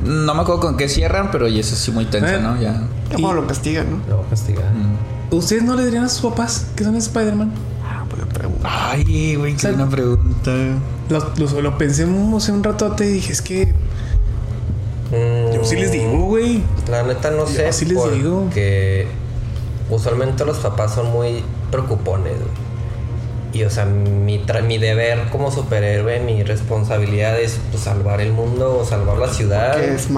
[0.05, 2.41] No me acuerdo con qué cierran, pero ya eso sí muy tenso, Eh.
[2.41, 2.61] ¿no?
[2.61, 2.83] Ya.
[3.11, 3.97] Ya cuando lo castigan, ¿no?
[4.09, 4.64] Lo voy a castigar.
[4.72, 5.35] Mm.
[5.35, 7.53] ¿Ustedes no le dirían a sus papás que son Spider-Man?
[7.85, 8.61] Ah, pues le pregunto.
[8.68, 10.51] Ay, güey, qué buena pregunta.
[11.09, 12.03] Lo, lo, lo pensé
[12.37, 13.72] hace un ratote y dije, es que
[15.15, 16.62] Mm, yo sí les digo, güey.
[16.91, 17.73] La neta no sé.
[17.73, 18.41] sí les digo.
[18.45, 19.07] Porque
[19.91, 22.65] usualmente los papás son muy preocupones, güey.
[23.53, 28.33] Y o sea, mi, tra- mi deber como superhéroe, mi responsabilidad es pues, salvar el
[28.33, 29.77] mundo o salvar la ciudad.
[29.81, 30.11] Que es.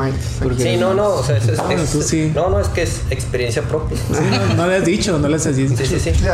[0.43, 2.33] Porque- Sí, no, no, o sea, es, es- Ah, bueno, es- tú sí.
[2.35, 3.99] no, no, es que es experiencia propia.
[3.99, 5.77] Sí, no, no le has dicho, no les has dicho.
[5.77, 6.13] Sí, sí, sí.
[6.13, 6.25] Sí,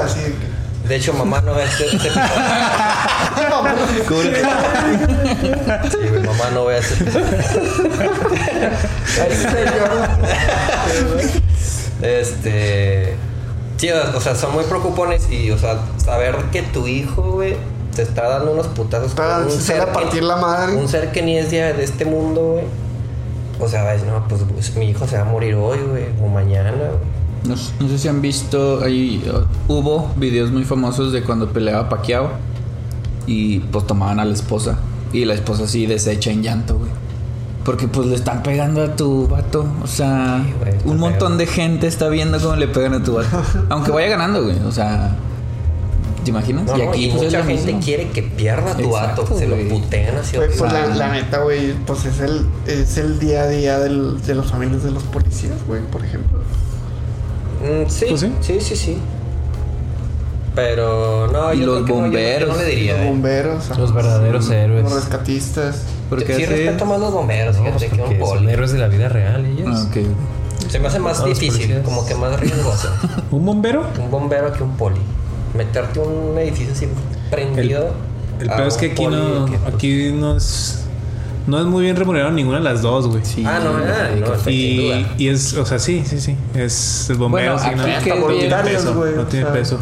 [0.93, 2.23] de hecho, mamá no ve este, este episodio.
[5.91, 7.05] Sí, güey, mamá no ve este
[12.03, 13.15] Este.
[13.79, 17.57] Sí, o sea, son muy preocupones y, o sea, saber que tu hijo, güey,
[17.97, 20.75] te está dando unos putazos con un se sale a que- partir la madre.
[20.77, 22.65] Un ser que ni es de, de este mundo, güey.
[23.61, 26.29] O sea, ves, no, pues, pues, mi hijo se va a morir hoy, güey, o
[26.29, 26.91] mañana, güey.
[27.45, 31.89] No, no sé si han visto, ahí uh, hubo videos muy famosos de cuando peleaba
[31.89, 32.31] Pacquiao
[33.27, 34.79] y pues tomaban a la esposa
[35.13, 36.91] y la esposa así deshecha en llanto, güey.
[37.65, 41.39] Porque pues le están pegando a tu vato, o sea, Sí, güey, está un montón
[41.39, 44.73] de gente está viendo cómo le pegan a tu vato, aunque vaya ganando, güey, o
[44.73, 45.17] sea,
[46.25, 46.65] ¿te imaginas?
[46.65, 47.81] No, y no, aquí y pues, es mucha gente mismo.
[47.81, 49.69] quiere que pierda a tu Exacto, vato, que se lo güey.
[49.69, 50.37] puteen así.
[50.37, 54.21] Güey, pues la, la neta, güey, pues es el, es el día a día del,
[54.23, 56.39] de las familias de los policías, güey, por ejemplo.
[57.63, 58.33] Mm, sí, sí.
[58.41, 58.99] sí, sí, sí.
[60.55, 62.49] Pero no, Y yo los creo que no, yo- bomberos.
[62.49, 62.93] yo no le diría.
[62.95, 63.09] Los eh.
[63.09, 63.79] bomberos.
[63.79, 64.83] Los verdaderos sí, héroes.
[64.85, 65.83] Los rescatistas.
[66.11, 68.53] Porque sí respeto más los bomberos, No, fíjate, pues que un porque son poli.
[68.53, 69.69] héroes de la vida real, ellos.
[69.73, 70.69] Ah, ok.
[70.69, 72.89] Se me hace más los difícil, como que más riesgoso.
[73.31, 73.87] ¿Un bombero?
[73.99, 75.01] un bombero que un poli.
[75.57, 76.87] Meterte a un edificio así
[77.31, 77.91] prendido.
[78.41, 80.85] El a peor es que aquí poli no, que, pues, aquí no es,
[81.47, 83.25] no es muy bien remunerado ninguna de las dos, güey.
[83.25, 86.37] Sí, Ah, no, ah, no, sin Y, y es, o sea, sí, sí, sí.
[86.55, 88.95] Es el bombero, Bueno, sí, no, aquí no que tiene peso.
[88.95, 89.53] güey, No o tiene sea.
[89.55, 89.79] peso.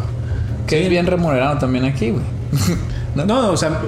[0.67, 0.83] Que Sí.
[0.83, 2.23] es bien remunerado también aquí, güey.
[3.13, 3.81] No, no, o sea,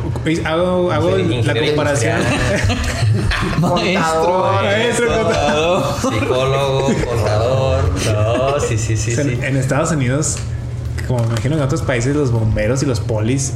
[0.45, 2.19] hago, hago Sí, la comparación.
[3.61, 5.83] Contador, Maestro, contador.
[6.01, 7.83] psicólogo, contador.
[8.05, 9.39] No, sí, sí, sí, O sea, sí.
[9.41, 10.35] En Estados Unidos,
[11.07, 13.53] como me imagino en otros países, los bomberos y los polis,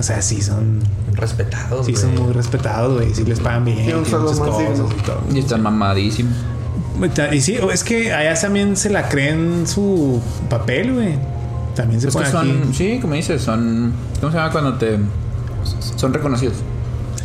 [0.00, 0.80] o sea, sí son,
[1.14, 2.24] Respetados, sí son güey.
[2.24, 3.14] muy respetados, güey.
[3.14, 3.76] Sí les pagan bien.
[3.76, 5.20] Tienen muchas más cosas y todo.
[5.32, 6.32] Y están mamadísimos.
[7.32, 11.14] Y sí, es que allá también se la creen su papel, güey.
[11.74, 12.74] También se Es que son, aquí.
[12.74, 13.92] sí, como dices, son.
[14.20, 14.98] ¿Cómo se llama cuando te.
[15.96, 16.54] Son reconocidos?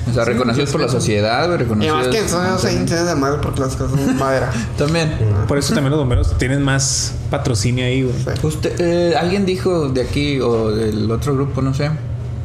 [0.09, 1.97] O sea, reconocidos por la sociedad, güey, Y reconocidos.
[1.97, 4.51] además que en Estados Unidos de madre porque las casas son madera.
[4.77, 5.11] También.
[5.47, 8.15] Por eso también los bomberos tienen más patrocinio ahí, güey.
[8.43, 11.89] Usted, eh, alguien dijo de aquí o del otro grupo, no sé.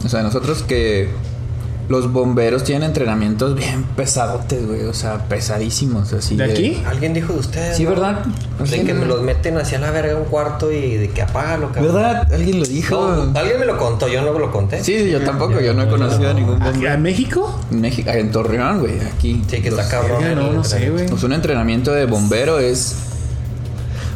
[0.05, 1.09] O sea, nosotros que
[1.89, 4.85] los bomberos tienen entrenamientos bien pesadotes, güey.
[4.85, 6.13] O sea, pesadísimos.
[6.13, 6.81] Así ¿De aquí?
[6.87, 7.77] Alguien dijo de ustedes.
[7.77, 7.91] Sí, ¿no?
[7.91, 8.25] ¿verdad?
[8.61, 11.73] De que me los meten hacia la verga a un cuarto y de que apágalo,
[11.73, 11.93] cabrón.
[11.95, 12.33] ¿Verdad?
[12.33, 12.95] Alguien lo dijo.
[13.27, 14.85] No, alguien me lo contó, yo no lo conté.
[14.85, 15.59] Sí, sí, yo tampoco.
[15.61, 16.95] Yo no he conocido a ningún ¿Aquí bombero.
[16.95, 17.61] ¿En México?
[17.73, 19.43] En México, en Torreón, güey, aquí.
[19.51, 20.23] Sí, que está Los- cabrón.
[20.23, 21.07] Verga, no, no sé, güey.
[21.09, 22.95] Pues un entrenamiento de bombero es.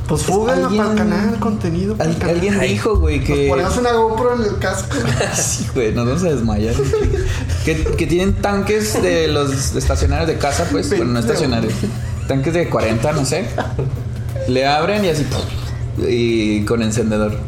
[0.09, 2.35] Pues alguien- para el canal, contenido para el Al- canal.
[2.37, 3.49] alguien dijo, güey, que.
[3.49, 4.97] ponemos una GoPro en el casco.
[5.35, 6.75] Sí, güey, nos vamos a desmayar.
[7.65, 11.73] que, que tienen tanques de los estacionarios de casa, pues, bueno, no estacionarios.
[12.29, 13.47] Tanques de 40, no sé.
[14.49, 15.25] Le abren y así.
[16.09, 17.39] Y con encendedor.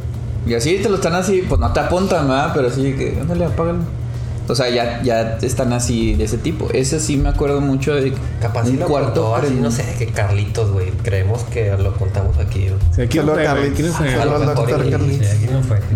[0.47, 2.53] Y así te lo están así, pues no te apuntan, ¿verdad?
[2.55, 3.81] Pero así que, ándale, apágalo.
[4.48, 6.68] O sea, ya, ya están así de ese tipo.
[6.73, 9.23] Ese sí me acuerdo mucho de Capaz un lo cuarto.
[9.32, 10.90] contó así, no sé, que Carlitos, güey.
[11.02, 12.74] Creemos que lo contamos aquí, güey.
[12.90, 13.74] O sea, ¿quién Saludos, fue.
[13.74, 14.90] ¿Quién fue?
[14.90, 15.27] Carlitos.
[15.27, 15.77] Sí, aquí no fue.
[15.77, 15.86] aquí.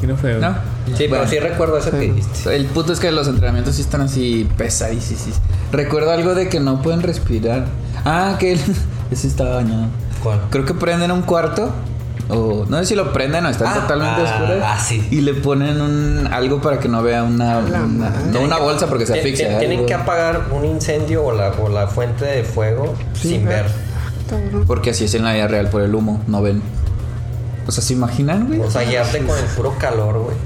[0.00, 0.34] ¿Quién fue?
[0.34, 0.48] No.
[0.86, 1.28] Sí, pero Bueno.
[1.28, 2.54] sí recuerdo eso que dijiste.
[2.56, 5.40] El punto es que los entrenamientos sí están así pesadísimos.
[5.72, 7.66] Recuerdo algo de que no pueden respirar.
[8.04, 8.60] Ah, que el-
[9.10, 9.86] ese estaba bañado.
[10.22, 10.40] ¿Cuál?
[10.50, 11.72] Creo que prenden un cuarto.
[12.30, 14.62] O no sé si lo prenden o están Ah, totalmente ah, oscuras.
[14.64, 15.08] ah, sí.
[15.10, 17.58] Y le ponen un algo para que no vea una.
[17.58, 19.48] Una- no una bolsa porque se asfixia.
[19.48, 19.86] tien- Tienen algo.
[19.88, 23.66] que apagar un incendio o la, o la fuente de fuego Sí, sin ver.
[24.66, 26.60] Porque así es en la vida real por el humo, no ven.
[27.66, 28.60] O sea, ¿se imaginan, güey?
[28.60, 30.36] O sea, guiarte con el puro calor, güey.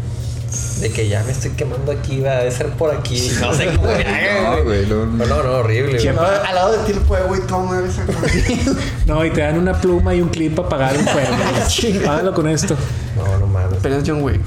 [0.80, 3.30] De que ya me estoy quemando aquí, va a ser por aquí.
[3.40, 6.14] No sé cómo No, güey, no, No, no, no, horrible, güey.
[6.14, 8.04] No, al lado de ti el fuego y todo mueve esa
[9.06, 12.04] No, y te dan una pluma y un clip para apagar un fuego.
[12.06, 12.76] Págalo con esto.
[13.16, 13.78] No, no mames.
[13.82, 14.40] Pero es John Wick.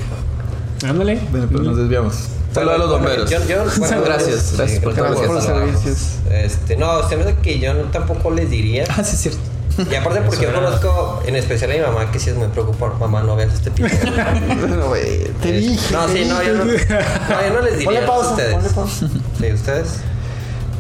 [0.88, 1.20] Ándale.
[1.32, 2.16] Bueno, pero nos desviamos.
[2.54, 3.30] Saludos a los bomberos.
[3.30, 5.98] Yo, yo, bueno, gracias, sí, gracias por por los servicios.
[6.30, 8.86] Este, no, se me hace que yo tampoco les diría.
[8.90, 9.55] Ah, sí, es cierto.
[9.78, 12.94] Y aparte porque yo conozco en especial a mi mamá que sí es muy preocupada.
[13.00, 13.90] Mamá, no veas este video.
[14.68, 15.94] Bueno, güey, te dije.
[15.94, 18.54] No, sí, no, yo no, no, yo no les diría Ponle a pausa, ustedes.
[18.54, 19.10] ponle pausa.
[19.40, 19.88] Sí, ustedes.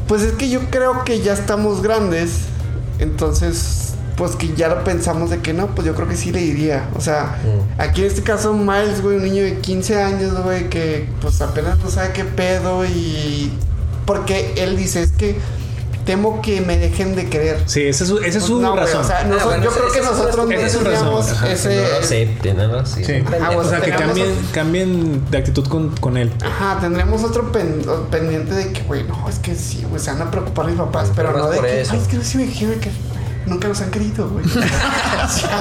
[0.07, 2.31] Pues es que yo creo que ya estamos grandes.
[2.99, 6.39] Entonces, pues que ya lo pensamos de que no, pues yo creo que sí le
[6.39, 6.89] diría.
[6.95, 7.81] O sea, Mm.
[7.81, 11.77] aquí en este caso Miles, güey, un niño de 15 años, güey, que pues apenas
[11.79, 13.51] no sabe qué pedo y...
[14.05, 15.35] Porque él dice, es que
[16.05, 17.61] temo que me dejen de querer.
[17.65, 19.01] Sí, esa es su, esa es su Pues no, güey, razón.
[19.01, 21.35] o sea, Ah, noso- bueno, yo creo que nosotros su- no esa es su razón,
[21.35, 21.75] ajá, ese...
[21.75, 23.03] No lo acepten, así.
[23.05, 23.13] Sí.
[23.41, 26.31] Ah, bueno, o sea, que cambien, otro- cambien de actitud con, con él.
[26.43, 30.21] Ajá, tendremos otro pen- pendiente de que, güey, no, es que sí, güey, se van
[30.21, 31.93] a preocupar mis papás, pero Pero no de que, eso.
[31.93, 32.91] ay, es que sí me quieren que
[33.47, 34.45] nunca nos han querido, güey.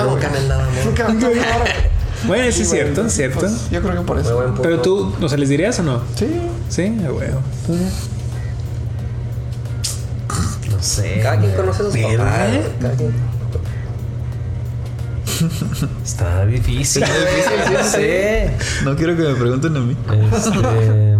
[0.05, 0.11] Güey.
[0.11, 0.85] Nunca me han dado amor.
[0.85, 1.69] Nunca me han dado amor.
[2.27, 3.41] Bueno, sí, es güey, cierto, es cierto.
[3.41, 4.55] pues, yo creo que por eso.
[4.63, 6.01] Pero tú, o sea, ¿les dirías o no?
[6.17, 6.27] Sí.
[6.71, 6.89] Sí.
[6.89, 7.13] No
[10.85, 11.21] sé.
[11.23, 12.17] Cada quien conoce a sus ¿Verdad?
[12.19, 12.49] papás.
[12.51, 13.35] güey, cada quien-
[16.05, 17.03] Está difícil.
[17.03, 18.51] Está difícil, sí, no sé.
[18.85, 19.97] No quiero que me pregunten a mí.
[20.33, 21.17] Este.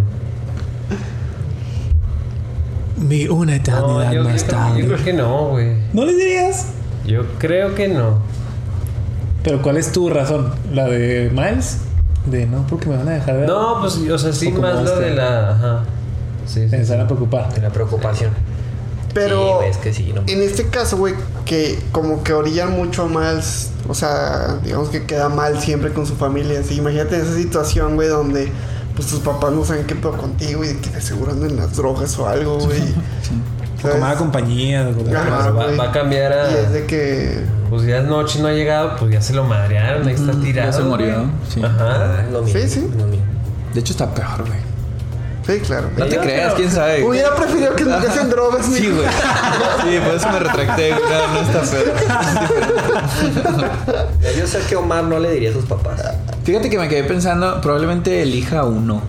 [2.97, 4.87] Mi una No, eternidad yo, más yo creo, yo tarde.
[4.87, 5.77] creo que no, güey.
[5.93, 6.67] ¿No les dirías?
[7.07, 8.21] Yo creo que no.
[9.43, 10.53] Pero ¿cuál es tu razón?
[10.73, 11.79] ¿La de Miles?
[12.27, 13.47] De no, porque me van a dejar de...
[13.47, 15.01] No, pues, o sea, sí, más lo este.
[15.11, 15.51] de la.
[15.51, 15.81] Ajá.
[16.47, 16.85] Sí, sí.
[16.85, 17.53] Se van a preocupar.
[17.53, 18.31] De la preocupación.
[19.15, 20.23] Pero Sí, es que sí, no.
[20.27, 21.15] en este caso, güey,
[21.45, 26.05] que como que orillan mucho a Miles, o sea, digamos que queda mal siempre con
[26.07, 26.61] su familia.
[26.61, 28.51] Así, imagínate esa situación, güey, donde
[28.97, 32.17] pues tus papás no saben qué pedo contigo y que te aseguran en las drogas
[32.19, 32.79] o algo, güey.
[33.81, 33.97] ¿Sabes?
[33.97, 34.89] con mala compañía.
[35.15, 35.77] Ajá, va- güey.
[35.77, 37.45] va a cambiar a- Y es de que.
[37.71, 40.71] Pues ya es noche, no ha llegado, pues ya se lo madrearon, ahí está tirado.
[40.71, 41.61] ya se murió, sí.
[41.63, 42.25] Ajá.
[42.33, 42.81] Lo mismo, Sí, sí.
[42.97, 43.27] lo mismo.
[43.75, 44.59] De hecho, está peor, güey.
[45.47, 45.89] Sí, claro.
[45.97, 47.03] No te creas, quién sabe.
[47.05, 49.07] Hubiera preferido que me en drogas, Sí, güey.
[49.07, 50.91] Sí, por eso me retracté.
[50.91, 51.03] güey.
[51.03, 51.63] No, no está.
[54.23, 56.01] Ya Yo sé que Omar no le diría a sus papás.
[56.45, 59.03] Fíjate que me quedé pensando, probablemente elija uno.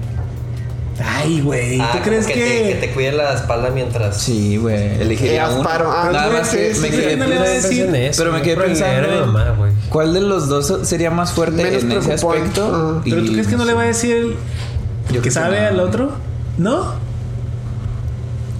[1.03, 1.79] Ay, güey.
[1.81, 2.39] Ah, ¿Tú como crees que, que.?
[2.41, 4.17] Te, que te cuide la espalda mientras.
[4.17, 5.01] Sí, güey.
[5.01, 5.67] Elegiría Eh, uno.
[5.69, 9.55] Ah, Nada más que me sí, quedé no pensando- eso, Pero me quedé pensando mamá.
[9.89, 12.65] ¿Cuál de los dos sería más fuerte Menos en ese aspecto?
[12.67, 13.01] Ajá.
[13.03, 14.37] ¿Pero tú crees que no le va a decir
[15.11, 15.67] Yo que sabe no.
[15.67, 16.11] al otro?
[16.57, 16.93] ¿No?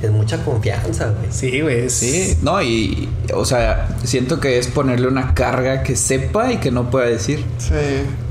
[0.02, 1.28] Es mucha confianza, güey.
[1.32, 1.90] Sí, güey.
[1.90, 3.10] Sí, no, y.
[3.34, 7.44] O sea, siento que es ponerle una carga que sepa y que no pueda decir.
[7.58, 7.74] Sí.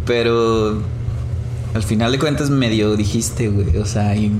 [0.07, 0.82] Pero.
[1.74, 3.77] Al final de cuentas, medio dijiste, güey.
[3.78, 4.31] O sea, y.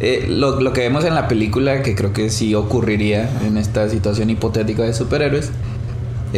[0.00, 3.88] eh, lo, lo que vemos en la película, que creo que sí ocurriría en esta
[3.88, 5.50] situación hipotética de superhéroes,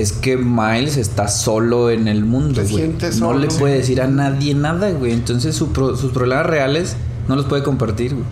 [0.01, 2.85] es que Miles está solo en el mundo, güey.
[3.21, 5.13] No le puede decir a nadie nada, güey.
[5.13, 6.97] Entonces su pro- sus problemas reales
[7.29, 8.25] no los puede compartir, güey.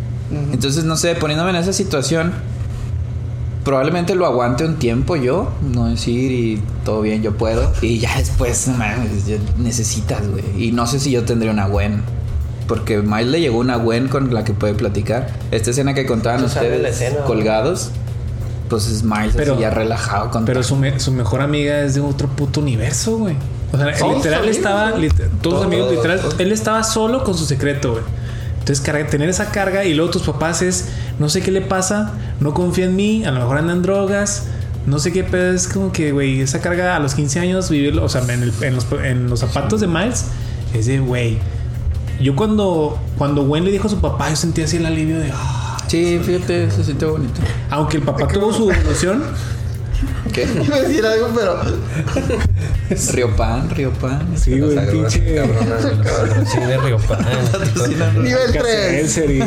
[0.53, 2.33] Entonces, no sé, poniéndome en esa situación,
[3.65, 7.73] probablemente lo aguante un tiempo yo, no decir y todo bien, yo puedo.
[7.83, 8.67] Y ya después,
[9.27, 10.45] ya necesitas, güey.
[10.57, 12.03] Y no sé si yo tendría una Gwen.
[12.69, 15.29] Porque Miles le llegó una Gwen con la que puede platicar.
[15.53, 17.91] Esta escena que contaban ustedes, escena, colgados,
[18.69, 21.95] pues es Miles Pero- así ya relajado con Pero su, me- su mejor amiga es
[21.95, 23.37] de otro puto universo, güey.
[23.73, 24.93] O sea, literal amigos, estaba.
[25.43, 26.21] todos amigos, literal.
[26.39, 28.05] Él estaba solo con su secreto, güey.
[28.61, 30.89] Entonces, carga- tener esa carga y luego tus papás es.
[31.19, 34.45] No sé qué le pasa, no confía en mí, a lo mejor andan drogas.
[34.87, 35.53] No sé qué pedo.
[35.53, 38.53] Es como que, güey, esa carga a los 15 años, vivir, o sea, en, el-
[38.63, 40.27] en los, en los zapatos de Miles,
[40.75, 41.39] es de, güey.
[42.21, 45.31] Yo cuando, cuando Gwen le dijo a su papá, yo sentía así el alivio de.
[45.35, 45.63] "Ah".
[45.89, 47.41] Sí, fíjate, se siente bonito.
[47.71, 49.23] Aunque el papá tuvo su evolución,
[50.33, 50.43] ¿Qué?
[50.65, 51.61] Iba a decir algo, pero.
[53.13, 54.37] Río Pan, Río Pan.
[54.37, 55.19] sí, güey, pinche.
[56.47, 57.25] Sí, de Río Pan.
[58.23, 59.01] Nivel 3.
[59.01, 59.41] Cáncer y.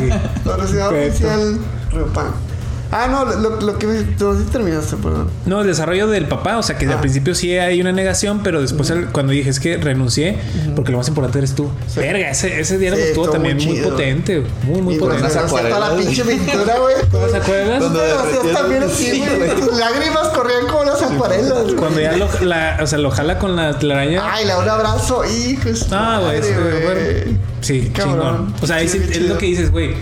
[0.44, 1.58] Patrocinador oficial
[1.92, 2.49] Riopan.
[2.92, 4.00] Ah, no, lo, lo que me.
[4.18, 5.30] No si terminaste, perdón.
[5.46, 7.00] No, el desarrollo del papá, o sea que al Ah.
[7.00, 10.38] principio sí hay una negación, pero después al- cuando dije es que renuncié,
[10.74, 11.70] porque lo más importante eres tú.
[11.86, 12.00] Sí.
[12.00, 13.90] Verga, ese, ese diálogo Sí, estuvo también muy chido.
[13.90, 15.26] potente, muy, muy y potente.
[15.26, 15.78] hacía acuerdas?
[15.80, 16.94] la pinche pintura, güey.
[17.12, 17.82] ¿No se acuerdas?
[17.84, 19.50] Hacías también así, Sí, güey.
[19.60, 21.72] Tus lágrimas corrían como las acuarelas.
[21.78, 24.20] Cuando ya lo, la, o sea, lo jala con la telaraña.
[24.34, 25.68] Ay, le da un abrazo, hijo.
[25.92, 27.38] Ah, güey, sí, bueno.
[27.60, 28.54] Sí, chingón.
[28.60, 29.94] O sea, ahí Sí, sí- es lo que dices, güey.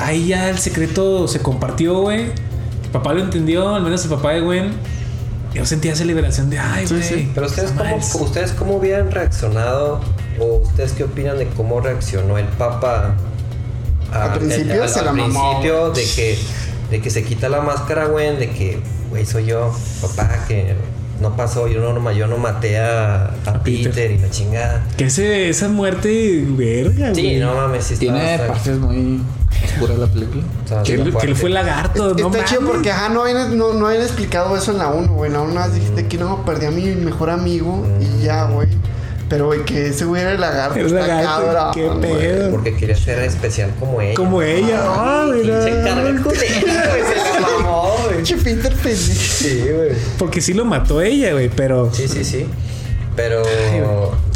[0.00, 2.22] Ahí ya el secreto se compartió, güey.
[2.84, 4.72] El papá lo entendió, al menos el papá de Gwen.
[5.54, 7.06] Yo sentía esa liberación de, ay, Sí, güey.
[7.08, 7.32] sí.
[7.34, 10.00] Pero ustedes cómo, ustedes cómo hubieran reaccionado
[10.38, 13.14] o ustedes qué opinan de cómo reaccionó el Papa
[14.12, 15.50] Al principio se la mamó.
[15.60, 16.38] principio de que
[16.90, 20.74] de que se quita la máscara, güey, de que güey soy yo, papá, que
[21.20, 23.90] no pasó, yo no, yo no maté a, a Peter.
[23.92, 24.10] Peter.
[24.12, 24.82] y la chingada.
[24.96, 27.38] Que ese, esa muerte, verga, Sí, güey.
[27.40, 29.20] no mames, sí está- Tiene partes muy
[29.64, 30.42] oscuras la película.
[30.84, 33.86] Que, está que él fue lagarto, no Está chido porque, ajá, no habían, no, no
[33.86, 35.28] habían explicado eso en la 1, güey.
[35.28, 38.68] En la 1 dijiste que no, perdí a mi mejor amigo y ya, güey.
[39.30, 40.78] Pero, güey, que ese güey era el lagarto.
[40.78, 42.00] El lagarto, cabrón, qué güey.
[42.18, 42.50] pedo.
[42.50, 44.14] Porque quería ser especial como ella.
[44.14, 44.80] Como ella.
[44.84, 45.62] Ah, mira.
[45.62, 48.26] Se encarga ella, güey, se la mamó, güey.
[48.96, 49.90] Sí, güey.
[50.18, 51.90] Porque sí lo mató ella, güey, pero.
[51.94, 52.46] Sí, sí, sí.
[53.16, 53.42] Pero.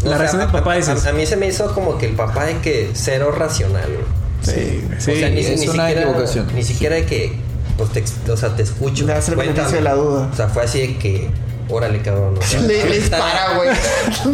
[0.05, 1.05] La razón del papá dices.
[1.07, 4.25] A, a mí se me hizo como que el papá de que cero racional, güey.
[4.43, 6.47] Sí, Sí, o sea, ni, es ni una siquiera, equivocación.
[6.55, 7.33] Ni siquiera de que.
[7.77, 9.07] Pues te, o sea, te escucho.
[9.07, 9.57] Le das el cuéntame.
[9.57, 10.29] beneficio de la duda.
[10.33, 11.31] O sea, fue así de que.
[11.69, 12.37] Órale, cabrón.
[12.39, 13.71] o sea, Le, le está- dispara, güey.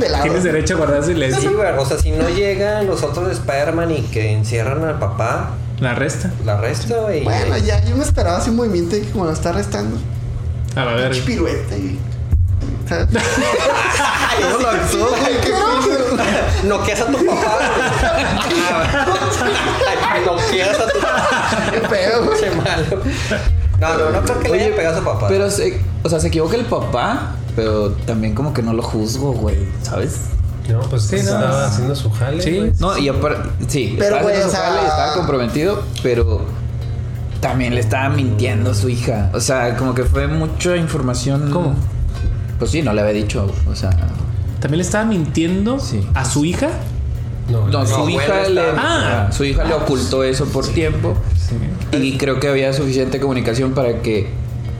[0.00, 0.08] De.
[0.22, 1.56] Tienes derecho a guardar Sí, silencio.
[1.56, 1.68] güey.
[1.78, 5.94] O sea, si no llegan los otros de Spider-Man y que encierran al papá, La
[5.94, 6.30] resta.
[6.44, 7.22] la resta, güey.
[7.22, 9.96] Bueno, ya, yo me esperaba así un movimiento que como lo está arrestando.
[10.76, 11.24] A la verga.
[11.24, 11.76] Pirueta
[14.40, 15.40] no lo actuó, güey.
[15.40, 17.58] qué pinche- Noqueas a tu papá,
[20.26, 21.48] Noqueas a tu papá.
[21.72, 22.40] qué pedo, güey.
[22.40, 23.02] Che malo.
[23.80, 25.28] No, no, no creo que le haya pegado a su papá.
[25.28, 29.32] Pero, se, o sea, se equivoca el papá, pero también como que no lo juzgo,
[29.32, 30.16] güey, ¿sabes?
[30.68, 31.22] No, pues Sí, no.
[31.22, 32.40] estaba haciendo su jale.
[32.42, 32.72] Sí.
[32.78, 36.42] No, y aparte, sí, Pero, estaba güey, haciendo su sea- jale y estaba comprometido, pero
[37.40, 39.30] también le estaba mintiendo a su hija.
[39.32, 41.50] O sea, como que fue mucha información.
[41.50, 41.74] ¿Cómo?
[42.58, 43.90] Pues sí, no le había dicho, o sea,
[44.60, 46.06] También le estaba mintiendo Sí.
[46.14, 46.68] a su hija.
[47.48, 47.86] No, no, no.
[47.86, 49.28] su bueno, hija le, Ah.
[49.32, 51.14] su hija le ocultó eso por tiempo
[51.92, 54.28] y creo que había suficiente comunicación para que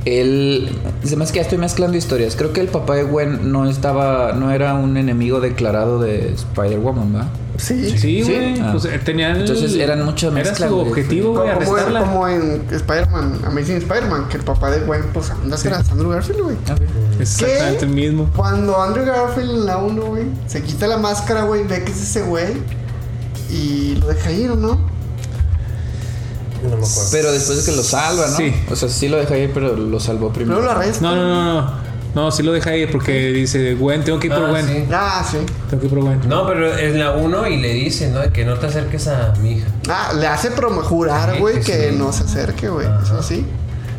[0.07, 0.71] él
[1.05, 2.35] se me hace que ya estoy mezclando historias.
[2.35, 7.13] Creo que el papá de Gwen no estaba no era un enemigo declarado de Spider-Woman,
[7.13, 7.29] ¿verdad?
[7.59, 7.91] Sí.
[7.91, 8.23] Sí, Sí.
[8.23, 8.59] güey.
[8.61, 8.71] Ah.
[8.73, 9.37] Pues eh, tenían.
[9.37, 10.89] Entonces eran mucha Era mezcla, su güey.
[10.89, 12.01] objetivo, güey, Como, arrestarla.
[12.01, 16.41] como en Spider-Man, Amazing Spider-Man, que el papá de Gwen, pues anda tras Andrew Garfield,
[16.41, 16.57] güey.
[17.21, 18.31] Exactamente el mismo.
[18.35, 22.01] Cuando Andrew Garfield en la 1, güey, se quita la máscara, güey, ve que es
[22.03, 22.47] ese güey
[23.53, 24.90] y lo deja ir, ¿o no?
[26.63, 27.09] No me acuerdo.
[27.13, 28.37] Pero después de que lo salva, ¿no?
[28.37, 28.55] Sí.
[28.71, 30.61] O sea, sí lo deja ahí, pero lo salvó primero.
[30.61, 31.03] Luego lo arresta.
[31.03, 31.91] No, no, no, no.
[32.13, 34.67] No, sí lo deja ir porque dice, Gwen, tengo que ir por Ah, Gwen.
[34.67, 34.85] sí.
[34.93, 35.37] Ah, sí.
[35.69, 36.21] Tengo que ir por Gwen.
[36.29, 38.21] No, pero es la 1 y le dice, ¿no?
[38.33, 39.69] Que no te acerques a mi hija.
[39.89, 41.97] Ah, le hace prom- jurar, Sí, güey, que que sí.
[41.97, 42.87] no se acerque, güey.
[42.89, 43.01] Ajá.
[43.05, 43.47] Eso sí.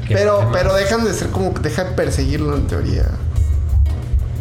[0.10, 3.06] Pero, pero dejan de ser como que deja de perseguirlo en teoría.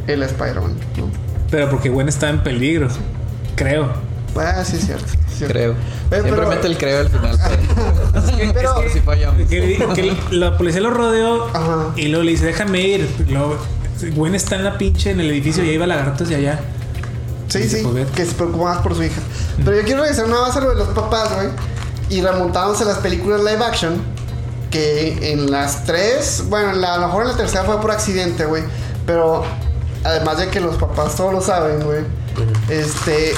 [0.08, 1.08] El Spider-Man, ¿no?
[1.50, 2.88] Pero porque Gwen está en peligro.
[3.54, 3.92] Creo.
[4.36, 5.06] Ah, sí, es cierto.
[5.08, 5.52] sí es cierto.
[5.54, 5.74] Creo.
[6.10, 7.38] Pero- Siempre pero- mete el creo al final.
[7.42, 9.48] Pero, Pero- es que si fallamos.
[9.48, 11.88] Que, que la policía lo rodeó Ajá.
[11.96, 13.26] y luego le dice, déjame ir.
[13.28, 13.56] Luego,
[14.14, 16.60] Gwen está en la pinche en el edificio y ahí va lagartos de allá.
[17.48, 17.84] Sí, sí,
[18.14, 19.20] que se preocupa más por su hija.
[19.64, 21.48] Pero yo quiero regresar nada más a lo de los papás, güey.
[22.08, 23.94] Y remontándose a las películas live action.
[24.70, 27.90] Que en las tres, bueno, en la- a lo mejor en la tercera fue por
[27.90, 28.62] accidente, güey.
[29.04, 29.42] Pero
[30.04, 32.04] además de que los papás todos lo saben, güey.
[32.68, 33.32] Este,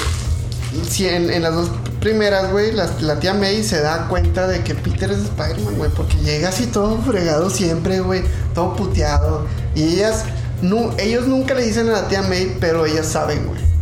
[0.89, 1.69] si en, las dos
[1.99, 5.89] primeras, güey, la, la tía May se da cuenta de que Peter es Spider-Man, güey.
[5.91, 8.23] Porque llega así todo fregado siempre, güey.
[8.53, 9.45] Todo puteado.
[9.75, 10.23] Y ellas,
[10.61, 13.72] nu- ellos nunca le dicen a la tía May, pero ellas saben, güey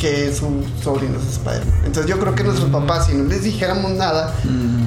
[0.00, 1.82] que su sobrino es Spider-Man.
[1.84, 4.34] Entonces yo creo que nuestros papás, si no les dijéramos nada,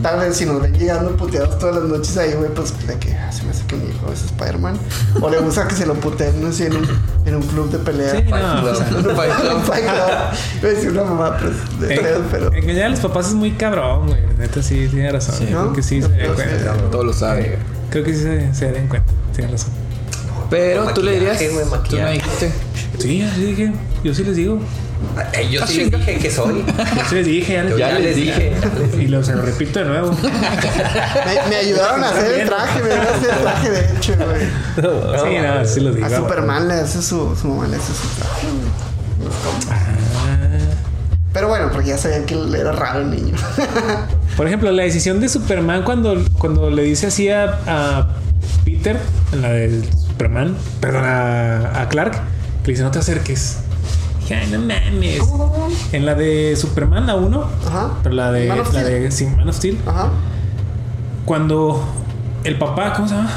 [0.01, 3.13] tal vez si nos ven llegando puteados todas las noches ahí, güey, pues de que
[3.13, 4.75] ah, se me hace que mi hijo es Spider-Man.
[5.21, 6.87] o le gusta que se lo puteen, no sé, en un,
[7.25, 8.11] en un club de pelea.
[8.11, 8.61] Sí, Fight no,
[9.01, 9.15] Club.
[9.15, 9.55] Fight Club.
[9.55, 10.61] Un Fight Club.
[10.71, 12.47] Decir una mamá, pues, de pedo, pero...
[12.51, 14.19] En- Engañar a los papás es muy cabrón, güey.
[14.39, 15.35] Neta, sí, tiene razón.
[15.37, 15.45] Sí.
[15.45, 15.73] Creo ¿No?
[15.73, 16.73] que sí se da No, cuenta.
[16.91, 17.59] Todo lo sabe.
[17.91, 19.11] Creo que sí se, se den cuenta.
[19.35, 19.69] Tiene razón.
[20.49, 21.37] Pero tú le dirías.
[21.89, 22.51] Tú me dijiste.
[22.99, 23.73] Sí, yo sí dije.
[24.03, 24.59] Yo sí les digo.
[25.35, 26.63] Ay, yo Ah, sí les dije que soy.
[26.65, 28.53] Yo sí les dije, ya les Ya ya les les dije.
[28.99, 30.11] Y lo, se lo repito de nuevo.
[30.11, 34.15] Me, me ayudaron a hacer el traje, me ayudaron a hacer el traje, de hecho,
[34.15, 34.41] güey.
[35.31, 36.05] sí, no, sí lo digo.
[36.05, 38.47] A Superman le hace su, su mamá le hace su traje.
[41.33, 43.35] Pero bueno, porque ya sabían que era raro el niño.
[44.37, 48.07] Por ejemplo, la decisión de Superman cuando, cuando le dice así a, a
[48.63, 48.97] Peter,
[49.31, 53.57] en la de Superman, perdón, a, a Clark, que le dice no te acerques.
[54.23, 55.21] Dije, "Ay, no mames.
[55.91, 57.91] En la de Superman, la 1, Ajá.
[58.03, 60.09] pero la de, Man of la de sí, Man of Steel, Ajá.
[61.25, 61.83] cuando
[62.43, 63.29] el papá, ¿cómo se llama?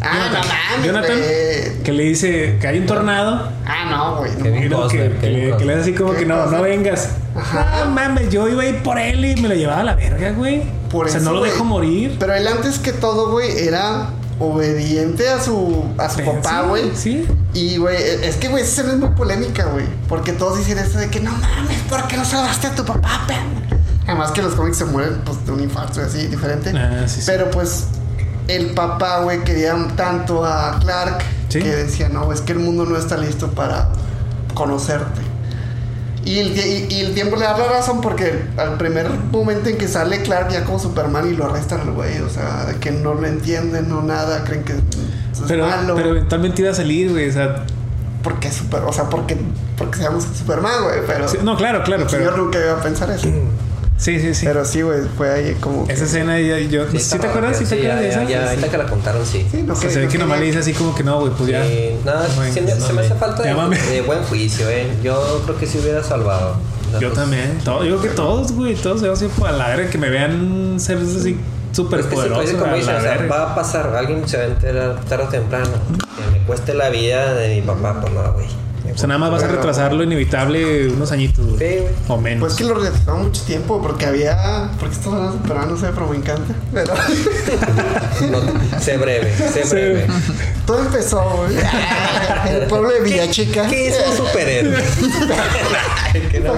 [0.00, 1.82] Ah, no mames, Jonathan, güey.
[1.82, 3.48] que le dice que hay un tornado.
[3.66, 4.68] Ah, no, güey.
[4.68, 4.86] no.
[4.88, 7.16] Que, que le, que le hace así como que no, no vengas.
[7.34, 7.84] Ajá.
[7.84, 10.30] No mames, yo iba a ir por él y me lo llevaba a la verga,
[10.32, 10.62] güey.
[10.92, 12.16] O sea, eso, no lo dejo morir.
[12.20, 16.92] Pero él antes que todo, güey, era obediente a su, a su papá, güey.
[16.94, 17.26] Sí.
[17.54, 19.86] Y, güey, es que, güey, esa es muy polémica, güey.
[20.08, 23.24] Porque todos dicen esto de que no mames, ¿por qué no salvaste a tu papá,
[23.26, 23.78] perro?
[24.06, 26.72] Además que los cómics se mueren, pues, de un infarto así, diferente.
[26.74, 27.26] Ah, sí, sí.
[27.26, 27.86] Pero, pues,
[28.46, 31.60] el papá, güey, quería tanto a Clark Sí.
[31.60, 33.88] que decía, no, es que el mundo no está listo para
[34.54, 35.20] conocerte.
[36.24, 39.78] Y el, y, y el tiempo le da la razón porque al primer momento en
[39.78, 42.90] que sale Clark ya como Superman y lo arrestan al güey, o sea, de que
[42.90, 44.78] no lo entienden, no nada, creen que es
[45.46, 45.94] Pero, malo.
[45.94, 47.28] pero eventualmente iba a salir, güey.
[47.28, 47.64] O sea,
[48.22, 49.36] Porque super, o sea, porque,
[49.78, 52.18] porque seamos Superman, güey, pero sí, no, claro, claro, el pero.
[52.24, 53.28] señor nunca iba a pensar eso.
[53.98, 54.46] Sí, sí, sí.
[54.46, 55.84] Pero sí, güey, fue ahí como.
[55.88, 57.56] Esa escena, ya, yo, ¿sí, está te acuerdas?
[57.58, 58.24] ¿Sí te Sí, acuerdas de esa?
[58.24, 59.46] ya, ahorita que la contaron, sí.
[59.50, 61.02] Sí, no O sea, que- se ve no que nomás le dice así como que
[61.02, 61.64] no, güey, pues ya.
[61.66, 63.48] Sí, nada, Bueno, se, me, se me hace falta de,
[63.92, 64.86] de buen juicio, ¿eh?
[65.02, 66.56] Yo creo que sí hubiera salvado.
[66.92, 67.58] Yo pues, también.
[67.64, 70.08] Todo, yo creo que todos, güey, todos se van así a la verga que me
[70.10, 71.38] vean ser así
[71.72, 72.54] súper Es que sí, pues, poderosos.
[72.62, 75.68] como la o sea, va a pasar, alguien se va a enterar tarde o temprano.
[76.16, 78.46] Que me cueste la vida de mi papá, pues no, güey.
[78.94, 81.58] O sea, nada más vas a retrasar lo inevitable unos añitos, güey.
[81.58, 81.94] Sí, güey.
[82.08, 82.40] O menos.
[82.40, 84.70] Pues que lo retrasaron mucho tiempo porque había.
[84.78, 86.54] Porque esto van a superar, no sé, pero me encanta.
[86.72, 86.94] Pero
[88.30, 89.70] No, sé breve, sé Sí.
[89.70, 90.06] breve.
[90.66, 91.56] todo empezó, güey.
[92.48, 93.66] En el pueblo de Villachica.
[93.68, 94.76] ¿Qué es un superhéroe?
[96.30, 96.54] que no.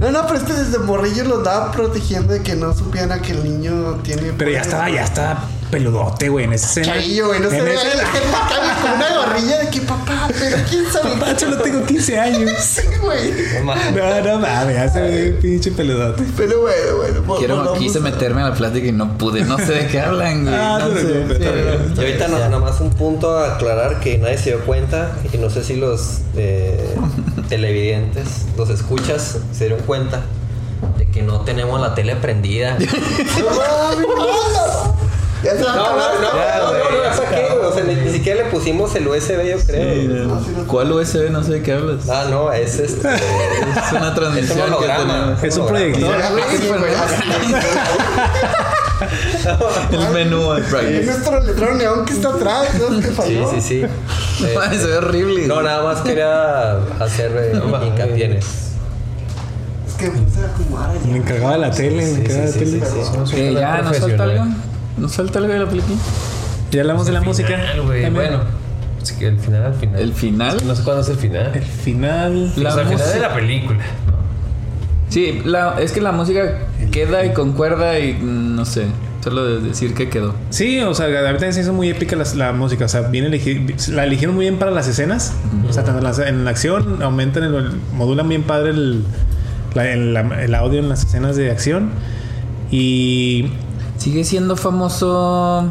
[0.00, 3.44] No, no, pero este desde morrillo lo andaba protegiendo de que no supieran que el
[3.44, 4.32] niño tiene.
[4.36, 6.86] Pero ya estaba, ya estaba peludote, güey, en esa escena.
[6.94, 9.68] Chavillo, güey, no se En ve esa- ahí la gente acá con una gorrilla de
[9.70, 11.10] que papá, pero quién sabe.
[11.14, 12.50] Papá, solo tengo 15 años.
[12.74, 13.32] Sí, güey.
[13.58, 13.94] No mames.
[13.94, 16.22] No, no mames, se ve pinche peludote.
[16.36, 17.36] Pero bueno, bueno.
[17.38, 19.44] Quiero, volvamos quise meterme a la plática y no pude.
[19.44, 20.54] No sé de qué hablan, güey.
[20.56, 21.02] Ah, no no sé.
[21.38, 21.44] Sí.
[21.96, 25.36] Y ahorita no, nada más un punto a aclarar que nadie se dio cuenta y
[25.38, 26.94] no sé si los eh,
[27.48, 30.22] televidentes, los escuchas, se dieron cuenta
[30.98, 32.76] de que no tenemos la tele prendida.
[35.44, 35.56] No no.
[35.56, 37.64] Ya se va a No, no, acabar no, no, no, no, ¿para qué, güey?
[37.66, 40.24] O sea, ni, ni siquiera le pusimos el USB, yo creo.
[40.26, 40.66] No, no.
[40.66, 41.30] ¿Cuál USB?
[41.30, 42.08] No sé de qué hablas.
[42.08, 43.08] Ah, no, es este.
[43.14, 45.12] Es una transmisión que holograma.
[45.14, 45.42] tenemos.
[45.44, 46.16] Es un proyector.
[46.18, 46.30] Ya.
[49.90, 53.00] El menú al Es nuestro letrero neón que está atrás, ¿no?
[53.24, 53.82] Sí, sí, sí.
[54.44, 55.46] Eh, se ve horrible.
[55.46, 58.48] no, nada más quería hacer eh, hincapié en eso.
[59.88, 60.10] Es que
[61.10, 62.86] me encargaba de la tele, me encargaba de sí, la
[63.26, 63.60] sí, tele.
[63.60, 64.30] ¿Ya nos falta profesional.
[64.30, 64.44] algo?
[64.96, 65.96] ¿Nos falta algo de la película?
[66.70, 67.48] Ya hablamos de la El música.
[67.48, 68.02] final, güey.
[68.02, 68.28] También.
[68.30, 68.44] Bueno,
[69.02, 70.00] sí que el final al final.
[70.00, 70.56] El final.
[70.66, 71.50] No sé cuándo es el final.
[71.54, 72.52] El final.
[72.56, 73.80] La o sea, final música- de la película.
[75.08, 76.58] Sí, la, es que la música
[76.90, 78.86] queda y concuerda y mm, no sé,
[79.22, 80.34] solo de decir que quedó.
[80.50, 82.86] Sí, o sea, a mí también se hizo muy épica la, la música.
[82.86, 85.32] O sea, bien elegi- la eligieron muy bien para las escenas.
[85.68, 89.04] O sea, tanto en la, en la acción aumentan, el, modulan bien padre el,
[89.74, 91.90] la- el, la- el audio en las escenas de acción.
[92.72, 93.50] Y
[94.04, 95.64] Sigue siendo famoso.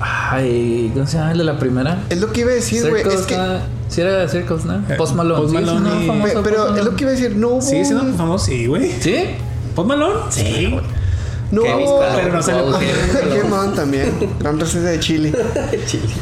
[0.00, 2.02] Ay, ¿cómo se llama el de la primera?
[2.10, 3.02] Es lo que iba a decir, güey.
[3.06, 3.36] Es que.
[3.36, 3.44] ¿no?
[3.88, 4.74] Sí, era Circles, ¿no?
[4.88, 5.40] Eh, Post Malone.
[5.42, 6.78] Post Malone y- famoso Pe- Post Pero Malone.
[6.80, 7.36] es lo que iba a decir.
[7.36, 7.62] No hubo.
[7.62, 8.90] sigue siendo un- famoso, sí, güey.
[9.00, 9.26] ¿Sí?
[9.76, 10.14] ¿Post Malone?
[10.30, 10.76] Sí.
[11.52, 11.62] No.
[11.62, 14.12] Pero no sale por- Qué man también.
[14.40, 15.32] Gran receta de Chile.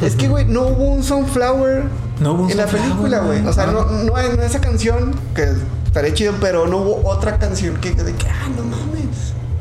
[0.02, 1.84] Es que, güey, no hubo un Sunflower
[2.20, 3.46] No hubo un en la película, güey.
[3.46, 5.48] O sea, no, no hay no esa canción que
[5.86, 8.91] estaría chido, pero no hubo otra canción que, de que, ah, no mames.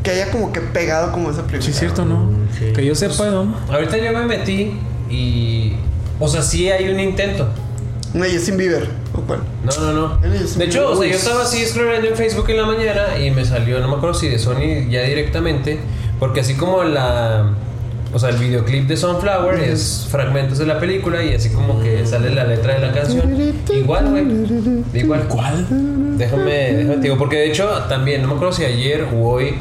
[0.03, 1.63] Que haya como que pegado como esa primera.
[1.63, 2.29] Sí, es cierto, ¿no?
[2.57, 2.73] sí.
[2.73, 3.55] Que yo sepa, ¿no?
[3.69, 4.73] Ahorita yo me metí
[5.09, 5.73] y.
[6.19, 7.47] O sea, sí hay un intento.
[8.13, 8.89] No, Justin Bieber.
[9.13, 9.41] ¿O cuál?
[9.63, 10.17] No, no, no.
[10.17, 13.45] De hecho, o sea, yo estaba así scrollando en Facebook en la mañana y me
[13.45, 15.79] salió, no me acuerdo si de Sony ya directamente,
[16.19, 17.53] porque así como la.
[18.13, 22.05] O sea, el videoclip de Sunflower es fragmentos de la película y así como que
[22.05, 23.53] sale la letra de la canción.
[23.73, 24.25] Igual, güey.
[24.93, 25.27] Igual.
[25.29, 26.17] ¿Cuál?
[26.17, 29.55] Déjame, déjame te digo, porque de hecho también, no me acuerdo si ayer o hoy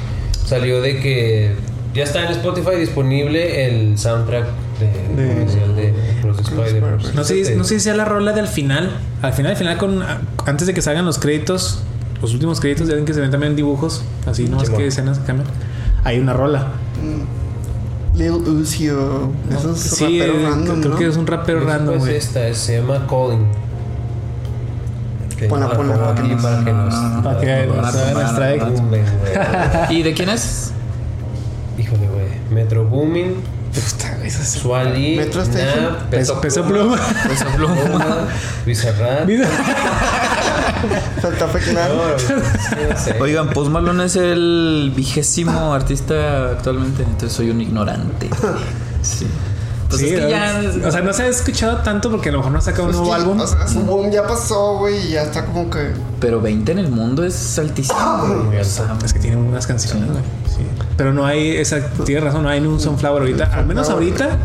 [0.51, 1.53] salió de que
[1.95, 4.47] ya está en Spotify disponible el soundtrack
[5.17, 5.93] de, De-
[6.35, 7.13] the Spider-Verse.
[7.15, 8.91] No sé, no sé si sea la rola del final.
[9.23, 10.03] Al final, al final, con,
[10.47, 11.83] antes de que salgan los créditos,
[12.23, 14.81] los últimos créditos, ya ven que se ven también dibujos, así, no es Simón.
[14.81, 15.49] que escenas que cambian.
[16.05, 16.69] Hay una rola.
[18.15, 20.99] Lil Uzi o esos Sí, raperos eh, random, creo ¿no?
[20.99, 22.17] que es un rapero random, güey.
[22.17, 23.07] esta es- se llama
[25.49, 25.51] Colin.
[25.51, 29.91] Ponla, Para ponla, que para que nos- nos- para que nos- Para que nos hagan.
[29.91, 30.73] ¿Y de quién es?
[31.79, 32.27] Híjole, güey.
[32.51, 33.35] Metro Booming,
[33.73, 35.97] Puta, güey, eso es- Suali, Metro Station.
[36.11, 36.99] Peso, peso pluma.
[37.29, 38.27] Peso Pluma.
[38.67, 39.27] Bizarrap.
[39.27, 39.49] Mira.
[41.23, 41.61] Santa Fe
[42.97, 43.17] sé.
[43.21, 48.29] Oigan, Post Malone es el vigésimo artista actualmente, entonces soy un ignorante.
[49.03, 49.27] Sí.
[49.91, 50.63] Pues Sí, es que ya.
[50.87, 52.91] O sea, no se ha escuchado tanto porque a lo mejor no ha sacado un
[52.91, 53.41] Es nuevo que, álbum.
[53.41, 55.91] O sea, su boom ya pasó, güey, y ya está como que.
[56.21, 57.99] Pero 20 en el mundo es altísimo.
[58.47, 58.61] güey.
[58.61, 60.23] O sea, Es que tiene unas canciones, güey.
[60.47, 60.63] Sí.
[60.97, 61.81] Pero no hay esa.
[62.05, 63.45] Tienes razón, no hay ni un Sunflower ahorita.
[63.53, 64.39] Al menos ahorita.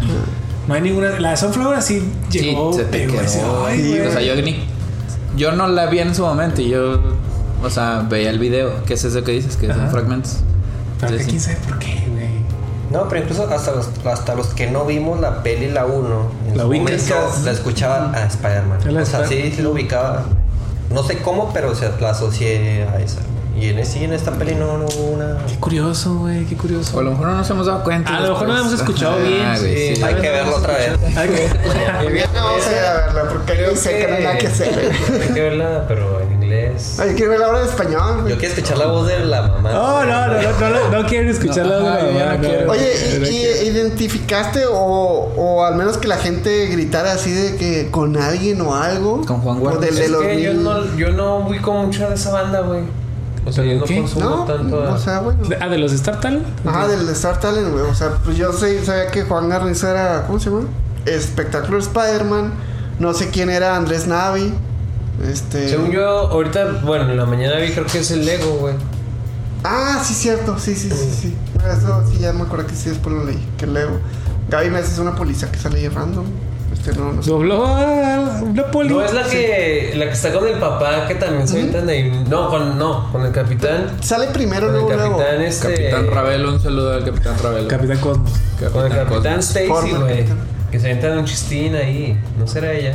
[0.67, 1.19] No hay ninguna.
[1.19, 1.99] La de Sunflower así
[2.29, 2.73] sí, llegó.
[2.73, 3.21] se te pegó, quedó.
[3.21, 4.65] así, ay, Sí, o sea, yo ni.
[5.37, 6.99] Yo no la vi en su momento y yo.
[7.63, 8.83] O sea, veía el video.
[8.85, 9.57] ¿Qué es eso que dices?
[9.57, 9.81] Que Ajá.
[9.81, 10.37] son fragmentos.
[10.99, 11.29] Pero que Sí, sí.
[11.31, 12.03] quién sabe por qué.
[12.91, 16.57] No, pero incluso hasta los, hasta los que no vimos la peli, la 1, en
[16.57, 18.79] ¿La su momento la escuchaban a Spider-Man.
[18.93, 20.23] ¿La O sea, Spider- sí, sí lo ubicaba.
[20.91, 23.19] No sé cómo, pero o sea, la asocié a esa.
[23.59, 25.37] Y en, sí, en esta peli no, no hubo una...
[25.47, 26.43] Qué curioso, güey.
[26.45, 26.95] Qué curioso.
[26.97, 28.17] O a lo mejor no nos hemos dado cuenta.
[28.17, 30.03] A lo mejor no la hemos escuchado bien, güey, sí.
[30.03, 30.91] Hay que verlo otra vez.
[31.15, 32.19] Ay, güey.
[32.19, 34.91] Ya vamos a ir a verla, porque yo sé que no hay nada que hacer.
[35.21, 36.21] Hay que verla, pero
[36.75, 36.99] en.
[36.99, 39.71] Ay, quiero ver la hora de español, Yo quiero escuchar la voz de la mamá.
[39.71, 42.71] No, no, no, no, no, no, no quiero escuchar la ajá, de la no mamá.
[42.71, 43.65] Oye, no ¿y, y quiero.
[43.71, 48.75] identificaste o, o al menos que la gente gritara así de que con alguien o
[48.75, 49.25] algo?
[49.25, 49.81] Con Juan Guardia.
[49.87, 52.81] del de Es los que yo no, yo no ubico mucho de esa banda, güey.
[53.47, 53.97] O sea, ¿Pero yo no qué?
[53.99, 54.93] consumo No, tanto a...
[54.93, 55.47] o sea, bueno.
[55.47, 56.45] De- Ah, de los Star Talent.
[56.65, 57.83] Ajá, del Star Talent, güey.
[57.83, 60.63] O sea, pues yo sé, sabía que Juan Garnizo era, ¿cómo se llama?
[61.05, 62.53] Espectacular Spider-Man.
[62.97, 64.51] No sé quién era Andrés Navi.
[65.23, 65.69] Este.
[65.69, 68.75] Según yo, ahorita, bueno, en la mañana vi creo que es el Lego, güey.
[69.63, 70.59] Ah, sí, cierto.
[70.59, 71.35] Sí, sí, sí, sí.
[71.57, 73.43] Eso sí, ya me acuerdo que sí, después lo leí.
[73.57, 73.99] Que leo.
[74.49, 76.25] Gaby Mesa es una policía que sale ahí random.
[76.71, 77.31] Este no, no sé.
[77.31, 78.89] Dobló a una poli.
[78.89, 82.25] No es la que la que está con el papá que también se avientan ahí.
[82.29, 83.91] No, con no, con el capitán.
[84.01, 85.17] Sale primero, Con el luego, luego.
[85.17, 85.67] capitán este.
[85.69, 87.67] Capitán Ravelo, un saludo al Capitán Ravelo.
[87.67, 88.31] Capitán Cosmos.
[88.71, 89.45] Con el capitán Cosmos.
[89.45, 90.17] Stacy, güey.
[90.17, 90.37] capitán.
[90.69, 92.19] Que se avientan un chistín ahí.
[92.37, 92.93] ¿No será ella?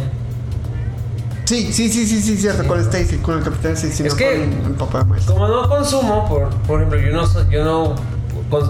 [1.51, 2.65] Sí, sí, sí, sí, sí, cierto.
[2.65, 4.05] Con Stacy, con el capitán Stacy.
[4.07, 5.05] Es no que- con el papá.
[5.27, 7.97] Como no consumo, por, por ejemplo, yo no so- yo no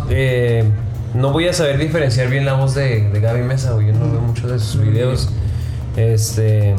[0.08, 0.64] eh,
[1.14, 3.88] no voy a saber diferenciar bien la voz de, de Gaby Mesa, güey.
[3.88, 5.28] Yo no veo muchos de sus videos.
[5.96, 6.74] Este.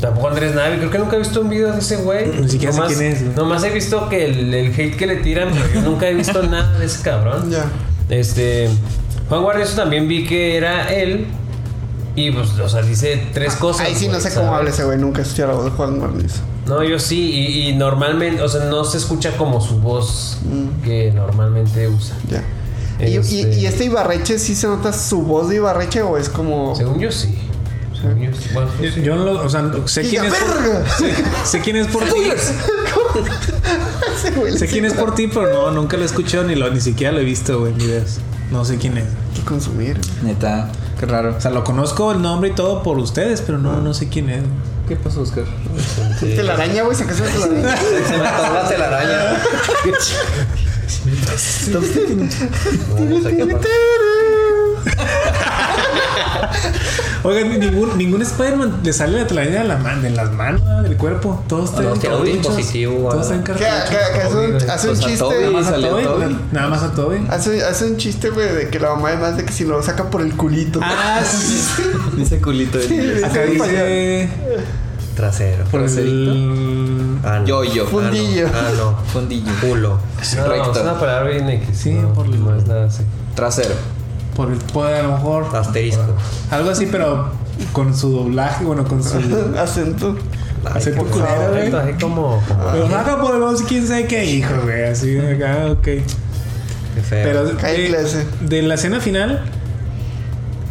[0.00, 2.28] Tampoco Andrés Navi, creo que nunca he visto un video de ese güey.
[2.40, 3.34] Ni siquiera sé Nomás- quién es, güey.
[3.36, 6.40] Nomás he visto que el, el hate que le tiran, pero yo nunca he visto
[6.48, 7.50] nada de ese cabrón.
[7.50, 7.64] Ya.
[8.08, 8.68] Este.
[9.28, 11.26] Juan Guardias también vi que era él.
[12.20, 13.86] Y pues, o sea, dice tres cosas.
[13.86, 14.58] Ahí sí no güey, sé cómo ¿sabes?
[14.58, 14.98] habla ese güey.
[14.98, 16.40] Nunca escuché la voz de Juan Guarnizo.
[16.66, 20.82] No, yo sí, y, y normalmente, o sea, no se escucha como su voz Mm.
[20.82, 22.16] que normalmente usa.
[22.30, 22.42] Ya.
[23.00, 26.28] ¿Y, y, Este- y este Ibarreche sí se nota su voz de Ibarreche o es
[26.28, 26.74] como.
[26.74, 27.38] Según yo sí.
[28.00, 28.48] Según yo sí.
[28.52, 30.34] Bueno, pues, Yo, yo no lo, o sea, sé quién es.
[30.34, 30.84] por- verga.
[30.98, 31.14] sé,
[31.44, 32.10] sé quién es por ti.
[34.56, 37.12] Sé quién es por ti, pero no, nunca lo he escuchado ni, lo, ni siquiera
[37.12, 38.18] lo he visto, güey, en videos.
[38.50, 39.04] No sé quién es.
[39.34, 39.98] Que consumir.
[40.22, 41.34] Neta, qué raro.
[41.36, 44.30] O sea, lo conozco el nombre y todo por ustedes, pero no, no sé quién
[44.30, 44.42] es.
[44.88, 45.44] ¿Qué pasó, Oscar?
[46.18, 46.34] Sí.
[46.34, 47.76] Telaraña, güey, sacaste una telaraña.
[48.06, 49.42] Se me atoró la telaraña.
[57.24, 60.96] Oigan, ningún, ningún Spider-Man le sale la telaraña de, la man, de las manos, del
[60.96, 61.42] cuerpo.
[61.48, 65.24] Todos No, están un dispositivo, Todos están que hace un, hace un Pues chiste.
[65.40, 66.02] Nada más a Toby.
[66.04, 66.38] Toby.
[66.52, 67.26] Nada más a Toby.
[67.28, 70.10] Hace, hace un chiste, güey, de que la mamá además de que si lo saca
[70.10, 70.80] por el culito.
[70.82, 71.82] Ah, sí.
[72.16, 72.78] Dice culito.
[72.78, 74.28] Acá dice.
[75.16, 75.64] Trasero.
[75.64, 77.18] Por el.
[77.24, 77.46] Ah, no.
[77.46, 77.86] Yo, yo.
[77.86, 78.46] Fundillo.
[78.54, 78.96] Ah, no.
[79.12, 79.52] Fundillo.
[79.60, 79.98] Culo.
[80.36, 81.68] No, es una palabra bien X.
[81.76, 83.02] Sí, no, por no es nada así.
[83.34, 83.74] Trasero.
[84.38, 85.54] Por el poder, a lo mejor.
[85.54, 86.02] Asterisco.
[86.50, 87.30] Algo así, pero
[87.72, 89.18] con su doblaje, bueno, con su.
[89.58, 90.16] Acento.
[90.64, 91.74] acento culero, güey.
[91.74, 92.40] Así como,
[92.72, 94.84] Pero saca por el quién sabe qué hijo, güey.
[94.84, 95.82] Así, acá, ok.
[95.82, 96.02] Qué
[97.02, 97.24] feo.
[97.24, 98.26] Pero de, clase.
[98.42, 99.42] de la escena final,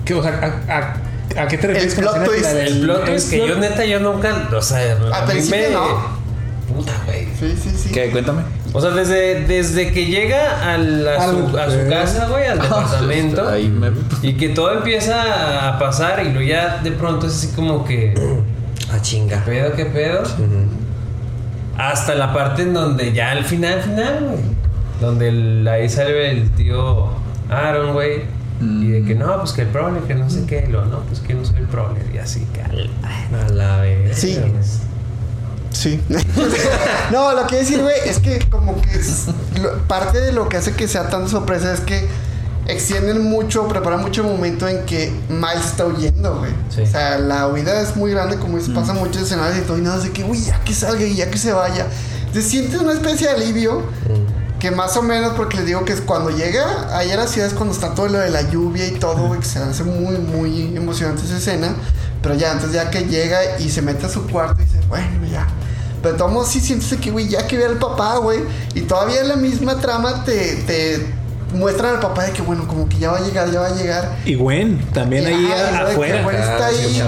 [0.05, 2.49] ¿qué, o sea, a, a- a qué te refieres con la plot escena twist.
[2.49, 2.67] final?
[2.67, 6.73] El plot twist que yo neta yo nunca, o sea, a mí principio me no.
[6.73, 7.26] puta güey.
[7.39, 7.91] Sí, sí, sí.
[7.91, 8.09] ¿Qué?
[8.11, 8.41] Cuéntame.
[8.73, 12.59] O sea, desde, desde que llega al- a, su, Al- a su casa, güey, al
[12.61, 13.91] departamento, Ahí me.
[14.21, 18.13] y que todo empieza a pasar y luego ya de pronto es así como que,
[18.91, 19.43] Ah, chinga.
[19.43, 20.23] ¿qué pedo, qué pedo?
[21.77, 24.39] Hasta la parte en donde ya al final, final, güey.
[24.99, 27.09] Donde el- ahí sale el tío
[27.49, 28.21] Aaron, güey.
[28.59, 30.65] Y de que no, pues que el prole, que no sé qué.
[30.67, 31.99] Luego, no, pues que no soy el prole.
[32.11, 34.17] Y así, que al- A la vez.
[34.17, 34.35] Sí.
[35.71, 36.01] Sí.
[37.11, 39.25] no, lo que decir, güey, es que como que es-
[39.61, 42.07] lo- parte de lo que hace que sea tan sorpresa es que
[42.67, 46.51] extienden mucho, preparan mucho el momento en que Miles está huyendo, güey.
[46.73, 46.81] Sí.
[46.81, 49.81] O sea, la huida es muy grande, como dices, pasa muchos escenarios y todo, y
[49.81, 51.87] nada, de que, uy, ya que salga y ya que se vaya.
[52.33, 53.83] Se siente una especie de alivio.
[54.59, 57.47] Que más o menos, porque les digo que es cuando llega allá a la ciudad
[57.47, 60.17] es cuando está todo lo de la lluvia y todo, güey, que se hace muy,
[60.17, 61.75] muy emocionante esa escena.
[62.21, 65.25] Pero ya, entonces ya que llega y se mete a su cuarto y dice, bueno,
[65.31, 65.47] ya.
[66.01, 68.39] Pero de todos modos sí sientes que, güey, ya que ve al papá, güey.
[68.75, 71.05] Y todavía en la misma trama te, te
[71.53, 73.75] muestran al papá de que, bueno, como que ya va a llegar, ya va a
[73.75, 74.17] llegar.
[74.25, 75.51] Y Gwen, también Y, ahí
[75.91, 76.23] afuera.
[76.23, 77.03] Gwen está Ah, ahí.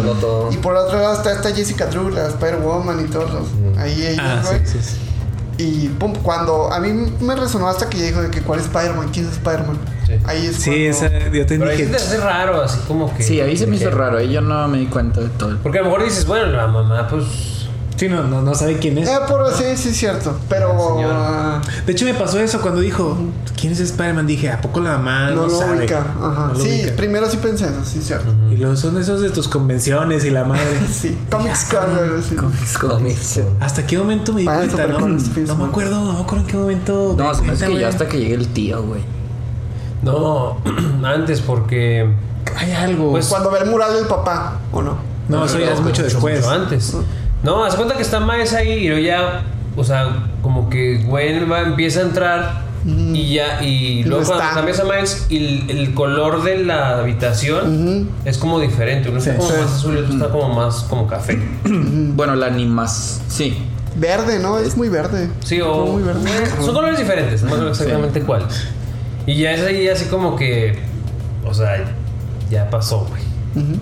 [0.52, 3.78] Y por otro lado está esta Jessica Drew, la Spider-Woman y todos los.
[3.78, 4.60] Ahí ellos, Ah, güey.
[4.66, 4.96] sí, sí, sí.
[5.62, 8.66] Y pum, cuando a mí me resonó hasta que ya dijo de que cuál es
[8.68, 9.78] Spider-Man, quién es Spider-Man.
[10.08, 10.14] Sí.
[10.26, 13.14] Ahí es Sí, cuando- esa, yo te Pero ahí se te hace raro, así como
[13.14, 13.24] que.
[13.24, 14.18] Sí, ahí se me hizo que- raro.
[14.20, 15.58] Ahí yo no me di cuenta de todo.
[15.62, 17.59] Porque a lo mejor dices, bueno, la mamá, pues.
[18.00, 19.10] Sí, no, no, no sabe quién es.
[19.10, 20.40] Eh, pero sí, sí es cierto.
[20.48, 23.18] Pero ah, De hecho, me pasó eso cuando dijo,
[23.60, 24.26] ¿quién es Spider-Man?
[24.26, 25.80] Dije, ¿a poco la mamá no, no, lo sabe?
[25.80, 26.00] ubica.
[26.00, 26.48] Ajá.
[26.48, 26.96] No lo sí, ubica.
[26.96, 28.34] primero sí pensé eso, sí es cierto.
[28.50, 30.64] Y luego son esos de tus convenciones y la madre.
[30.94, 32.36] Sí, Comics Con, sí.
[32.80, 33.42] Cómics.
[33.60, 34.88] ¿Hasta qué momento me di Ah, cuenta?
[35.20, 37.16] super No, me acuerdo, no me acuerdo en qué momento.
[37.18, 39.02] me No, se me cuenta, que ya hasta que llegue el tío, güey.
[40.04, 40.58] No,
[41.04, 42.10] antes, porque.
[42.56, 43.12] Hay algo.
[43.12, 44.98] Pues- Cuando ve el mural del papá, ¿o no?
[45.28, 46.40] no, eso ya es mucho después.
[46.40, 46.96] Mucho antes.
[47.44, 49.44] No, haz cuenta que está Miles ahí y luego ya.
[49.76, 52.70] O sea, como que Gwen va, empieza a entrar.
[52.86, 54.56] Y ya, y no luego cuando está.
[54.56, 59.10] cambias a Miles, y el, el color de la habitación es como diferente.
[59.10, 59.38] Uno está Sí.
[59.38, 59.58] como Sí.
[59.62, 61.38] más azul y otro está como más como café.
[61.66, 63.22] Bueno, la animas.
[63.28, 63.58] Sí.
[63.98, 64.58] Verde, ¿no?
[64.60, 65.30] Es muy verde.
[65.44, 65.86] Sí, o.
[65.88, 66.22] Muy verde.
[66.64, 68.68] Son colores diferentes, no sé exactamente cuáles.
[69.26, 70.80] Y ya es ahí así como que.
[71.46, 71.84] O sea,
[72.50, 73.22] ya pasó, güey.
[73.56, 73.78] Ujú.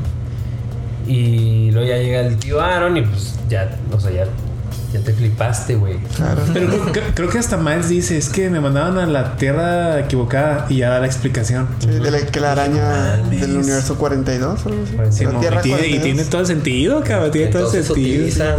[1.07, 4.25] Y luego ya llega el tío Aaron y pues ya, o sea, ya,
[4.93, 5.97] ya te flipaste, güey.
[6.15, 6.41] Claro.
[6.53, 6.69] Pero
[7.15, 10.89] creo, que hasta Miles dice, es que me mandaban a la tierra equivocada y ya
[10.89, 11.67] da la explicación.
[11.79, 13.41] Sí, de la, que la araña mames.
[13.41, 15.19] del universo 42 o algo así.
[15.19, 16.03] Sí, La mo- Tierra y, tiene, y 42.
[16.03, 17.31] tiene todo el sentido, cabrón.
[17.31, 18.15] Tiene todo el Entonces sentido.
[18.17, 18.55] utilizan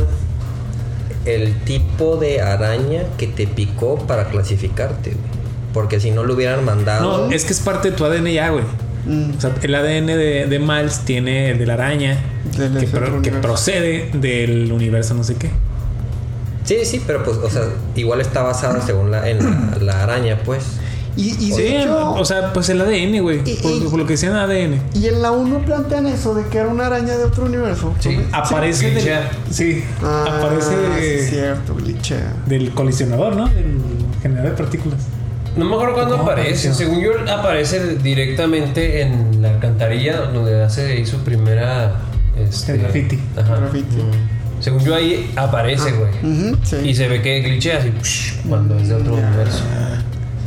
[1.25, 5.39] el tipo de araña que te picó para clasificarte, güey.
[5.75, 7.27] Porque si no lo hubieran mandado.
[7.27, 8.65] No, es que es parte de tu ADN ya, güey.
[9.09, 9.37] Mm.
[9.37, 12.19] O sea, el ADN de, de Miles tiene el de la araña
[12.57, 15.51] Del que, pro- procede del universo no sé qué.
[16.65, 17.63] Sí, sí, pero pues, o sea,
[17.97, 20.63] igual está basado según la, en la, la araña, pues.
[21.17, 23.39] Y, Sí, hecho, o sea, pues el ADN, güey.
[23.61, 24.81] Por, lo que decían ADN.
[24.95, 27.93] y en la 1 plantean eso de que era una araña de otro universo.
[27.99, 28.19] Sí.
[28.31, 29.31] Aparece del, glitchea.
[29.51, 32.35] sí, Ah, sí, aparece es cierto, glitchea.
[32.47, 33.49] del colisionador, ¿no?
[33.49, 33.79] Del
[34.23, 35.01] generador de partículas.
[35.59, 36.69] No me acuerdo cuándo ¿Cómo aparece.
[36.69, 36.75] apareció?
[36.75, 41.97] Según yo, aparece directamente en la alcantarilla donde hace ahí su primera.
[42.39, 43.19] Este, El graffiti.
[43.37, 43.57] Ajá.
[43.57, 43.97] Graffiti.
[44.61, 46.11] Según yo, ahí aparece, güey.
[46.23, 46.77] Ujú, sí.
[46.85, 49.63] Y se ve que glitchea así psh, cuando es de otro universo.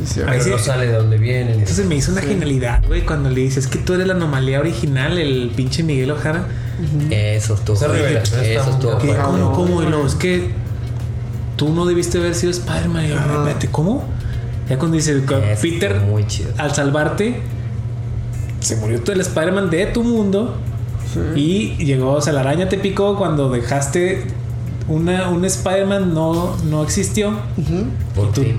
[0.04, 0.20] Sí.
[0.20, 0.50] Ahí Pero sí.
[0.50, 1.52] no sale de dónde viene.
[1.52, 4.58] ni- Entonces me hizo una genialidad, güey, cuando le dices que tú eres la anomalía
[4.60, 6.46] original, el pinche Miguel Ojara.
[7.10, 7.76] Eso estuvo.
[7.76, 9.14] Esa revelación está Eso muy estuvo.
[9.14, 9.82] Cabrón, ¿Cómo, cómo?
[9.82, 10.50] No, es que
[11.56, 13.04] tú no debiste haber sido Spider-Man.
[13.04, 14.04] Y yo, "Espérate, ¿cómo?
[14.72, 15.20] Ya cuando dice
[15.60, 16.50] Peter, estuvo muy chido.
[16.56, 17.40] al salvarte,
[18.60, 20.56] se murió todo el Spider-Man de tu mundo.
[21.36, 24.24] Y llegó, o sea, la araña te picó cuando dejaste
[24.88, 27.28] una, un Spider-Man no, no existió
[27.58, 27.84] Ujú.
[28.14, 28.54] Por ti.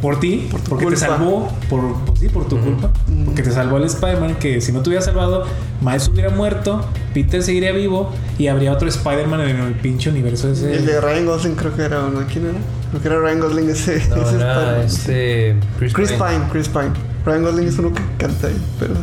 [0.00, 1.00] por ti, Por tu porque culpa.
[1.00, 2.90] te salvó, por, pues sí, por tu culpa,
[3.24, 5.46] porque te salvó el Spider-Man, que si no te hubiera salvado,
[5.80, 10.74] Miles hubiera muerto, Peter seguiría vivo y habría otro Spider-Man en el pinche universo ese.
[10.76, 12.20] El de Ryan Gosling creo que era uno.
[12.32, 12.58] ¿Quién era?
[13.00, 14.08] Creo que era Ryan Gosling ese.
[14.08, 15.56] No, ese era este.
[15.78, 16.28] Chris, Chris Pine.
[16.28, 16.92] Pine, Chris Pine.
[17.24, 18.94] Ryan Gosling es uno que canta ahí, pero...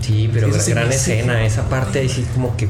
[0.00, 2.68] Sí, pero se gran escena, esa parte ahí sí como que...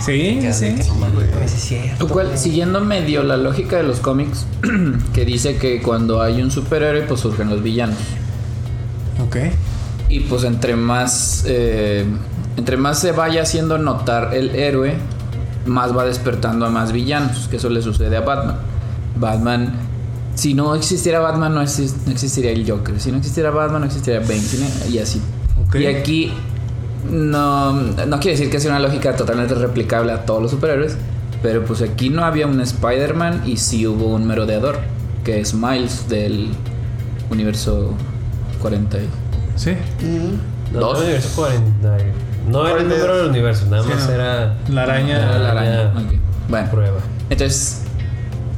[0.00, 0.74] Sí, sí.
[0.74, 2.06] que no sí es cierto.
[2.06, 4.46] Lo cual, siguiendo medio la lógica de los cómics,
[5.12, 7.98] que dice que cuando hay un superhéroe, pues surgen los villanos.
[9.24, 9.36] Ok.
[10.08, 12.04] Y pues entre más eh,
[12.56, 14.96] entre más se vaya haciendo notar el héroe,
[15.66, 18.56] más va despertando a más villanos, que eso le sucede a Batman.
[19.18, 19.72] Batman,
[20.34, 23.00] si no existiera Batman, no, exis- no existiría el Joker.
[23.00, 24.40] Si no existiera Batman, no existiría Bane.
[24.90, 25.20] Y así.
[25.66, 25.74] Ok.
[25.76, 26.32] Y aquí
[27.10, 30.96] no, no quiere decir que sea una lógica totalmente replicable a todos los superhéroes,
[31.42, 34.78] pero pues aquí no había un Spider-Man y sí hubo un merodeador,
[35.24, 36.50] que es Miles del
[37.30, 37.94] universo
[38.60, 38.98] 40.
[38.98, 39.08] y-
[39.56, 39.70] Sí.
[39.70, 40.38] Ujú.
[40.72, 40.98] No, Dos.
[40.98, 41.96] no, universo 40.
[42.48, 42.98] No era el 42.
[42.98, 44.12] número del universo, nada Sí, más no.
[44.14, 44.56] era.
[44.68, 45.16] La araña.
[45.16, 45.80] Era la araña.
[45.90, 46.00] araña.
[46.00, 46.14] ok.
[46.48, 46.98] Bueno, Prueba.
[47.30, 47.82] entonces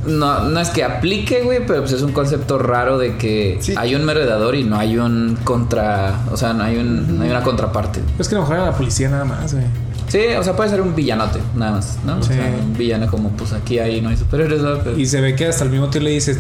[0.07, 3.75] no, no es que aplique, güey, pero pues es un concepto raro de que Sí.
[3.77, 7.31] hay un merodeador y no hay un contra, o sea, no hay un, no hay
[7.31, 8.01] una contraparte.
[8.19, 9.65] Es que a lo mejor era la policía nada más, güey.
[10.09, 12.21] Sí, o sea, puede ser un villanote, nada más, ¿no?
[12.23, 12.33] Sí.
[12.33, 14.79] O sea, un villano como pues aquí ahí no hay superhéroes, ¿no?
[14.79, 16.37] Pero- Y se ve que hasta el mismo tío le dice,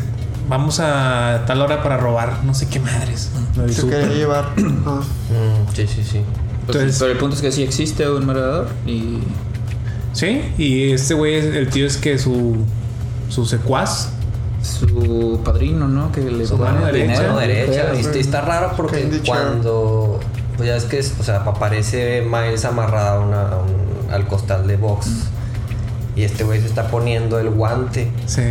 [0.49, 3.31] vamos a tal hora para robar, no sé qué madres.
[3.71, 4.47] Se quería llevar.
[4.87, 5.01] Ah.
[5.31, 6.21] Mm, sí, sí, sí.
[6.67, 9.19] pues, entonces- pero el punto es que sí existe un merodeador y
[10.13, 12.57] Sí, y este güey, el tío es que su,
[13.31, 14.11] su secuaz.
[14.63, 16.13] su padrino, ¿no?
[16.13, 17.93] Que le Su mano dinero, Mano derecha.
[17.95, 20.21] Y está- raro porque cuando.
[20.59, 24.27] Pues ya es que, es- o sea, aparece Miles amarrada a una- a un- al
[24.27, 25.07] costal de box.
[26.15, 28.11] Y este güey se está poniendo el guante.
[28.27, 28.43] Sí.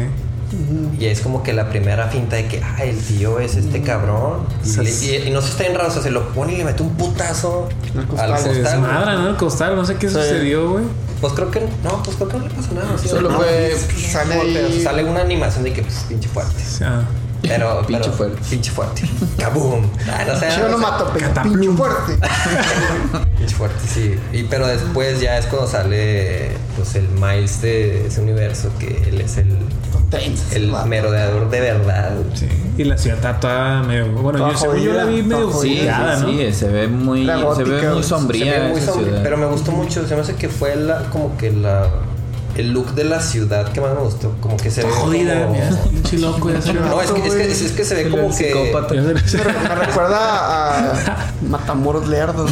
[1.00, 4.40] Y es como que la primera finta de que, ah, el tío es este cabrón.
[4.66, 6.58] Y, le- y- y no se está en raro, o sea, se lo pone y
[6.58, 8.32] le mete un putazo El costal.
[8.34, 8.64] al costal.
[8.64, 9.30] desmadra, ¿no?
[9.30, 10.16] El costal, no sé qué Sí.
[10.16, 10.86] sucedió, güey.
[11.22, 12.98] Pues creo que no, pues creo que no le pasa nada.
[12.98, 13.08] ¿sí?
[13.10, 13.76] Solo No, fue-
[14.12, 14.82] Sale ahí.
[14.84, 16.64] sale una animación de que, pues, pinche fuerte.
[16.84, 17.02] Ah,
[17.42, 18.42] Pero, Pinche pero- fuerte.
[18.50, 19.02] Pinche fuerte.
[19.38, 19.86] Kaboom.
[20.10, 20.82] Ah, no sé, Yo no sé.
[20.82, 22.18] mato, pero pinche fuerte.
[23.38, 24.16] Pinche fuerte, sí.
[24.34, 29.22] Y, pero después ya es cuando sale pues el Miles de ese universo, que él
[29.22, 29.58] es el,
[30.54, 32.12] El merodeador de verdad.
[32.34, 32.48] sí.
[32.78, 34.08] Y la ciudad está toda medio.
[34.14, 36.32] Bueno, Toda yo, según yo la vi jodida, medio Sí, jodida, sí, ¿no?
[36.32, 38.60] sí, se ve muy, se ve muy sombría.
[38.62, 39.20] ve muy ciudad.
[39.22, 40.08] pero me gustó mucho.
[40.08, 41.88] Se me hace que fue la, como que la
[42.60, 44.36] el look de la ciudad que más me gustó.
[44.42, 46.50] Como que se ve jodida, como- mira, pinche loco.
[46.52, 48.74] Ya se No, es que, es, que, es, es que se ve como que.
[49.68, 50.20] Me recuerda
[50.90, 52.52] a Matamoros Lerdos.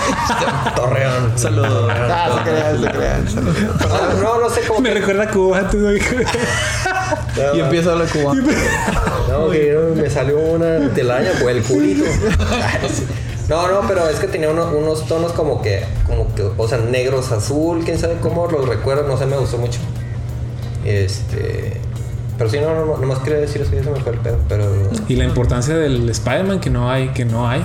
[0.76, 1.32] Torreón.
[1.36, 1.92] Saludos.
[1.94, 3.28] Ah, se crean, se crean.
[3.28, 3.56] saludos.
[4.20, 4.80] No, no sé cómo.
[4.80, 6.00] Me recuerda a Cuba, tú, güey.
[7.54, 8.42] Y empieza a hablar cubano.
[9.28, 12.04] No, que no, me salió una telaraña por el culito.
[13.48, 16.78] No, no, pero es que tenía uno- unos tonos como que, como que, o sea,
[16.78, 19.80] negros, azul, quién sabe cómo los recuerdo, no sé, me gustó mucho.
[20.84, 21.80] Este.
[22.36, 24.64] Pero sí, no, no, nomás quería decir eso, ya se me fue el pedo, pero.
[25.08, 27.62] Y la importancia del Spider-Man que no hay, que no hay.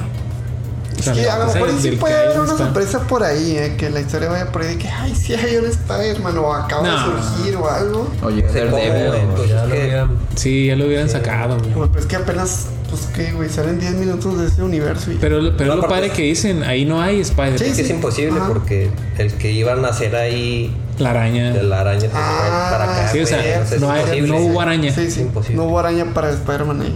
[0.98, 3.90] Es que a lo mejor sí puede haber un una sorpresa por ahí, eh, que
[3.90, 7.16] la historia vaya por ahí de que, ay, sí hay un Spider-Man o acaba No.
[7.16, 8.10] de surgir o algo.
[8.22, 9.08] Oye, Daredevil.
[9.10, 9.36] güey.
[9.36, 11.90] Pues ya es lo que- hubieran- Sí, ya lo hubieran sacado, güey.
[11.90, 15.16] Pues es que apenas, pues que, güey, salen 10 minutos de ese universo y...
[15.16, 17.60] Pero, pero No, lo padre que dicen, ahí no hay Spider-Man.
[17.60, 17.94] Sí, Es que es sí.
[17.94, 18.48] imposible Ajá.
[18.50, 21.52] porque el que iba a nacer ahí La araña.
[21.54, 23.10] de la araña pues, Ah, para acá.
[23.12, 24.94] sí, o sea, es no hay- no hubo araña.
[24.94, 25.22] Sí, sí.
[25.22, 25.56] Imposible.
[25.58, 26.96] No hubo araña para Spider-Man ahí.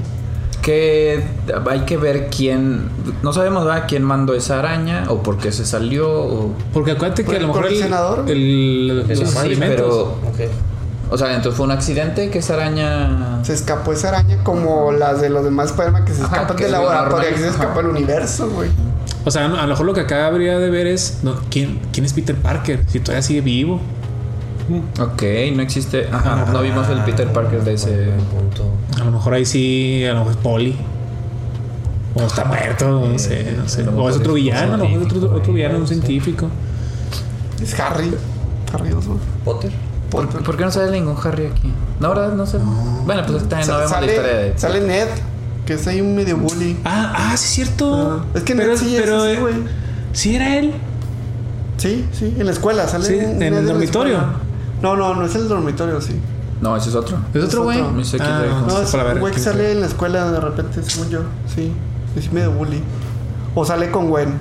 [0.68, 1.23] Que
[1.69, 2.89] hay que ver quién.
[3.23, 3.85] No sabemos ¿verdad?
[3.88, 6.11] quién mandó esa araña o por qué se salió.
[6.11, 8.19] O, Porque acuérdate que a lo ¿Por mejor el el, senador?
[8.30, 9.77] el- El los amarillo, alimentos.
[9.88, 10.52] pero- Ok.
[11.10, 13.39] o sea, entonces fue un accidente que esa araña.
[13.44, 16.64] Se escapó esa araña como las de los demás Spider-Man que se Ajá, escapan que
[16.64, 17.30] del laboratorio.
[17.30, 18.69] Aquí se escapa el universo, güey.
[19.23, 22.06] O sea, a lo mejor lo que acá habría de ver es no, ¿quién, quién
[22.06, 23.80] es Peter Parker, si todavía sigue vivo.
[24.99, 25.23] Ok,
[25.56, 26.07] no existe.
[26.11, 28.10] Ajá, no vimos el Peter Parker de ese.
[28.31, 28.65] Punto.
[28.99, 30.76] A lo mejor ahí sí, a lo mejor es Polly.
[32.15, 33.88] O está muerto, no sé, no sé.
[33.88, 36.49] O es otro es villano, a lo mejor es otro, villano, un no científico.
[37.61, 38.11] Es Harry.
[38.73, 39.19] Harry Osborn.
[39.45, 39.72] Potter.
[40.10, 40.44] ¿Por, Potter.
[40.44, 41.72] por qué no sale ningún Harry aquí?
[41.99, 42.34] No, ¿verdad?
[42.34, 42.57] No sé.
[43.06, 44.57] Bueno, pues también no Sa- vemos la sale, historia de.
[44.60, 45.07] sale Ned,
[45.65, 46.77] que es ahí un medio bully.
[46.84, 48.19] Ah, ah, sí es cierto.
[48.22, 49.53] Ah, es que pero, Ned sí es pero, así, eh, güey.
[50.14, 50.73] sí era él.
[51.77, 52.88] Sí, sí, en la escuela.
[52.88, 54.46] Sale Sí, en el dormitorio.
[54.81, 56.19] No, no, no es el dormitorio, sí.
[56.61, 57.17] No, ese es otro.
[57.33, 57.79] ¿Es otro güey?
[58.03, 59.87] sé quién Ah, no, No, es para ver un güey que quién sale en la
[59.87, 61.19] escuela de repente, según yo.
[61.53, 61.71] Sí,
[62.15, 62.81] es medio bully.
[63.55, 64.33] O sale con Gwen.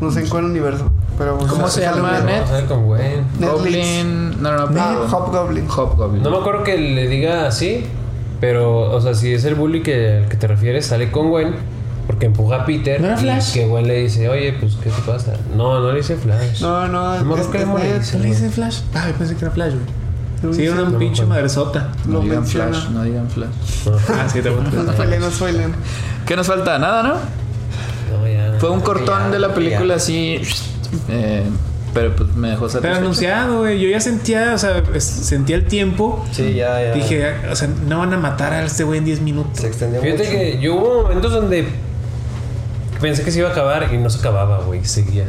[0.00, 0.90] No sé en cuál universo.
[1.18, 2.10] Pero, ¿Cómo se sale llama?
[2.12, 2.26] Gwen.
[2.26, 2.34] Net?
[2.36, 3.24] Vamos a ver con Gwen.
[3.38, 3.52] Netflix.
[3.52, 4.42] Goblin.
[4.42, 4.80] No, no, no.
[4.80, 5.68] Ah, pero- Hobgoblin.
[5.68, 6.22] Hobgoblin.
[6.22, 7.84] No me acuerdo que le diga así,
[8.40, 11.54] pero, o sea, si es el bully que, al que te refieres, sale con Gwen,
[12.10, 13.00] porque empuja a Peter.
[13.00, 13.52] ¿No era y Flash?
[13.54, 15.32] que Gwen le dice, oye, pues, ¿qué te pasa?
[15.56, 16.60] No, no le dice Flash.
[16.60, 18.02] No, no, No es- dice.
[18.02, 18.80] ¿Se le dice Flash?
[18.94, 20.54] Ah, yo pensé que era Flash, güey.
[20.54, 21.92] Sí, una No pinche madresota.
[22.06, 22.68] No Lo digan menciona.
[22.70, 23.50] Flash, no digan Flash.
[24.08, 25.72] Ah, sí, te No spoilen, no spoilen.
[26.26, 26.78] ¿Qué nos falta?
[26.78, 27.14] Nada, ¿no?
[27.14, 28.54] No, ya.
[28.58, 29.54] Fue un cortón ya, de la ya.
[29.54, 30.40] película así.
[31.08, 31.42] eh,
[31.92, 32.98] pero pues me dejó Pero satisfecho.
[33.00, 33.80] anunciado, güey.
[33.80, 36.24] Yo ya sentía, o sea, sentía el tiempo.
[36.32, 36.92] Sí, ya, ya.
[36.94, 39.58] Dije, o sea, no van a matar a este güey en 10 minutos.
[39.60, 40.30] Se extendió Fíjate mucho.
[40.38, 41.66] que yo hubo momentos donde
[43.00, 45.24] pensé que se iba a acabar y no se acababa, güey, seguía.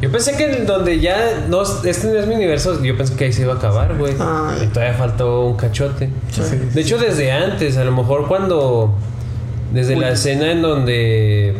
[0.00, 3.24] Yo pensé que en donde ya no, este no es mi universo, yo pensé que
[3.24, 4.14] ahí se iba a acabar, güey.
[4.20, 4.64] Ay.
[4.64, 6.10] Y todavía faltó un cachote.
[6.30, 6.42] Sí,
[6.74, 8.94] De hecho, desde antes, a lo mejor cuando.
[9.72, 11.56] Desde la escena en donde.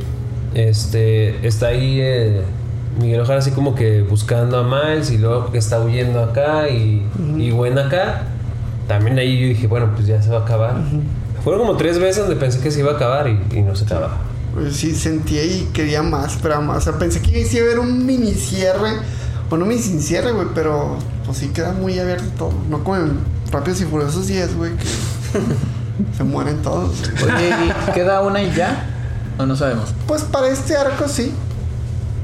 [0.55, 1.47] Este.
[1.47, 1.99] Está ahí.
[2.01, 2.43] eh,
[3.01, 7.07] Miguel Ojara así como que buscando a Miles y luego que está huyendo acá y,
[7.37, 8.23] y Gwen acá.
[8.89, 10.77] También ahí yo dije, bueno, pues ya se va a acabar.
[11.45, 13.85] Fueron como tres veces donde pensé que se iba a acabar y, y no se
[13.85, 14.17] acababa.
[14.57, 16.78] Pues sí, sentía y quería más, pero más.
[16.78, 18.91] O sea, pensé que iba a haber un mini cierre.
[19.51, 20.97] O no mini sin cierre, güey, pero
[21.27, 22.53] pues sí queda muy abierto todo.
[22.70, 23.19] No como en
[23.53, 24.85] Rápidos y Furiosos 10, güey, que
[26.16, 26.95] se mueren todos.
[27.23, 28.87] Oye, ¿y ¿queda una y ya?
[29.39, 29.93] ¿O no sabemos?
[30.07, 31.33] Pues para este arco sí.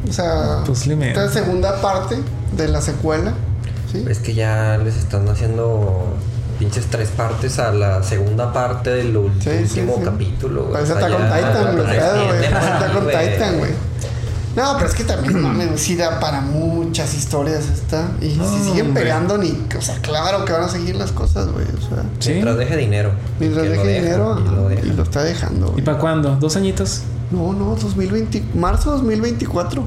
[0.09, 1.21] O sea, Posiblemente.
[1.21, 2.17] esta segunda parte
[2.57, 3.35] de la secuela.
[3.93, 4.05] Sí.
[4.09, 6.17] Es que ya les están haciendo
[6.63, 10.05] pinches tres partes a la segunda parte del ul- Sí, sí, último sí.
[10.05, 10.61] capítulo.
[10.63, 10.73] güey.
[10.75, 12.47] Parece Attack on Titan, güey.
[12.47, 13.07] Attack on.
[13.09, 13.71] Titan, güey.
[14.55, 18.11] No, pero es que también, mames, sí da para muchas historias esta.
[18.21, 19.03] Y No, si siguen hombre.
[19.03, 19.59] pegando, ni.
[19.77, 21.65] O sea, claro que van a seguir las cosas, güey.
[21.65, 22.31] O sea, Sí.
[22.33, 23.11] Mientras deje dinero.
[23.41, 24.87] mientras deje deja, dinero y lo ajá, deja.
[24.87, 25.75] y lo está dejando.
[25.77, 26.37] ¿Y para cuándo?
[26.37, 27.03] ¿Dos añitos?
[27.33, 28.45] No, no, 2020.
[28.55, 29.83] Marzo 2024.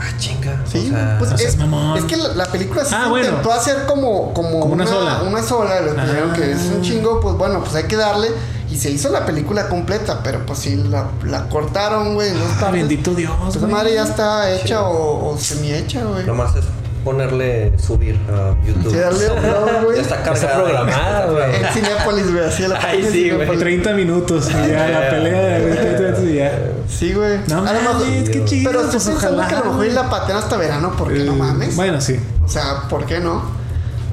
[0.00, 0.62] Ah, chinga.
[0.70, 1.98] Sí, o sea, pues no es, mamón.
[1.98, 3.26] es que la, la película sí Ah, se bueno.
[3.28, 5.22] intentó hacer como, como, Como una sola.
[5.26, 6.34] Una sola, dijeron Ah.
[6.34, 8.28] que es un chingo, pues bueno, pues hay que darle.
[8.70, 12.30] Y se hizo la película completa, pero pues sí, la, la cortaron, güey.
[12.62, 13.72] Ah, bendito Dios, Pues esa güey.
[13.72, 16.24] madre ya está hecha o, o semi hecha, güey.
[16.24, 16.64] Nomás es
[17.04, 18.90] ponerle subir a YouTube.
[18.92, 19.96] Sí, darle upload, güey.
[19.96, 20.34] Ya está cargada.
[20.34, 21.56] Está programada, güey.
[21.56, 23.46] En Cinepolis, güey, así a la Ay, sí, güey.
[23.46, 23.60] Por Cinépolis.
[23.60, 24.48] 30 minutos.
[24.50, 26.58] Y ya la pelea de 30 minutos y ya.
[26.88, 27.38] Sí, güey.
[27.48, 27.94] No a lo mejor.
[28.06, 28.70] mames, qué chido.
[28.70, 29.48] Pero estoy pues pensando ojalá.
[29.48, 31.76] que a lo mejor y la patean hasta verano, ¿por qué no Eh, mames?
[31.76, 32.18] Bueno, sí.
[32.44, 33.59] O sea, ¿por qué no?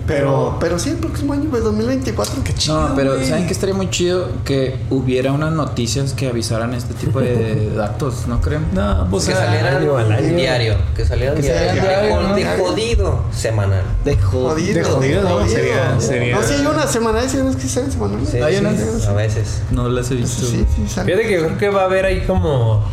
[0.08, 2.42] Pero, Pero- sí, el próximo año, pues 2024.
[2.44, 2.90] Qué chido.
[2.90, 3.28] No, pero güey.
[3.28, 4.30] ¿saben que estaría muy chido?
[4.46, 8.66] Que hubiera unas noticias que avisaran este tipo de datos, ¿no creen?
[8.74, 10.36] No, pues Que año.
[10.38, 10.76] diario.
[10.96, 11.74] Que salieran Que diario.
[11.74, 12.36] De diario, jod- ¿no?
[12.36, 13.84] De jodido semanal.
[14.06, 14.74] De Jodido.
[14.76, 15.48] De jodido, ¿no?
[15.48, 18.30] Sería- sería- No, sí, hay una semana, hay unas que salen semanales.
[18.30, 19.62] Sí, Hay sí, unas- a veces.
[19.72, 20.46] No las he visto.
[20.46, 21.06] Sí, sí, salen.
[21.18, 22.84] Fíjate que yo creo que va a haber ahí como.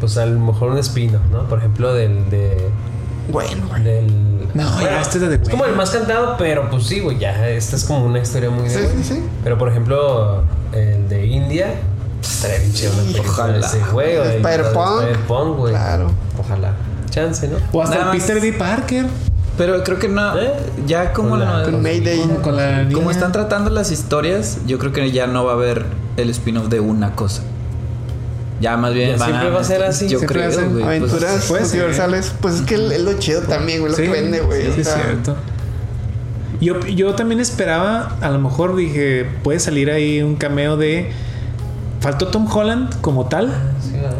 [0.00, 1.48] Pues a lo mejor un espino, ¿no?
[1.48, 2.28] Por ejemplo, del.
[2.28, 2.68] De,
[3.32, 3.82] Bueno, güey.
[3.82, 7.18] del No, ya este es de Es como el más cantado, pero pues sí, güey,
[7.18, 9.24] ya esta es como una historia muy de Sí, sí, sí.
[9.42, 11.74] Pero por ejemplo, el de India,
[12.22, 13.66] estaría bien chido una película Ojalá.
[13.66, 15.56] ese güey, Spider-Punk.
[15.58, 15.72] Güey.
[15.72, 16.10] Claro.
[16.38, 16.72] Ojalá.
[17.10, 17.56] Chance, ¿no?
[17.72, 18.52] O hasta Nada el más- Peter D.
[18.52, 19.06] Parker.
[19.56, 20.36] Pero creo que no.
[20.38, 20.52] ¿Eh?
[20.86, 22.18] Ya como, Con la- Con Mayday.
[22.20, 22.94] Con, con la niña.
[22.94, 25.84] como están tratando las historias, yo creo que ya no va a haber
[26.16, 27.42] el spin-off de una cosa.
[28.60, 30.08] Ya más bien Ya van siempre va a ser así.
[30.08, 30.70] Yo Siempre creo, güey.
[30.72, 31.78] pues, Aventuras puede ser.
[31.80, 32.32] universales.
[32.40, 33.90] Pues es que es lo chido también, güey.
[33.92, 34.72] Lo que vende, güey.
[34.72, 35.36] Sí, es cierto.
[36.60, 41.10] Yo, yo también esperaba, a lo mejor dije, puede salir ahí un cameo de.
[42.00, 43.50] Faltó Tom Holland como tal,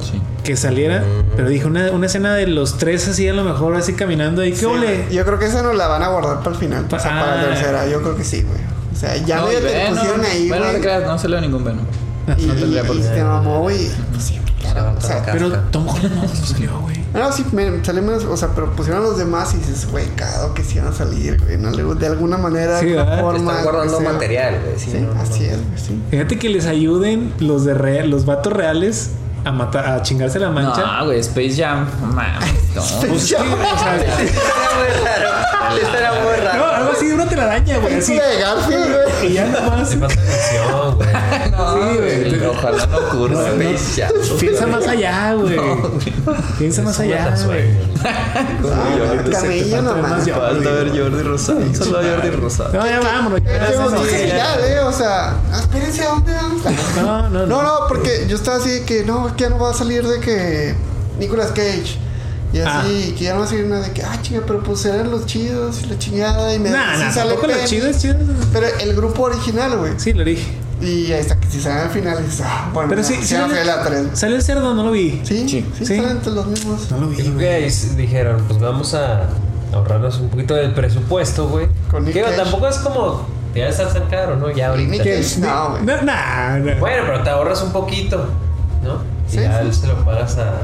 [0.00, 0.18] sí.
[0.42, 1.04] que saliera,
[1.36, 4.50] pero dije una, una escena de los tres así, a lo mejor así caminando ahí.
[4.52, 5.04] ¿Qué sí, ole?
[5.12, 6.86] Yo creo que esa nos la van a guardar para el final.
[6.86, 7.44] O sea, para la Ah.
[7.44, 7.86] tercera.
[7.86, 8.58] Yo creo que sí, güey.
[8.92, 11.40] O sea, ya No, medio te pusieron ahí, Bueno, no te creas, no se le
[11.42, 11.84] ningún Venom.
[12.38, 13.02] Y, no tendría por qué.
[13.02, 13.90] te mamó, güey.
[14.10, 14.94] Pues sí, claro.
[14.96, 15.32] O sea, Casca.
[15.32, 17.04] Pero Tom Holland no salió, güey.
[17.14, 20.04] No, sí, me, sale menos, o sea, pero pusieron a los demás y dices, güey,
[20.16, 23.52] cada que sí van a salir, güey, no de alguna manera, Sí, de forma.
[23.52, 24.12] Están guardando sea.
[24.12, 24.76] material, güey.
[24.76, 25.46] Sí, Sí, no, no, así no.
[25.46, 26.02] es, güey, sí.
[26.10, 29.10] Fíjate que les ayuden los de real, los vatos reales
[29.44, 30.82] a matar, a chingarse la mancha.
[30.84, 31.86] No, güey, Space Jam.
[32.74, 32.82] no.
[33.08, 34.00] Pues sí, o sea,
[35.82, 36.58] Estaría muy raro.
[36.58, 37.94] no, algo así de una telaraña, güey.
[37.94, 38.14] Así.
[38.14, 39.26] De Garfield, güey.
[39.30, 39.90] Y ya nomás.
[39.90, 41.08] Te falta edición, güey.
[41.54, 42.46] Sí, güey.
[42.46, 43.34] Ojalá no ocurra.
[43.34, 44.38] No, no.
[44.38, 45.60] Piensa más allá, güey.
[46.58, 47.64] Piensa más allá, güey.
[48.04, 50.28] Ah, Camilla nomás.
[50.30, 51.74] Falta ver Jordi Rosado.
[51.74, 52.72] Solo Jordi Rosado.
[52.72, 53.40] No, ya vámonos.
[53.42, 56.62] ya, eh, o sea, ah, espérense, ¿a dónde vamos?
[56.96, 59.70] No, no, No, no, porque yo estaba así de que no, que ya no va
[59.70, 60.74] a salir de que
[61.18, 61.98] Nicolas Cage.
[62.54, 62.80] Y Ah.
[62.80, 65.10] así, que ya no va a salir nada de que, ah, chinga, pero pues eran
[65.10, 66.54] los chidos y la chingada.
[66.54, 67.66] Y me Nah, nah, sale tampoco lo Penny.
[67.68, 68.14] chido es chido.
[68.52, 69.92] Pero el grupo original, güey.
[69.96, 70.46] Sí, lo dije.
[70.80, 73.54] Y ahí está, que si sale al final, dices, ah, bueno, Pero sí, no sale-
[73.54, 74.06] fue la 3.
[74.14, 75.20] Sale el cerdo, no lo vi.
[75.24, 75.66] Sí, Sí.
[75.76, 75.96] sí, Sí.
[75.96, 76.90] salen los mismos.
[76.90, 77.16] No lo vi.
[77.16, 79.28] Creo que dijeron, pues vamos a
[79.72, 81.66] ahorrarnos un poquito del presupuesto, güey.
[81.90, 82.24] Con Cage.
[82.36, 84.50] tampoco es como, ya está tan caro, ¿no?
[84.50, 84.90] Ya ahorita.
[84.92, 85.82] Nick Cage, no, güey.
[85.84, 86.58] No, nah.
[86.78, 88.28] Bueno, pero te ahorras un poquito,
[88.84, 88.94] ¿no?
[89.28, 89.80] Y Sí, ya sí.
[89.80, 90.60] se lo pagas a...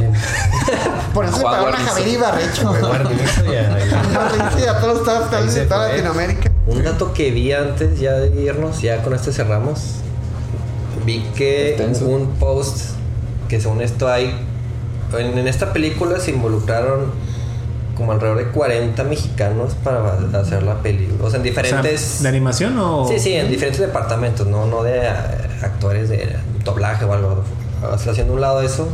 [1.14, 1.78] Por eso Juan pagaron a.
[1.88, 2.74] Javier Ibarrecho,
[4.58, 5.88] y a- todos los de toda.
[5.88, 6.50] Latinoamérica.
[6.66, 9.80] Un dato que vi antes ya de irnos, ya con este cerramos.
[11.04, 12.90] Vi que un post
[13.48, 14.34] que según esto hay.
[15.18, 17.12] En, en esta película se involucraron
[17.96, 21.24] como alrededor de 40 mexicanos para hacer la película.
[21.26, 22.22] O sea, en O sea, diferentes.
[22.22, 23.08] ¿De animación o.?
[23.08, 27.42] Sí, sí, en diferentes departamentos, no, no de actores de doblaje o algo.
[27.82, 28.88] O sea, haciendo un lado eso.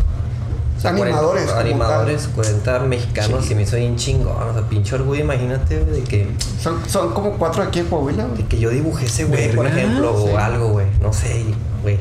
[0.76, 4.36] O sea, Animadores, 40 como animadores, 40 mexicanos, y me hizo bien chingón.
[4.50, 6.28] O sea, pinche orgullo, imagínate, güey, de que,
[6.60, 10.14] Son, son como cuatro aquí en Coahuila, de que yo dibujé ese güey, por ejemplo,
[10.24, 10.30] Sí.
[10.32, 10.86] o algo, güey.
[11.00, 11.44] No sé,
[11.82, 11.98] güey.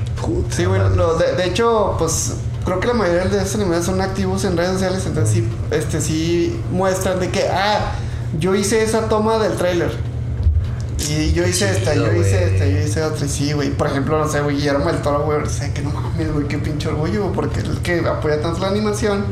[0.50, 0.82] Sí, güey.
[0.96, 2.34] lo- de, de hecho, pues
[2.66, 6.02] creo que la mayoría de estos animadores son activos en redes sociales, entonces sí, este,
[6.02, 7.94] sí muestran de que, ah,
[8.40, 9.92] yo hice esa toma del trailer.
[11.10, 13.26] Y yo hice esta, yo hice esta, yo hice otra.
[13.26, 13.70] Y sí, güey.
[13.72, 15.38] Por ejemplo, no sé, güey, Guillermo del Toro, güey.
[15.48, 18.68] Sé que no mames, güey, qué pinche orgullo, porque es el que apoya tanto la
[18.70, 19.26] animación.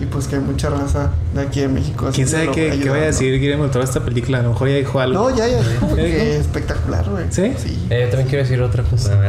[0.00, 2.10] Y pues que hay mucha raza de aquí en México.
[2.12, 4.38] ¿Quién sabe qué, qué vaya a decir Guillermo del Toro de esta película?
[4.38, 5.14] A lo mejor ya dijo algo.
[5.30, 6.18] No, ya, ya, dijo, güey, ¿Ya dijo?
[6.18, 7.24] que espectacular, güey.
[7.30, 7.54] ¿Sí?
[7.56, 7.86] Sí.
[7.90, 9.14] Eh, yo también quiero decir otra cosa.
[9.16, 9.22] No,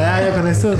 [0.00, 0.74] ya, ya con esto.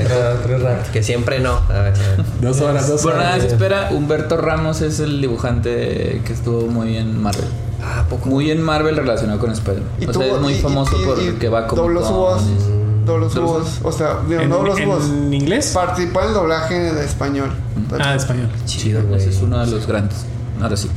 [0.93, 1.55] Que siempre no.
[1.69, 2.24] A ver, a ver.
[2.41, 3.43] Dos horas, dos Bueno, nada, horas.
[3.43, 3.89] se espera.
[3.91, 7.45] Humberto Ramos es el dibujante que estuvo muy en Marvel.
[7.86, 8.28] Ah, ¿a poco.
[8.28, 9.90] Muy en Marvel relacionado con Spider-Man.
[10.09, 11.82] O sea, es muy y- famoso y- y porque va como.
[11.82, 12.43] dobló su voz.
[12.43, 13.81] Dobló su ¿Dobló su voz.
[13.82, 15.05] O sea, digo, ¿En, no dobló su voz.
[15.11, 15.73] en inglés?
[15.74, 17.51] Participó en el doblaje de español.
[18.01, 18.48] Ah, de español.
[18.65, 19.28] Chido, Ese güey.
[19.28, 20.24] es uno de los grandes.
[20.62, 20.89] Ahora sí.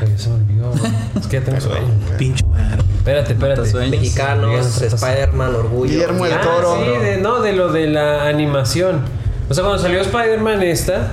[0.00, 0.72] Ay, se me olvidó.
[1.18, 1.86] Es que ya tengo sueño.
[2.16, 2.78] Pinche madre.
[2.98, 3.88] Espérate, espérate.
[3.90, 4.80] Mexicanos.
[4.80, 5.90] Spider-Man, Orgullo.
[5.90, 6.76] Guillermo del Ah, Toro.
[6.84, 9.00] sí, de, no, de lo de la animación.
[9.48, 11.08] O sea, cuando salió Spider-Man esta,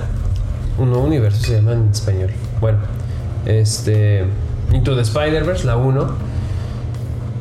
[0.78, 2.30] un nuevo universo se llama en español.
[2.60, 2.78] Bueno,
[3.46, 4.24] este.
[4.72, 6.28] Into the Spider-Verse, la 1.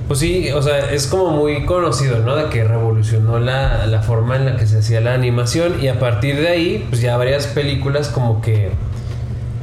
[0.07, 2.35] Pues sí, o sea, es como muy conocido, ¿no?
[2.37, 5.83] De que revolucionó la, la forma en la que se hacía la animación.
[5.83, 8.71] Y a partir de ahí, pues ya varias películas como que.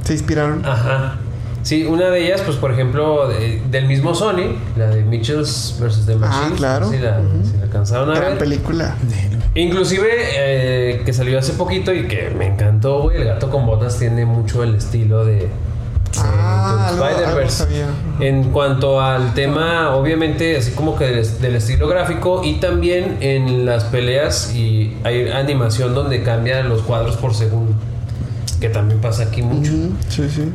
[0.02, 0.64] Se inspiraron.
[0.66, 1.16] Ajá.
[1.62, 6.04] Sí, una de ellas, pues por ejemplo, de- del mismo Sony, la de Mitchells vs.
[6.04, 6.50] The Machines.
[6.52, 6.90] Ah, claro.
[6.90, 8.38] Si la, si la alcanzaron a Gran ver.
[8.38, 8.96] película.
[9.54, 13.16] Inclusive eh, que salió hace poquito y que me encantó, güey.
[13.16, 15.48] El gato con botas tiene mucho el estilo de
[16.22, 17.66] Ah, Spider-Verse.
[18.20, 23.66] En cuanto al tema, obviamente, así como que del, del estilo gráfico y también en
[23.66, 27.72] las peleas y hay animación donde cambian los cuadros por segundo.
[28.60, 29.70] Que también pasa aquí mucho.
[30.08, 30.52] Sí, sí.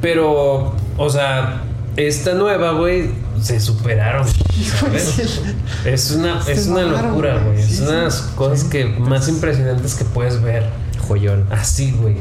[0.00, 1.62] Pero, o sea,
[1.96, 3.10] esta nueva, güey,
[3.40, 4.26] se superaron.
[4.26, 5.40] ¿sabes?
[5.84, 7.58] Es una, Se es una locura, güey.
[7.60, 10.64] es una de las cosas que más impresionantes que puedes ver.
[11.08, 11.46] Joyón.
[11.50, 12.16] Así, güey.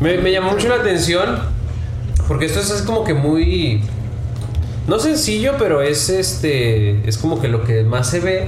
[0.00, 1.38] Me, me llamó mucho la atención.
[2.30, 3.82] Porque esto es, es como que muy.
[4.86, 7.04] No sencillo, pero es este.
[7.08, 8.46] Es como que lo que más se ve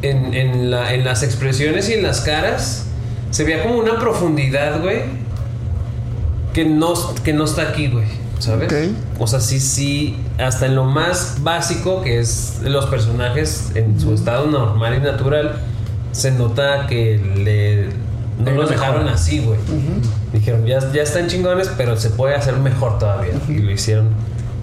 [0.00, 2.86] en, en, la- en las expresiones y en las caras.
[3.30, 5.02] Se veía como una profundidad, güey.
[6.54, 8.06] Que no, que no está aquí, güey.
[8.38, 8.68] ¿Sabes?
[9.18, 10.16] O sea, sí, sí.
[10.38, 15.60] Hasta en lo más básico, que es los personajes en su estado normal y natural.
[16.12, 17.88] Se nota que le.
[18.44, 19.14] No los dejaron mejora.
[19.14, 19.58] así, güey.
[20.32, 23.32] Dijeron, ya, ya están chingones, pero se puede hacer mejor todavía.
[23.48, 24.08] Y lo hicieron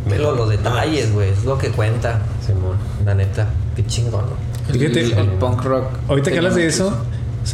[0.09, 0.37] Pero mejor.
[0.37, 2.19] los detalles, güey, es lo que cuenta.
[2.45, 2.77] Simón.
[3.05, 4.73] La neta, qué chingón, ¿no?
[4.73, 5.85] El, Fíjate, el punk rock.
[6.09, 6.93] Ahorita que hablas de eso,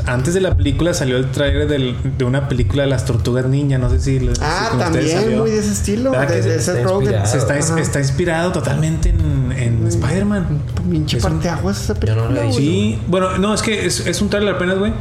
[0.08, 3.78] antes de la película salió el trailer del- de una película de las tortugas ninja.
[3.78, 4.20] No sé si.
[4.20, 5.38] si Ah, ustedes también, salió.
[5.42, 6.12] muy de ese estilo.
[6.12, 7.02] ¿Verdad De, de Está Rogen.
[7.02, 7.26] inspirado.
[7.28, 10.60] Se está, está inspirado totalmente en, en Spider-Man.
[10.90, 12.26] Pinche Es un- parteaguas esa Yo película.
[12.28, 12.62] no lo he visto.
[12.62, 12.68] güey.
[12.74, 14.94] Sí, bueno, no, es que es, es un trailer apenas, güey.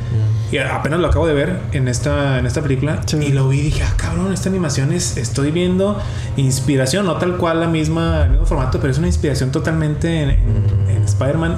[0.52, 3.00] Y apenas lo acabo de ver en esta, en esta película.
[3.06, 3.16] Sí.
[3.16, 5.16] Y lo vi y dije, ah, cabrón, esta animación es.
[5.16, 5.98] Estoy viendo
[6.36, 10.30] inspiración, no tal cual la misma, el mismo formato, pero es una inspiración totalmente en,
[10.30, 11.56] en- en Spider-Man.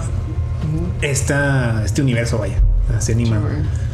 [1.03, 2.61] Esta, este universo, vaya.
[2.97, 3.39] Así anima.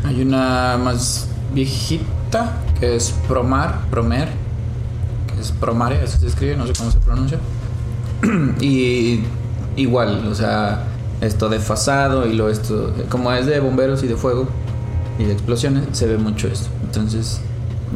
[0.05, 4.29] Hay una más viejita que es Promar, Promer,
[5.35, 7.39] que es Promare, así se escribe, no sé cómo se pronuncia.
[8.61, 9.23] y
[9.77, 10.85] igual, o sea,
[11.21, 14.49] esto desfasado y lo esto, como es de bomberos y de fuego
[15.21, 16.69] y de explosiones, se ve mucho esto.
[16.85, 17.41] Entonces,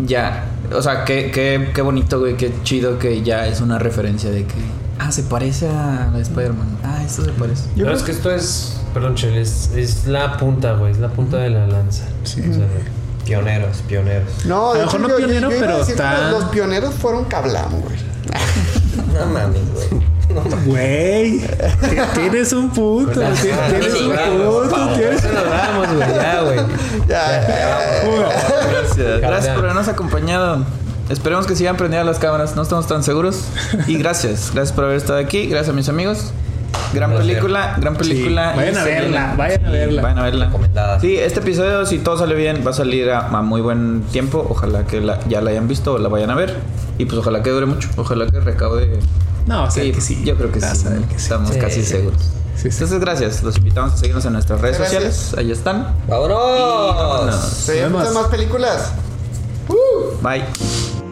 [0.07, 4.31] ya, o sea, qué, qué, qué bonito, güey, qué chido que ya es una referencia
[4.31, 4.55] de que,
[4.99, 7.65] ah, se parece a la Spider-Man, ah, esto se parece.
[7.77, 8.81] Yo no, creo es que esto es.
[8.93, 10.93] Perdón, Chel, es, es la punta, güey.
[10.93, 12.05] Es la punta de la lanza.
[12.25, 12.41] Sí.
[12.49, 12.67] O sea,
[13.25, 14.45] Pioneros, pioneros.
[14.45, 16.95] No, A lo mejor no yo- yo- pionero, yo iba a pero Los, los pioneros
[16.95, 17.97] fueron Cablam, güey.
[19.15, 20.03] No mames, güey.
[20.67, 21.41] Güey,
[22.15, 23.21] tienes un punto.
[23.21, 24.89] Ti- Tienes un punto.
[24.97, 26.09] tienes- nos vamos, güey.
[26.15, 26.59] Ya, güey.
[27.09, 27.43] Ya,
[29.21, 29.55] Gracias.
[29.55, 30.65] Por habernos acompañado.
[31.11, 32.57] Esperemos que sigan prendidas las cámaras.
[32.57, 33.45] No estamos tan seguros.
[33.87, 34.51] Y gracias.
[34.55, 35.47] Gracias por haber estado aquí.
[35.47, 36.33] Gracias a mis amigos.
[36.93, 38.53] Gran película, gran película.
[38.53, 40.03] Sí, vayan a verla, vayan a verla.
[40.03, 40.47] Vayan a verla.
[40.47, 41.01] Recomendada.
[41.01, 44.45] Sí, este episodio, si todo sale bien, va a salir a, a muy buen tiempo.
[44.49, 46.55] Ojalá que la- ya la hayan visto o la vayan a ver.
[46.99, 47.89] Y pues ojalá que dure mucho.
[47.97, 48.99] Ojalá que recaude.
[49.47, 50.23] No, o sea que sí.
[50.25, 50.85] Yo creo que Vas sí.
[51.09, 51.25] que sí.
[51.25, 51.59] Estamos Sí.
[51.59, 52.21] casi seguros.
[52.57, 52.69] Sí, sí.
[52.69, 53.43] Entonces, gracias.
[53.43, 55.03] Los invitamos a seguirnos en nuestras redes Gracias.
[55.15, 55.35] sociales.
[55.39, 55.95] Ahí están.
[56.09, 56.97] ¡Vámonos!
[56.97, 57.35] vámonos.
[57.45, 58.15] Se vemos.
[58.15, 58.93] más películas.
[60.23, 61.04] Bye.